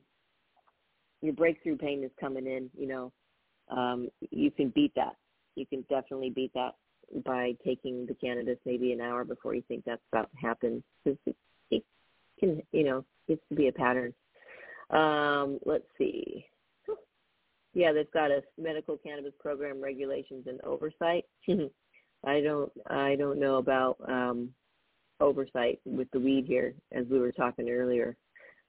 your 1.21 1.34
breakthrough 1.34 1.77
pain 1.77 2.03
is 2.03 2.11
coming 2.19 2.45
in, 2.45 2.69
you 2.77 2.88
know, 2.88 3.11
um, 3.72 4.09
you 4.30 4.51
can 4.51 4.69
beat 4.69 4.93
that. 4.95 5.15
You 5.55 5.65
can 5.65 5.82
definitely 5.89 6.30
beat 6.30 6.53
that 6.53 6.76
by 7.26 7.55
taking 7.65 8.05
the 8.05 8.13
cannabis 8.13 8.57
maybe 8.65 8.93
an 8.93 9.01
hour 9.01 9.26
before 9.26 9.53
you 9.53 9.63
think 9.67 9.84
that's 9.86 10.01
about 10.11 10.30
to 10.32 10.38
happen. 10.38 10.84
It, 11.05 11.84
can, 12.39 12.61
you 12.72 12.84
know, 12.84 13.05
gets 13.28 13.41
to 13.49 13.55
be 13.55 13.67
a 13.67 13.72
pattern. 13.72 14.13
Um, 14.89 15.59
let's 15.65 15.86
see. 15.97 16.45
Yeah, 17.74 17.93
they've 17.93 18.11
got 18.11 18.32
a 18.32 18.41
medical 18.57 18.97
cannabis 18.97 19.34
program 19.39 19.82
regulations 19.82 20.45
and 20.47 20.59
oversight. 20.61 21.26
I 22.26 22.41
don't 22.41 22.72
I 22.88 23.15
don't 23.15 23.39
know 23.39 23.55
about 23.55 23.97
um, 24.07 24.49
oversight 25.19 25.80
with 25.86 26.09
the 26.11 26.19
weed 26.19 26.45
here, 26.45 26.74
as 26.91 27.05
we 27.09 27.19
were 27.19 27.32
talking 27.32 27.69
earlier. 27.69 28.17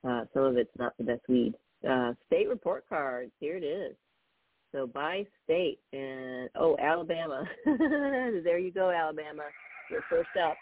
Uh, 0.09 0.25
some 0.33 0.45
of 0.45 0.57
it's 0.57 0.71
not 0.79 0.97
the 0.99 1.05
best 1.05 1.23
weed. 1.29 1.55
Uh, 1.89 2.13
state 2.27 2.49
report 2.49 2.85
cards, 2.89 3.33
here 3.41 3.57
it 3.57 3.65
is. 3.65 3.97
So 4.73 4.87
by 4.87 5.27
state, 5.45 5.79
and 5.93 6.49
oh, 6.55 6.77
Alabama. 6.81 7.45
there 7.67 8.59
you 8.59 8.73
go, 8.73 8.91
Alabama. 8.91 9.43
You're 9.91 10.05
first 10.09 10.31
up. 10.43 10.57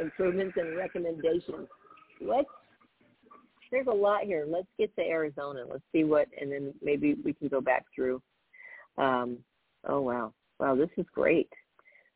Improvements 0.00 0.56
and 0.56 0.76
recommendations. 0.76 1.68
Let's. 2.20 2.48
There's 3.70 3.86
a 3.86 3.94
lot 3.94 4.24
here. 4.24 4.44
Let's 4.48 4.66
get 4.78 4.94
to 4.96 5.02
Arizona. 5.02 5.60
Let's 5.70 5.84
see 5.92 6.02
what, 6.02 6.26
and 6.40 6.50
then 6.50 6.72
maybe 6.82 7.14
we 7.22 7.34
can 7.34 7.48
go 7.48 7.60
back 7.60 7.84
through. 7.94 8.20
Um, 8.96 9.38
oh 9.86 10.00
wow, 10.00 10.32
wow, 10.58 10.74
this 10.74 10.88
is 10.96 11.06
great. 11.14 11.50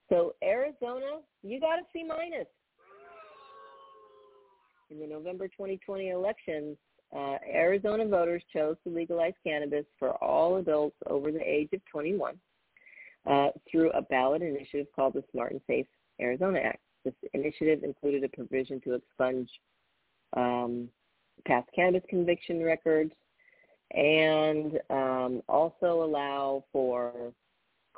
So 0.09 0.35
Arizona, 0.43 1.21
you 1.43 1.61
got 1.61 1.79
a 1.79 1.83
C 1.93 2.03
minus 2.03 2.47
in 4.91 4.99
the 4.99 5.07
November 5.07 5.47
2020 5.49 6.11
elections. 6.11 6.77
Uh, 7.15 7.37
Arizona 7.53 8.07
voters 8.07 8.43
chose 8.53 8.77
to 8.85 8.95
legalize 8.95 9.35
cannabis 9.45 9.85
for 9.99 10.13
all 10.25 10.57
adults 10.57 10.97
over 11.07 11.31
the 11.31 11.41
age 11.41 11.69
of 11.75 11.81
21 11.91 12.35
uh, 13.27 13.49
through 13.71 13.91
a 13.91 14.03
ballot 14.03 14.43
initiative 14.43 14.87
called 14.95 15.15
the 15.15 15.25
Smart 15.31 15.53
and 15.53 15.61
Safe 15.67 15.87
Arizona 16.21 16.59
Act. 16.61 16.81
This 17.05 17.15
initiative 17.35 17.85
included 17.85 18.25
a 18.25 18.29
provision 18.29 18.81
to 18.83 18.95
expunge 18.95 19.49
um, 20.37 20.89
past 21.47 21.69
cannabis 21.75 22.03
conviction 22.09 22.63
records 22.63 23.13
and 23.93 24.79
um, 24.89 25.43
also 25.49 26.03
allow 26.03 26.65
for 26.73 27.33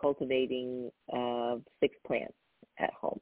cultivating 0.01 0.91
uh, 1.13 1.57
six 1.81 1.95
plants 2.07 2.35
at 2.79 2.93
home. 2.93 3.21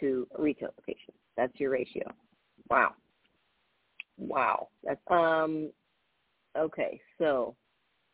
to 0.00 0.26
retail 0.38 0.70
locations. 0.78 1.16
That's 1.36 1.52
your 1.58 1.70
ratio. 1.70 2.10
Wow. 2.70 2.92
Wow. 4.16 4.68
That's, 4.84 5.00
um, 5.10 5.70
okay, 6.56 7.00
so 7.18 7.56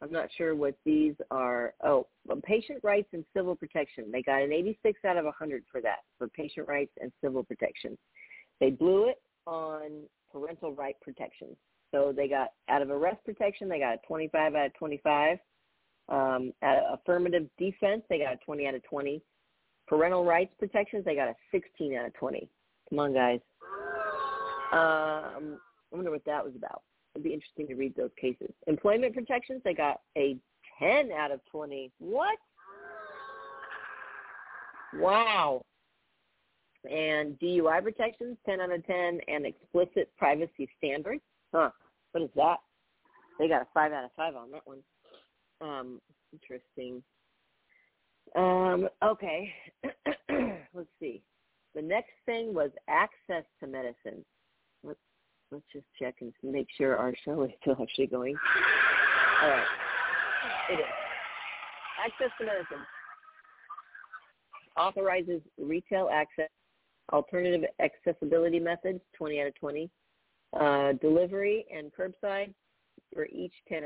I'm 0.03 0.11
not 0.11 0.29
sure 0.37 0.55
what 0.55 0.75
these 0.85 1.15
are. 1.31 1.75
Oh, 1.85 2.07
patient 2.43 2.81
rights 2.83 3.09
and 3.13 3.25
civil 3.37 3.55
protection. 3.55 4.11
They 4.11 4.23
got 4.23 4.43
an 4.43 4.53
86 4.53 5.01
out 5.05 5.19
of 5.19 5.25
100 5.27 5.65
for 5.71 5.81
that, 5.83 5.99
for 6.17 6.29
patient 6.29 6.69
rights 6.69 6.93
and 7.01 7.13
civil 7.23 7.45
protection. 7.45 7.99
They 8.61 8.71
blew 8.71 9.09
it 9.09 9.21
on 9.47 10.03
parental 10.33 10.75
right 10.75 10.97
protection. 11.03 11.49
So 11.91 12.13
they 12.17 12.29
got 12.29 12.51
out 12.69 12.83
of 12.83 12.91
arrest 12.91 13.25
protection, 13.25 13.69
they 13.69 13.81
got 13.81 13.95
a 13.95 14.07
25 14.07 14.55
out 14.55 14.67
of 14.67 14.75
25. 14.75 15.39
Um, 16.11 16.53
affirmative 16.63 17.47
defense, 17.59 18.03
they 18.09 18.19
got 18.19 18.35
a 18.35 18.39
20 18.45 18.67
out 18.67 18.75
of 18.75 18.83
20. 18.85 19.23
Parental 19.87 20.25
rights 20.25 20.53
protections, 20.59 21.05
they 21.05 21.15
got 21.15 21.29
a 21.29 21.35
16 21.53 21.97
out 21.97 22.07
of 22.07 22.15
20. 22.15 22.49
Come 22.89 22.99
on, 22.99 23.15
guys. 23.15 23.41
Um, 24.73 25.59
I 25.93 25.97
wonder 25.97 26.11
what 26.11 26.25
that 26.27 26.45
was 26.45 26.55
about. 26.57 26.83
It'd 27.15 27.25
be 27.25 27.35
interesting 27.35 27.67
to 27.69 27.75
read 27.75 27.97
those 27.97 28.11
cases. 28.21 28.51
Employment 28.67 29.15
protections, 29.15 29.63
they 29.65 29.75
got 29.75 30.01
a 30.17 30.37
10 30.79 31.11
out 31.13 31.33
of 31.33 31.41
20. 31.51 31.91
What? 31.99 32.39
Wow 34.95 35.63
and 36.89 37.39
DUI 37.39 37.83
protections, 37.83 38.37
10 38.47 38.61
out 38.61 38.73
of 38.73 38.87
10, 38.87 39.21
and 39.29 39.47
explicit 39.47 40.11
privacy 40.17 40.69
standards. 40.79 41.23
Huh, 41.53 41.71
what 42.13 42.23
is 42.23 42.31
that? 42.37 42.59
They 43.39 43.49
got 43.49 43.63
a 43.63 43.67
5 43.75 43.93
out 43.93 44.05
of 44.05 44.11
5 44.17 44.37
on 44.37 44.51
that 44.53 44.67
one. 44.67 44.79
Um, 45.61 46.01
interesting. 46.33 47.03
Um, 48.37 48.89
okay, 49.03 49.53
let's 50.75 50.89
see. 51.01 51.23
The 51.75 51.83
next 51.83 52.13
thing 52.27 52.55
was 52.55 52.71
access 52.89 53.45
to 53.61 53.67
medicine. 53.67 54.25
Let's, 54.83 54.99
let's 55.51 55.65
just 55.73 55.87
check 56.01 56.17
and 56.21 56.33
make 56.43 56.69
sure 56.77 56.97
our 56.97 57.13
show 57.25 57.43
is 57.43 57.51
still 57.61 57.77
actually 57.81 58.07
going. 58.07 58.37
All 59.43 59.49
right, 59.51 59.67
it 60.71 60.75
is. 60.75 60.87
Access 62.05 62.31
to 62.39 62.47
medicine 62.47 62.87
authorizes 64.77 65.43
retail 65.59 66.09
access 66.11 66.49
Alternative 67.13 67.69
accessibility 67.81 68.61
methods, 68.61 69.01
20 69.17 69.41
out 69.41 69.49
of 69.49 69.55
20. 69.57 69.91
Uh, 70.59 70.93
delivery 71.01 71.67
and 71.75 71.91
curbside 71.93 72.53
for 73.13 73.27
each 73.27 73.53
10 73.69 73.83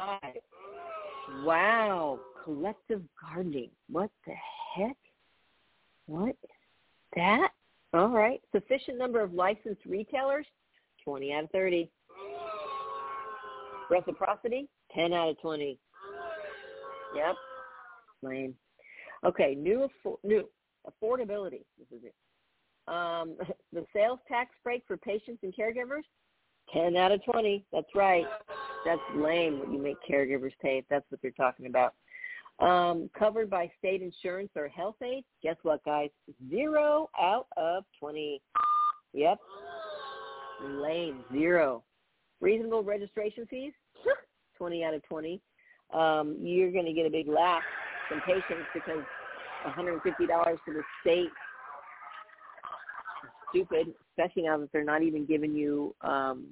Five. 0.00 1.44
Wow, 1.44 2.18
collective 2.44 3.02
gardening. 3.20 3.70
What 3.88 4.10
the 4.26 4.32
heck? 4.74 4.96
What 6.06 6.30
is 6.30 6.50
That? 7.16 7.50
All 7.92 8.08
right. 8.08 8.40
Sufficient 8.52 8.98
number 8.98 9.20
of 9.20 9.34
licensed 9.34 9.84
retailers? 9.84 10.46
20 11.04 11.32
out 11.32 11.44
of 11.44 11.50
30. 11.50 11.90
Reciprocity? 13.90 14.68
10 14.94 15.12
out 15.12 15.30
of 15.30 15.40
20. 15.40 15.78
Yep. 17.14 17.34
Lame. 18.22 18.54
Okay, 19.24 19.54
new 19.54 19.88
new 20.24 20.48
affordability. 20.88 21.64
This 21.78 21.98
is 21.98 22.04
it. 22.04 22.14
Um, 22.88 23.36
the 23.72 23.84
sales 23.94 24.20
tax 24.28 24.50
break 24.64 24.82
for 24.86 24.96
patients 24.96 25.40
and 25.42 25.54
caregivers, 25.54 26.02
10 26.72 26.96
out 26.96 27.12
of 27.12 27.24
20. 27.24 27.64
That's 27.72 27.94
right. 27.94 28.24
That's 28.84 29.00
lame 29.14 29.58
what 29.58 29.72
you 29.72 29.80
make 29.80 29.96
caregivers 30.08 30.52
pay 30.62 30.78
if 30.78 30.84
that's 30.88 31.04
what 31.10 31.20
they're 31.22 31.30
talking 31.32 31.66
about. 31.66 31.94
Um, 32.58 33.08
covered 33.18 33.48
by 33.48 33.70
state 33.78 34.02
insurance 34.02 34.50
or 34.54 34.68
health 34.68 34.96
aid, 35.02 35.24
guess 35.42 35.56
what, 35.62 35.82
guys? 35.84 36.10
Zero 36.50 37.08
out 37.18 37.46
of 37.56 37.84
20. 37.98 38.40
Yep. 39.14 39.38
Lame. 40.64 41.24
Zero. 41.32 41.82
Reasonable 42.40 42.82
registration 42.82 43.46
fees, 43.46 43.72
20 44.58 44.84
out 44.84 44.94
of 44.94 45.02
20, 45.04 45.40
um, 45.92 46.36
you're 46.40 46.70
going 46.70 46.84
to 46.84 46.92
get 46.92 47.06
a 47.06 47.10
big 47.10 47.28
laugh 47.28 47.62
from 48.08 48.20
patients 48.20 48.66
because 48.72 49.02
$150 49.66 50.02
to 50.02 50.72
the 50.72 50.82
state 51.00 51.30
stupid, 53.50 53.92
especially 54.12 54.42
now 54.42 54.58
that 54.58 54.70
they're 54.72 54.84
not 54.84 55.02
even 55.02 55.24
giving 55.26 55.54
you 55.54 55.94
um, 56.02 56.46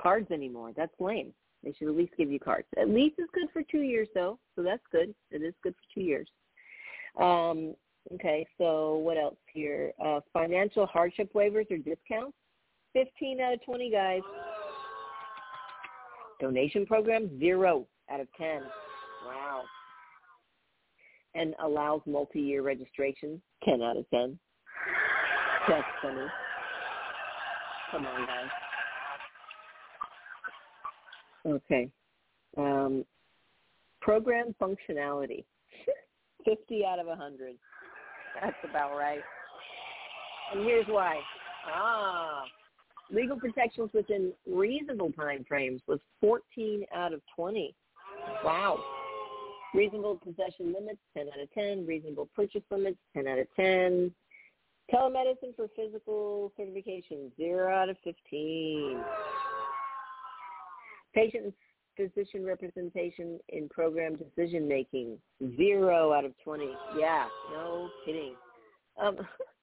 cards 0.00 0.30
anymore. 0.30 0.72
That's 0.76 0.92
lame. 1.00 1.32
They 1.64 1.72
should 1.72 1.88
at 1.88 1.96
least 1.96 2.12
give 2.16 2.30
you 2.30 2.38
cards. 2.38 2.68
At 2.80 2.88
least 2.88 3.16
it's 3.18 3.30
good 3.34 3.48
for 3.52 3.62
two 3.62 3.80
years 3.80 4.08
though, 4.14 4.38
so 4.54 4.62
that's 4.62 4.82
good. 4.92 5.14
It 5.30 5.42
is 5.42 5.54
good 5.62 5.74
for 5.74 5.94
two 5.94 6.02
years. 6.02 6.28
Um, 7.20 7.74
okay, 8.14 8.46
so 8.58 8.96
what 8.98 9.16
else 9.16 9.36
here? 9.52 9.92
Uh, 10.04 10.20
financial 10.32 10.86
hardship 10.86 11.32
waivers 11.32 11.70
or 11.70 11.78
discounts. 11.78 12.36
Fifteen 12.92 13.40
out 13.40 13.54
of 13.54 13.64
twenty 13.64 13.90
guys. 13.90 14.20
Donation 16.40 16.86
program 16.86 17.38
zero 17.38 17.86
out 18.10 18.20
of 18.20 18.28
ten. 18.38 18.62
Wow. 19.26 19.62
And 21.34 21.54
allows 21.62 22.00
multi-year 22.06 22.62
registration. 22.62 23.42
Ten 23.64 23.82
out 23.82 23.96
of 23.96 24.08
ten. 24.10 24.38
That's 25.68 25.84
funny. 26.00 26.26
Come 27.90 28.06
on, 28.06 28.26
guys. 28.26 28.48
Okay. 31.46 31.90
Um, 32.56 33.04
program 34.00 34.54
functionality. 34.60 35.44
50 36.44 36.84
out 36.84 36.98
of 36.98 37.06
100. 37.06 37.56
That's 38.40 38.56
about 38.68 38.96
right. 38.96 39.20
And 40.52 40.64
here's 40.64 40.86
why. 40.86 41.18
Ah, 41.66 42.44
legal 43.10 43.38
protections 43.38 43.90
within 43.92 44.32
reasonable 44.46 45.12
time 45.12 45.44
frames 45.48 45.80
was 45.86 45.98
14 46.20 46.84
out 46.94 47.12
of 47.12 47.20
20. 47.34 47.74
Wow. 48.44 48.78
Reasonable 49.74 50.16
possession 50.16 50.72
limits, 50.72 51.00
10 51.16 51.26
out 51.28 51.40
of 51.40 51.52
10. 51.52 51.86
Reasonable 51.86 52.28
purchase 52.34 52.62
limits, 52.70 52.98
10 53.14 53.26
out 53.26 53.38
of 53.38 53.46
10. 53.56 54.12
Telemedicine 54.92 55.54
for 55.56 55.66
physical 55.74 56.52
certification, 56.56 57.32
0 57.36 57.74
out 57.74 57.88
of 57.88 57.96
15. 58.04 59.00
Patient 61.16 61.54
physician 61.96 62.44
representation 62.44 63.40
in 63.48 63.70
program 63.70 64.16
decision 64.16 64.68
making, 64.68 65.16
0 65.56 66.12
out 66.12 66.26
of 66.26 66.32
20. 66.44 66.70
Yeah, 66.98 67.26
no 67.50 67.88
kidding. 68.04 68.34
Um, 69.02 69.16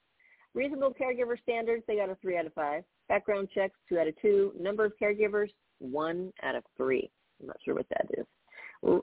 reasonable 0.55 0.95
caregiver 0.99 1.39
standards, 1.39 1.83
they 1.87 1.97
got 1.97 2.09
a 2.09 2.15
3 2.15 2.37
out 2.39 2.47
of 2.47 2.53
5. 2.55 2.83
Background 3.07 3.49
checks, 3.53 3.75
2 3.87 3.99
out 3.99 4.07
of 4.07 4.19
2. 4.19 4.53
Number 4.59 4.83
of 4.83 4.93
caregivers, 4.99 5.49
1 5.77 6.33
out 6.41 6.55
of 6.55 6.63
3. 6.75 7.07
I'm 7.39 7.47
not 7.47 7.57
sure 7.63 7.75
what 7.75 7.85
that 7.89 8.07
is. 8.17 8.25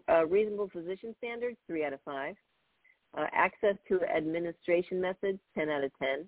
Uh, 0.09 0.27
reasonable 0.27 0.69
physician 0.73 1.15
standards, 1.19 1.57
3 1.69 1.85
out 1.85 1.93
of 1.93 2.01
5. 2.05 2.35
Uh, 3.17 3.27
access 3.33 3.77
to 3.89 4.03
administration 4.05 5.01
methods, 5.01 5.39
10 5.57 5.69
out 5.69 5.85
of 5.85 5.93
10. 6.01 6.27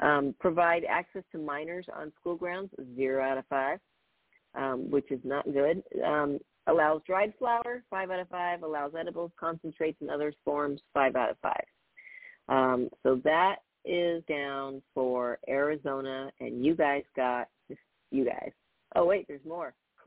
Um, 0.00 0.34
provide 0.40 0.84
access 0.84 1.22
to 1.32 1.38
minors 1.38 1.86
on 1.94 2.12
school 2.20 2.34
grounds, 2.34 2.70
0 2.96 3.22
out 3.22 3.38
of 3.38 3.46
5, 3.46 3.78
um, 4.54 4.90
which 4.90 5.10
is 5.10 5.20
not 5.24 5.44
good. 5.52 5.82
Um, 6.04 6.38
allows 6.66 7.02
dried 7.06 7.32
flower, 7.38 7.82
5 7.90 8.10
out 8.10 8.20
of 8.20 8.28
5. 8.28 8.62
Allows 8.62 8.92
edibles, 8.98 9.30
concentrates, 9.38 10.00
and 10.00 10.10
other 10.10 10.32
forms, 10.44 10.80
5 10.94 11.16
out 11.16 11.30
of 11.30 11.36
5. 11.42 11.54
Um, 12.48 12.88
so 13.02 13.20
that 13.24 13.56
is 13.84 14.22
down 14.28 14.82
for 14.94 15.38
Arizona, 15.48 16.30
and 16.40 16.64
you 16.64 16.74
guys 16.74 17.02
got, 17.14 17.48
you 18.10 18.24
guys. 18.24 18.50
Oh, 18.96 19.04
wait, 19.04 19.26
there's 19.28 19.44
more. 19.44 19.74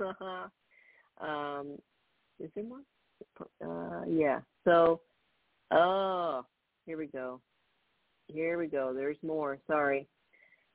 um, 1.19 1.77
is 2.39 2.49
there 2.55 2.63
more? 2.63 2.79
Uh, 3.63 4.03
yeah. 4.07 4.39
So 4.65 5.01
Oh, 5.71 6.45
here 6.85 6.97
we 6.97 7.07
go. 7.07 7.39
Here 8.27 8.57
we 8.57 8.67
go. 8.67 8.93
There's 8.93 9.17
more. 9.23 9.57
Sorry. 9.67 10.07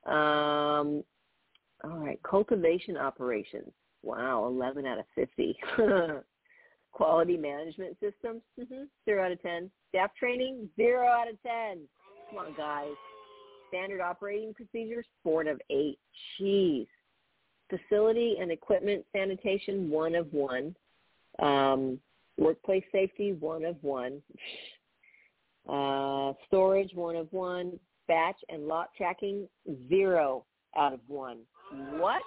Um, 0.05 1.03
all 1.83 1.97
right. 1.97 2.19
Cultivation 2.23 2.97
operations. 2.97 3.71
Wow, 4.03 4.45
11 4.47 4.85
out 4.85 4.99
of 4.99 5.05
50. 5.15 5.57
Quality 6.91 7.37
management 7.37 7.97
systems, 7.99 8.41
mm-hmm. 8.59 8.83
0 9.05 9.25
out 9.25 9.31
of 9.31 9.41
10. 9.41 9.69
Staff 9.89 10.11
training, 10.17 10.69
0 10.75 11.05
out 11.05 11.29
of 11.29 11.41
10. 11.43 11.79
Come 12.29 12.39
on, 12.39 12.55
guys. 12.55 12.93
Standard 13.69 14.01
operating 14.01 14.53
procedures, 14.53 15.05
4 15.23 15.41
out 15.41 15.47
of 15.47 15.61
8. 15.69 15.99
Jeez. 16.39 16.87
Facility 17.69 18.37
and 18.39 18.51
equipment 18.51 19.05
sanitation, 19.11 19.89
1 19.89 20.15
of 20.15 20.33
1. 20.33 20.75
Um, 21.39 21.99
workplace 22.37 22.85
safety, 22.91 23.33
1 23.33 23.65
of 23.65 23.75
1. 23.81 24.21
Uh, 25.67 26.31
storage, 26.45 26.93
one 26.93 27.15
of 27.15 27.31
one. 27.31 27.79
Batch 28.07 28.37
and 28.49 28.67
lot 28.67 28.89
tracking, 28.95 29.47
zero 29.89 30.45
out 30.77 30.93
of 30.93 31.01
one. 31.07 31.39
What? 31.71 32.21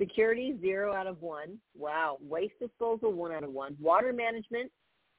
Security, 0.00 0.56
zero 0.60 0.92
out 0.92 1.06
of 1.06 1.20
one. 1.22 1.58
Wow. 1.76 2.18
Waste 2.20 2.58
disposal, 2.60 3.12
one 3.12 3.32
out 3.32 3.44
of 3.44 3.52
one. 3.52 3.76
Water 3.80 4.12
management 4.12 4.70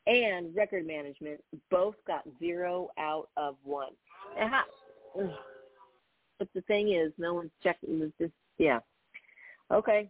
and 0.07 0.55
record 0.55 0.85
management 0.85 1.41
both 1.71 1.95
got 2.05 2.23
zero 2.39 2.89
out 2.97 3.29
of 3.37 3.55
one. 3.63 3.93
but 6.39 6.47
the 6.53 6.61
thing 6.61 6.93
is, 6.93 7.11
no 7.17 7.33
one's 7.33 7.51
checking 7.63 8.11
this. 8.19 8.29
Yeah. 8.57 8.79
Okay. 9.71 10.09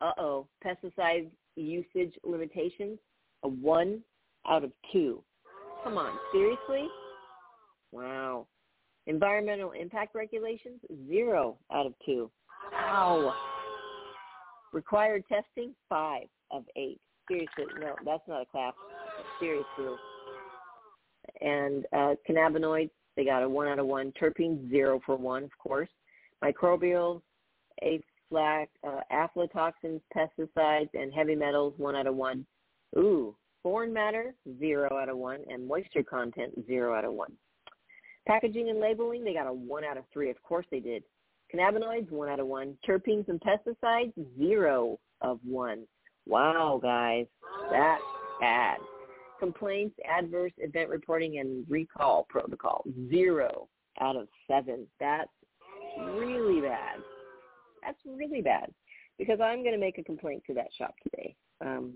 Uh-oh. 0.00 0.46
Pesticide 0.64 1.28
usage 1.56 2.14
limitations, 2.24 2.98
a 3.42 3.48
one 3.48 4.02
out 4.48 4.64
of 4.64 4.72
two. 4.92 5.22
Come 5.82 5.98
on, 5.98 6.12
seriously? 6.32 6.88
Wow. 7.92 8.46
Environmental 9.06 9.72
impact 9.72 10.14
regulations, 10.14 10.80
zero 11.08 11.56
out 11.72 11.86
of 11.86 11.94
two. 12.04 12.30
Wow. 12.72 13.34
Required 14.72 15.24
testing, 15.28 15.74
five 15.88 16.24
of 16.50 16.64
eight. 16.76 17.00
Seriously, 17.28 17.64
no, 17.80 17.94
that's 18.04 18.22
not 18.28 18.42
a 18.42 18.46
clap. 18.46 18.74
Seriously. 19.40 19.96
And 21.40 21.86
uh, 21.92 22.14
cannabinoids, 22.28 22.90
they 23.16 23.24
got 23.24 23.42
a 23.42 23.48
one 23.48 23.68
out 23.68 23.78
of 23.78 23.86
one. 23.86 24.12
Terpenes, 24.20 24.68
zero 24.70 25.00
for 25.04 25.16
one, 25.16 25.44
of 25.44 25.58
course. 25.58 25.88
Microbials, 26.44 27.22
aflac, 27.82 28.66
uh, 28.86 29.00
aflatoxins, 29.12 30.00
pesticides, 30.14 30.90
and 30.94 31.12
heavy 31.12 31.34
metals, 31.34 31.74
one 31.78 31.96
out 31.96 32.06
of 32.06 32.14
one. 32.14 32.46
Ooh, 32.96 33.34
Foreign 33.66 33.92
matter, 33.92 34.32
zero 34.60 34.96
out 34.96 35.08
of 35.08 35.18
one, 35.18 35.40
and 35.48 35.66
moisture 35.66 36.04
content, 36.04 36.52
zero 36.68 36.94
out 36.94 37.04
of 37.04 37.12
one. 37.14 37.32
Packaging 38.26 38.70
and 38.70 38.80
labeling, 38.80 39.24
they 39.24 39.34
got 39.34 39.46
a 39.46 39.52
one 39.52 39.84
out 39.84 39.96
of 39.96 40.04
three. 40.12 40.30
Of 40.30 40.42
course 40.42 40.66
they 40.70 40.80
did. 40.80 41.02
Cannabinoids, 41.54 42.10
one 42.10 42.28
out 42.28 42.40
of 42.40 42.46
one. 42.46 42.76
Terpenes 42.86 43.28
and 43.28 43.40
pesticides, 43.40 44.12
zero 44.38 44.98
of 45.20 45.38
one. 45.44 45.86
Wow, 46.26 46.80
guys, 46.82 47.26
that's 47.70 48.02
bad. 48.40 48.78
Complaints, 49.38 49.94
adverse 50.10 50.52
event 50.58 50.88
reporting, 50.88 51.38
and 51.38 51.64
recall 51.68 52.26
protocol, 52.28 52.84
zero 53.10 53.68
out 54.00 54.16
of 54.16 54.26
seven. 54.50 54.86
That's 54.98 55.30
really 55.98 56.60
bad. 56.60 56.98
That's 57.82 57.98
really 58.04 58.42
bad 58.42 58.72
because 59.18 59.38
I'm 59.40 59.62
going 59.62 59.74
to 59.74 59.80
make 59.80 59.98
a 59.98 60.04
complaint 60.04 60.42
to 60.48 60.54
that 60.54 60.68
shop 60.76 60.94
today. 61.04 61.36
Um, 61.64 61.94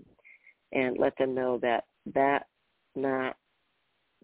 and 0.71 0.97
let 0.97 1.17
them 1.17 1.35
know 1.35 1.57
that 1.61 1.83
that's 2.13 2.45
not 2.95 3.35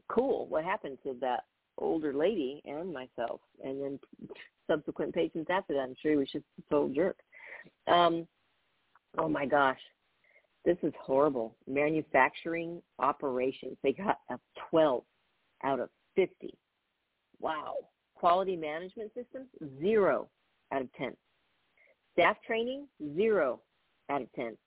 cool. 0.09 0.47
What 0.47 0.63
happened 0.63 0.97
to 1.03 1.15
that 1.21 1.41
older 1.77 2.13
lady 2.13 2.61
and 2.65 2.93
myself, 2.93 3.41
and 3.63 3.81
then 3.81 3.99
subsequent 4.67 5.13
patients 5.13 5.47
after 5.49 5.73
that. 5.73 5.81
I'm 5.81 5.95
sure 6.01 6.11
he 6.11 6.17
was 6.17 6.31
just 6.31 6.45
a 6.59 6.69
total 6.69 6.89
jerk. 6.89 7.17
Um, 7.87 8.27
oh 9.17 9.29
my 9.29 9.45
gosh, 9.45 9.79
this 10.65 10.77
is 10.83 10.93
horrible. 11.01 11.55
Manufacturing 11.67 12.81
operations, 12.99 13.77
they 13.83 13.93
got 13.93 14.19
a 14.29 14.37
12 14.69 15.03
out 15.63 15.79
of 15.79 15.89
50. 16.15 16.53
Wow. 17.39 17.75
Quality 18.15 18.55
management 18.55 19.11
systems, 19.15 19.47
zero 19.79 20.27
out 20.71 20.81
of 20.81 20.91
10. 20.93 21.15
Staff 22.13 22.37
training, 22.45 22.87
zero 23.15 23.61
out 24.09 24.21
of 24.21 24.33
10. 24.33 24.57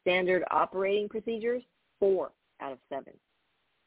Standard 0.00 0.42
operating 0.50 1.08
procedures, 1.08 1.62
four 1.98 2.32
out 2.60 2.72
of 2.72 2.78
seven. 2.88 3.12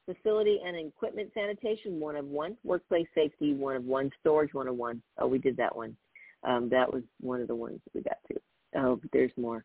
Facility 0.05 0.59
and 0.65 0.75
equipment 0.75 1.31
sanitation, 1.33 1.99
one 1.99 2.15
of 2.15 2.25
one. 2.25 2.57
Workplace 2.63 3.07
safety, 3.15 3.53
one 3.53 3.75
of 3.75 3.85
one. 3.85 4.11
Storage, 4.19 4.53
one 4.53 4.67
of 4.67 4.75
one. 4.75 5.01
Oh, 5.17 5.27
we 5.27 5.37
did 5.37 5.55
that 5.57 5.75
one. 5.75 5.95
Um, 6.43 6.69
that 6.69 6.91
was 6.91 7.03
one 7.21 7.41
of 7.41 7.47
the 7.47 7.55
ones 7.55 7.79
that 7.85 7.95
we 7.95 8.01
got 8.01 8.17
to. 8.27 8.35
Oh, 8.75 8.99
there's 9.13 9.31
more. 9.37 9.63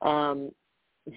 Um, 0.00 0.50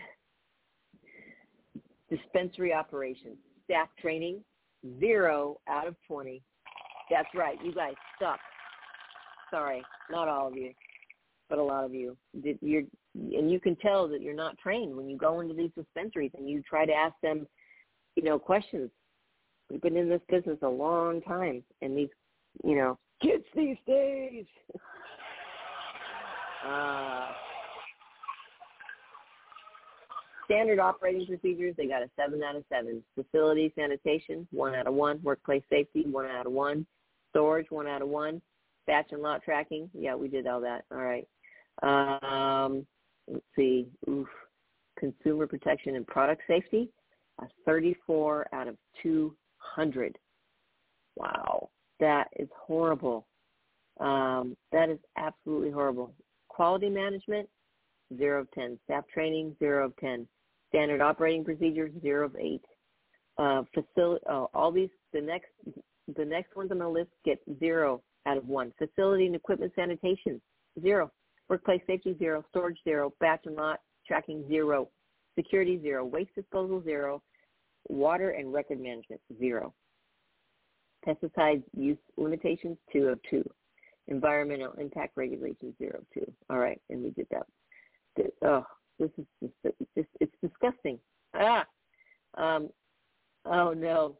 dispensary 2.09 2.71
operations, 2.71 3.37
staff 3.63 3.89
training, 3.99 4.43
zero 4.99 5.57
out 5.67 5.87
of 5.87 5.95
20. 6.07 6.41
That's 7.09 7.29
right. 7.33 7.57
You 7.63 7.73
guys 7.73 7.95
suck. 8.19 8.39
Sorry, 9.49 9.83
not 10.11 10.27
all 10.27 10.47
of 10.47 10.55
you 10.55 10.71
but 11.49 11.59
a 11.59 11.63
lot 11.63 11.85
of 11.85 11.93
you 11.93 12.17
you're 12.61 12.83
and 13.13 13.49
you 13.49 13.59
can 13.59 13.75
tell 13.77 14.07
that 14.09 14.21
you're 14.21 14.33
not 14.33 14.57
trained 14.57 14.95
when 14.95 15.09
you 15.09 15.17
go 15.17 15.39
into 15.39 15.53
these 15.53 15.71
dispensaries 15.75 16.31
and 16.37 16.49
you 16.49 16.61
try 16.67 16.85
to 16.85 16.93
ask 16.93 17.13
them 17.21 17.47
you 18.15 18.23
know 18.23 18.39
questions 18.39 18.89
we've 19.69 19.81
been 19.81 19.97
in 19.97 20.09
this 20.09 20.21
business 20.29 20.57
a 20.61 20.67
long 20.67 21.21
time 21.21 21.63
and 21.81 21.97
these 21.97 22.09
you 22.63 22.75
know 22.75 22.97
kids 23.21 23.45
these 23.55 23.77
days 23.87 24.45
Uh, 26.65 27.27
standard 30.45 30.79
operating 30.79 31.25
procedures, 31.25 31.75
they 31.77 31.87
got 31.87 32.01
a 32.01 32.09
7 32.15 32.41
out 32.43 32.55
of 32.55 32.63
7. 32.69 33.03
Facility 33.13 33.71
sanitation, 33.75 34.47
1 34.51 34.75
out 34.75 34.87
of 34.87 34.93
1. 34.93 35.19
Workplace 35.23 35.63
safety, 35.69 36.05
1 36.09 36.25
out 36.25 36.47
of 36.47 36.51
1. 36.51 36.85
Storage, 37.31 37.67
1 37.69 37.87
out 37.87 38.01
of 38.01 38.07
1. 38.07 38.41
Batch 38.87 39.07
and 39.11 39.21
lot 39.21 39.43
tracking, 39.43 39.89
yeah, 39.93 40.15
we 40.15 40.27
did 40.27 40.47
all 40.47 40.61
that. 40.61 40.85
All 40.91 40.97
right. 40.97 41.27
Um, 41.83 42.85
let's 43.27 43.43
see. 43.55 43.87
Oof. 44.09 44.27
Consumer 44.97 45.45
protection 45.45 45.95
and 45.95 46.07
product 46.07 46.43
safety, 46.47 46.89
a 47.39 47.45
34 47.65 48.47
out 48.53 48.67
of 48.67 48.77
200. 49.01 50.17
Wow, 51.15 51.69
that 51.99 52.27
is 52.37 52.49
horrible. 52.55 53.27
Um, 53.99 54.57
that 54.71 54.89
is 54.89 54.99
absolutely 55.17 55.71
horrible. 55.71 56.13
Quality 56.49 56.89
management, 56.89 57.47
0 58.17 58.41
of 58.41 58.51
10. 58.51 58.77
Staff 58.85 59.05
training, 59.13 59.55
0 59.59 59.85
of 59.85 59.95
10. 59.97 60.27
Standard 60.69 61.01
operating 61.01 61.43
procedures, 61.43 61.91
0 62.01 62.25
of 62.25 62.35
8. 62.35 62.61
Uh, 63.37 63.63
facility, 63.73 64.23
oh, 64.29 64.49
all 64.53 64.71
these, 64.71 64.89
the 65.13 65.21
next, 65.21 65.49
the 66.15 66.25
next 66.25 66.55
ones 66.55 66.71
on 66.71 66.79
the 66.79 66.87
list 66.87 67.09
get 67.25 67.39
0 67.59 68.01
out 68.25 68.37
of 68.37 68.47
1. 68.47 68.73
Facility 68.77 69.25
and 69.25 69.35
equipment 69.35 69.71
sanitation, 69.75 70.41
0. 70.81 71.11
Workplace 71.49 71.81
safety, 71.85 72.15
0. 72.17 72.43
Storage, 72.49 72.79
0. 72.83 73.13
Batch 73.19 73.41
and 73.45 73.55
lot 73.55 73.79
tracking, 74.07 74.45
0. 74.47 74.89
Security, 75.35 75.79
0. 75.81 76.05
Waste 76.05 76.33
disposal, 76.35 76.81
0. 76.83 77.21
Water 77.87 78.31
and 78.31 78.53
record 78.53 78.79
management, 78.79 79.21
0. 79.39 79.73
Pesticide 81.05 81.63
use 81.75 81.97
limitations, 82.17 82.77
2 82.91 83.07
of 83.07 83.19
2. 83.29 83.43
Environmental 84.07 84.71
impact 84.73 85.13
regulations, 85.15 85.73
0 85.77 85.99
of 85.99 86.05
2. 86.13 86.31
All 86.49 86.57
right, 86.57 86.81
and 86.89 87.03
we 87.03 87.11
did 87.11 87.27
that. 87.31 87.45
Oh, 88.43 88.65
this 88.97 89.09
is 89.17 89.25
just, 89.41 89.75
it's, 89.95 90.09
it's 90.19 90.33
disgusting. 90.41 90.99
Ah, 91.33 91.65
um, 92.37 92.69
oh 93.45 93.73
no. 93.73 94.17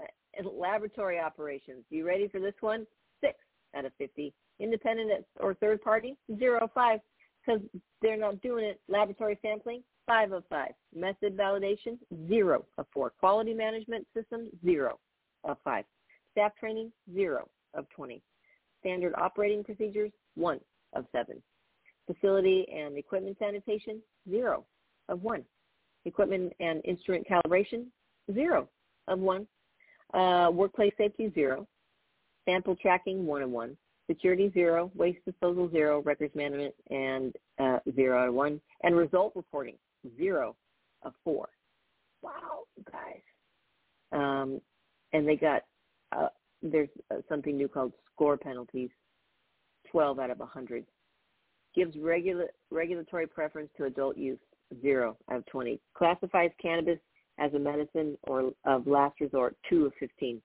Uh, 0.00 0.48
laboratory 0.48 1.20
operations. 1.20 1.84
You 1.90 2.06
ready 2.06 2.26
for 2.28 2.40
this 2.40 2.54
one? 2.60 2.86
Six 3.20 3.34
out 3.76 3.84
of 3.84 3.92
50. 3.98 4.34
Independent 4.58 5.24
or 5.38 5.54
third 5.54 5.80
party? 5.80 6.16
Zero 6.38 6.68
five 6.74 7.00
because 7.40 7.60
they're 8.02 8.16
not 8.16 8.40
doing 8.42 8.64
it. 8.64 8.80
Laboratory 8.88 9.38
sampling? 9.42 9.82
Five 10.10 10.32
of 10.32 10.42
five. 10.50 10.72
Method 10.92 11.36
validation? 11.36 11.96
Zero 12.28 12.64
of 12.78 12.86
four. 12.92 13.10
Quality 13.10 13.54
management 13.54 14.04
system? 14.12 14.48
Zero 14.64 14.98
of 15.44 15.56
five. 15.62 15.84
Staff 16.32 16.50
training? 16.58 16.90
Zero 17.14 17.48
of 17.74 17.88
20. 17.90 18.20
Standard 18.80 19.14
operating 19.16 19.62
procedures? 19.62 20.10
One 20.34 20.58
of 20.94 21.04
seven. 21.12 21.40
Facility 22.08 22.66
and 22.74 22.98
equipment 22.98 23.36
sanitation, 23.38 24.02
zero 24.28 24.64
of 25.08 25.22
one. 25.22 25.44
Equipment 26.04 26.52
and 26.58 26.84
instrument 26.84 27.24
calibration, 27.30 27.84
zero 28.34 28.68
of 29.06 29.20
one. 29.20 29.46
Uh, 30.12 30.50
workplace 30.52 30.92
safety, 30.98 31.30
zero. 31.36 31.68
Sample 32.46 32.74
tracking, 32.74 33.26
one 33.26 33.42
of 33.42 33.50
one. 33.50 33.76
Security, 34.08 34.50
zero. 34.52 34.90
Waste 34.96 35.24
disposal, 35.24 35.70
zero. 35.70 36.02
Records 36.02 36.34
management, 36.34 36.74
and 36.90 37.36
uh, 37.60 37.78
zero 37.94 38.18
out 38.18 38.28
of 38.28 38.34
one. 38.34 38.60
And 38.82 38.96
result 38.96 39.34
reporting, 39.36 39.76
zero 40.16 40.56
of 41.02 41.12
four. 41.24 41.48
Wow, 42.22 42.64
guys. 42.90 43.22
Um, 44.12 44.60
and 45.12 45.26
they 45.26 45.36
got, 45.36 45.62
uh, 46.12 46.28
there's 46.62 46.88
uh, 47.10 47.16
something 47.28 47.56
new 47.56 47.68
called 47.68 47.92
score 48.12 48.36
penalties, 48.36 48.90
12 49.90 50.18
out 50.18 50.30
of 50.30 50.38
100 50.38 50.84
gives 51.74 51.96
regula- 51.96 52.46
regulatory 52.70 53.26
preference 53.26 53.70
to 53.76 53.84
adult 53.84 54.16
use, 54.16 54.38
0 54.82 55.16
out 55.30 55.36
of 55.36 55.46
20. 55.46 55.80
Classifies 55.94 56.50
cannabis 56.60 56.98
as 57.38 57.52
a 57.54 57.58
medicine 57.58 58.16
or 58.24 58.52
of 58.64 58.86
last 58.86 59.20
resort, 59.20 59.56
2 59.68 59.86
of 59.86 59.92
15. 59.98 60.40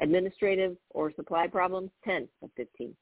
Administrative 0.00 0.76
or 0.90 1.12
supply 1.12 1.46
problems, 1.46 1.90
10 2.04 2.28
of 2.42 2.50
15. 2.56 2.94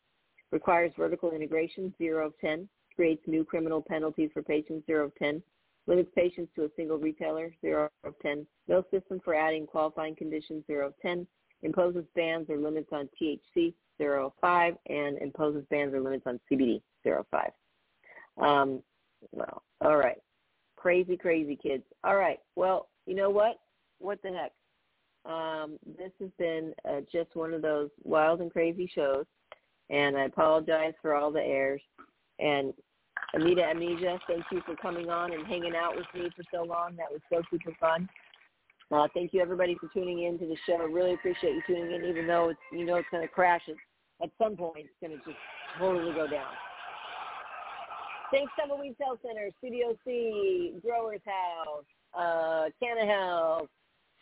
Requires 0.51 0.93
vertical 0.97 1.33
integration, 1.33 1.95
0 1.99 2.27
of 2.27 2.39
10. 2.41 2.69
Creates 2.95 3.23
new 3.27 3.45
criminal 3.45 3.83
penalties 3.83 4.31
for 4.35 4.43
patients, 4.43 4.87
0 4.87 5.07
of 5.07 5.15
10. 5.17 5.43
Limits 5.87 6.11
patients 6.15 6.51
to 6.55 6.65
a 6.65 6.69
single 6.77 6.99
retailer, 6.99 7.53
0 7.61 7.91
of 8.05 8.15
10. 8.21 8.47
No 8.69 8.85
system 8.91 9.21
for 9.25 9.35
adding 9.35 9.67
qualifying 9.67 10.15
conditions, 10.15 10.65
0 10.67 10.89
of 10.89 10.95
10. 11.03 11.27
Imposes 11.63 12.05
bans 12.15 12.49
or 12.49 12.57
limits 12.57 12.89
on 12.93 13.09
THC, 13.21 13.75
0 13.99 14.27
of 14.27 14.33
5. 14.41 14.75
And 14.89 15.19
imposes 15.19 15.65
bans 15.71 15.93
or 15.93 16.01
limits 16.01 16.25
on 16.27 16.39
CBD, 16.51 16.83
0 17.03 17.21
of 17.21 17.27
5. 17.31 17.51
Um, 18.39 18.83
well, 19.33 19.63
all 19.81 19.97
right. 19.97 20.19
Crazy, 20.77 21.17
crazy 21.17 21.57
kids. 21.57 21.85
All 22.05 22.17
right. 22.17 22.39
Well, 22.57 22.89
you 23.07 23.15
know 23.15 23.31
what? 23.31 23.59
What 23.99 24.21
the 24.23 24.31
heck? 24.31 24.53
Um, 25.25 25.79
this 25.97 26.11
has 26.21 26.31
been 26.39 26.75
uh, 26.89 27.01
just 27.13 27.35
one 27.37 27.55
of 27.55 27.63
those 27.63 27.91
wild 28.03 28.41
and 28.41 28.51
crazy 28.51 28.91
shows, 28.93 29.25
and 29.91 30.17
I 30.17 30.25
apologize 30.25 30.95
for 31.01 31.15
all 31.15 31.31
the 31.31 31.43
errors. 31.43 31.83
And 32.41 32.73
Anita 33.35 33.65
Amnesia, 33.65 34.19
thank 34.27 34.45
you 34.51 34.61
for 34.67 34.77
coming 34.77 35.09
on 35.09 35.33
and 35.33 35.47
hanging 35.47 35.75
out 35.75 35.97
with 35.97 36.07
me 36.15 36.31
for 36.37 36.45
so 36.53 36.65
long. 36.65 36.97
That 36.97 37.11
was 37.11 37.21
so 37.31 37.43
super 37.51 37.75
fun. 37.81 38.09
Uh, 38.91 39.09
thank 39.15 39.33
you 39.33 39.41
everybody 39.41 39.77
for 39.81 39.89
tuning 39.89 40.25
in 40.25 40.39
to 40.39 40.47
the 40.47 40.57
show. 40.67 40.85
Really 40.85 41.15
appreciate 41.15 41.55
you 41.55 41.63
tuning 41.67 41.93
in, 41.93 42.05
even 42.05 42.27
though 42.27 42.51
it's 42.51 42.61
you 42.71 42.85
know 42.85 42.97
it's 42.97 43.09
going 43.11 43.27
to 43.27 43.33
crash 43.33 43.63
at, 43.69 43.77
at 44.23 44.31
some 44.37 44.55
point. 44.55 44.85
It's 44.85 45.01
going 45.01 45.19
to 45.19 45.25
just 45.25 45.39
totally 45.79 46.13
go 46.13 46.27
down. 46.27 46.53
Thanks, 48.31 48.53
Tumbleweed 48.59 48.97
Health 49.01 49.19
Center, 49.27 49.51
Studio 49.59 49.97
C, 50.05 50.75
Growers 50.83 51.21
House, 51.25 51.85
uh, 52.15 52.71
Canna 52.83 53.07
Health, 53.07 53.69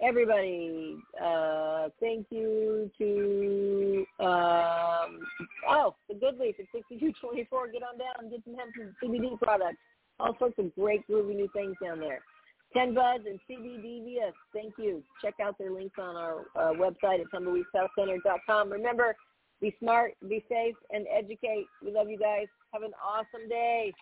everybody. 0.02 0.96
Uh, 1.22 1.88
thank 2.00 2.26
you 2.30 2.90
to, 2.98 4.06
um, 4.20 5.20
oh, 5.68 5.94
the 6.08 6.14
Good 6.14 6.38
Leaf 6.38 6.56
at 6.58 6.66
6224. 6.72 7.68
Get 7.68 7.82
on 7.82 7.98
down 7.98 8.14
and 8.18 8.30
get 8.30 8.40
some 8.44 8.54
hemp 8.54 8.72
CBD 9.02 9.38
products. 9.40 9.78
All 10.18 10.36
sorts 10.38 10.58
of 10.58 10.74
great, 10.74 11.06
groovy 11.08 11.34
new 11.34 11.48
things 11.54 11.76
down 11.82 11.98
there. 11.98 12.20
Ten 12.72 12.94
Buds 12.94 13.24
and 13.26 13.40
CBDVS. 13.48 14.32
Thank 14.52 14.74
you. 14.78 15.02
Check 15.22 15.34
out 15.42 15.58
their 15.58 15.72
links 15.72 15.96
on 15.98 16.16
our 16.16 16.40
uh, 16.54 16.72
website 16.74 17.20
at 17.20 17.26
tumbleweedhealthcenter.com. 17.34 18.70
Remember, 18.70 19.16
be 19.60 19.74
smart, 19.80 20.12
be 20.28 20.44
safe, 20.48 20.76
and 20.90 21.06
educate. 21.12 21.66
We 21.84 21.92
love 21.92 22.08
you 22.08 22.18
guys. 22.18 22.46
Have 22.72 22.82
an 22.82 22.92
awesome 23.04 23.48
day. 23.48 23.92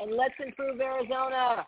And 0.00 0.16
let's 0.16 0.34
improve 0.44 0.80
Arizona. 0.80 1.64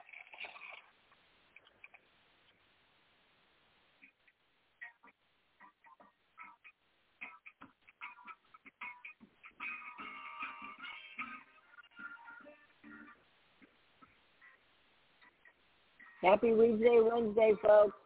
Happy 16.22 16.48
Weedsday, 16.48 17.10
Wednesday, 17.10 17.52
folks. 17.62 17.96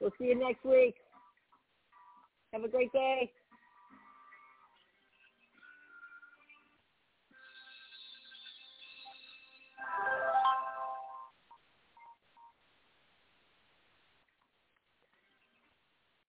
We'll 0.00 0.12
see 0.18 0.26
you 0.26 0.38
next 0.38 0.64
week. 0.64 0.94
Have 2.52 2.64
a 2.64 2.68
great 2.68 2.92
day. 2.92 3.30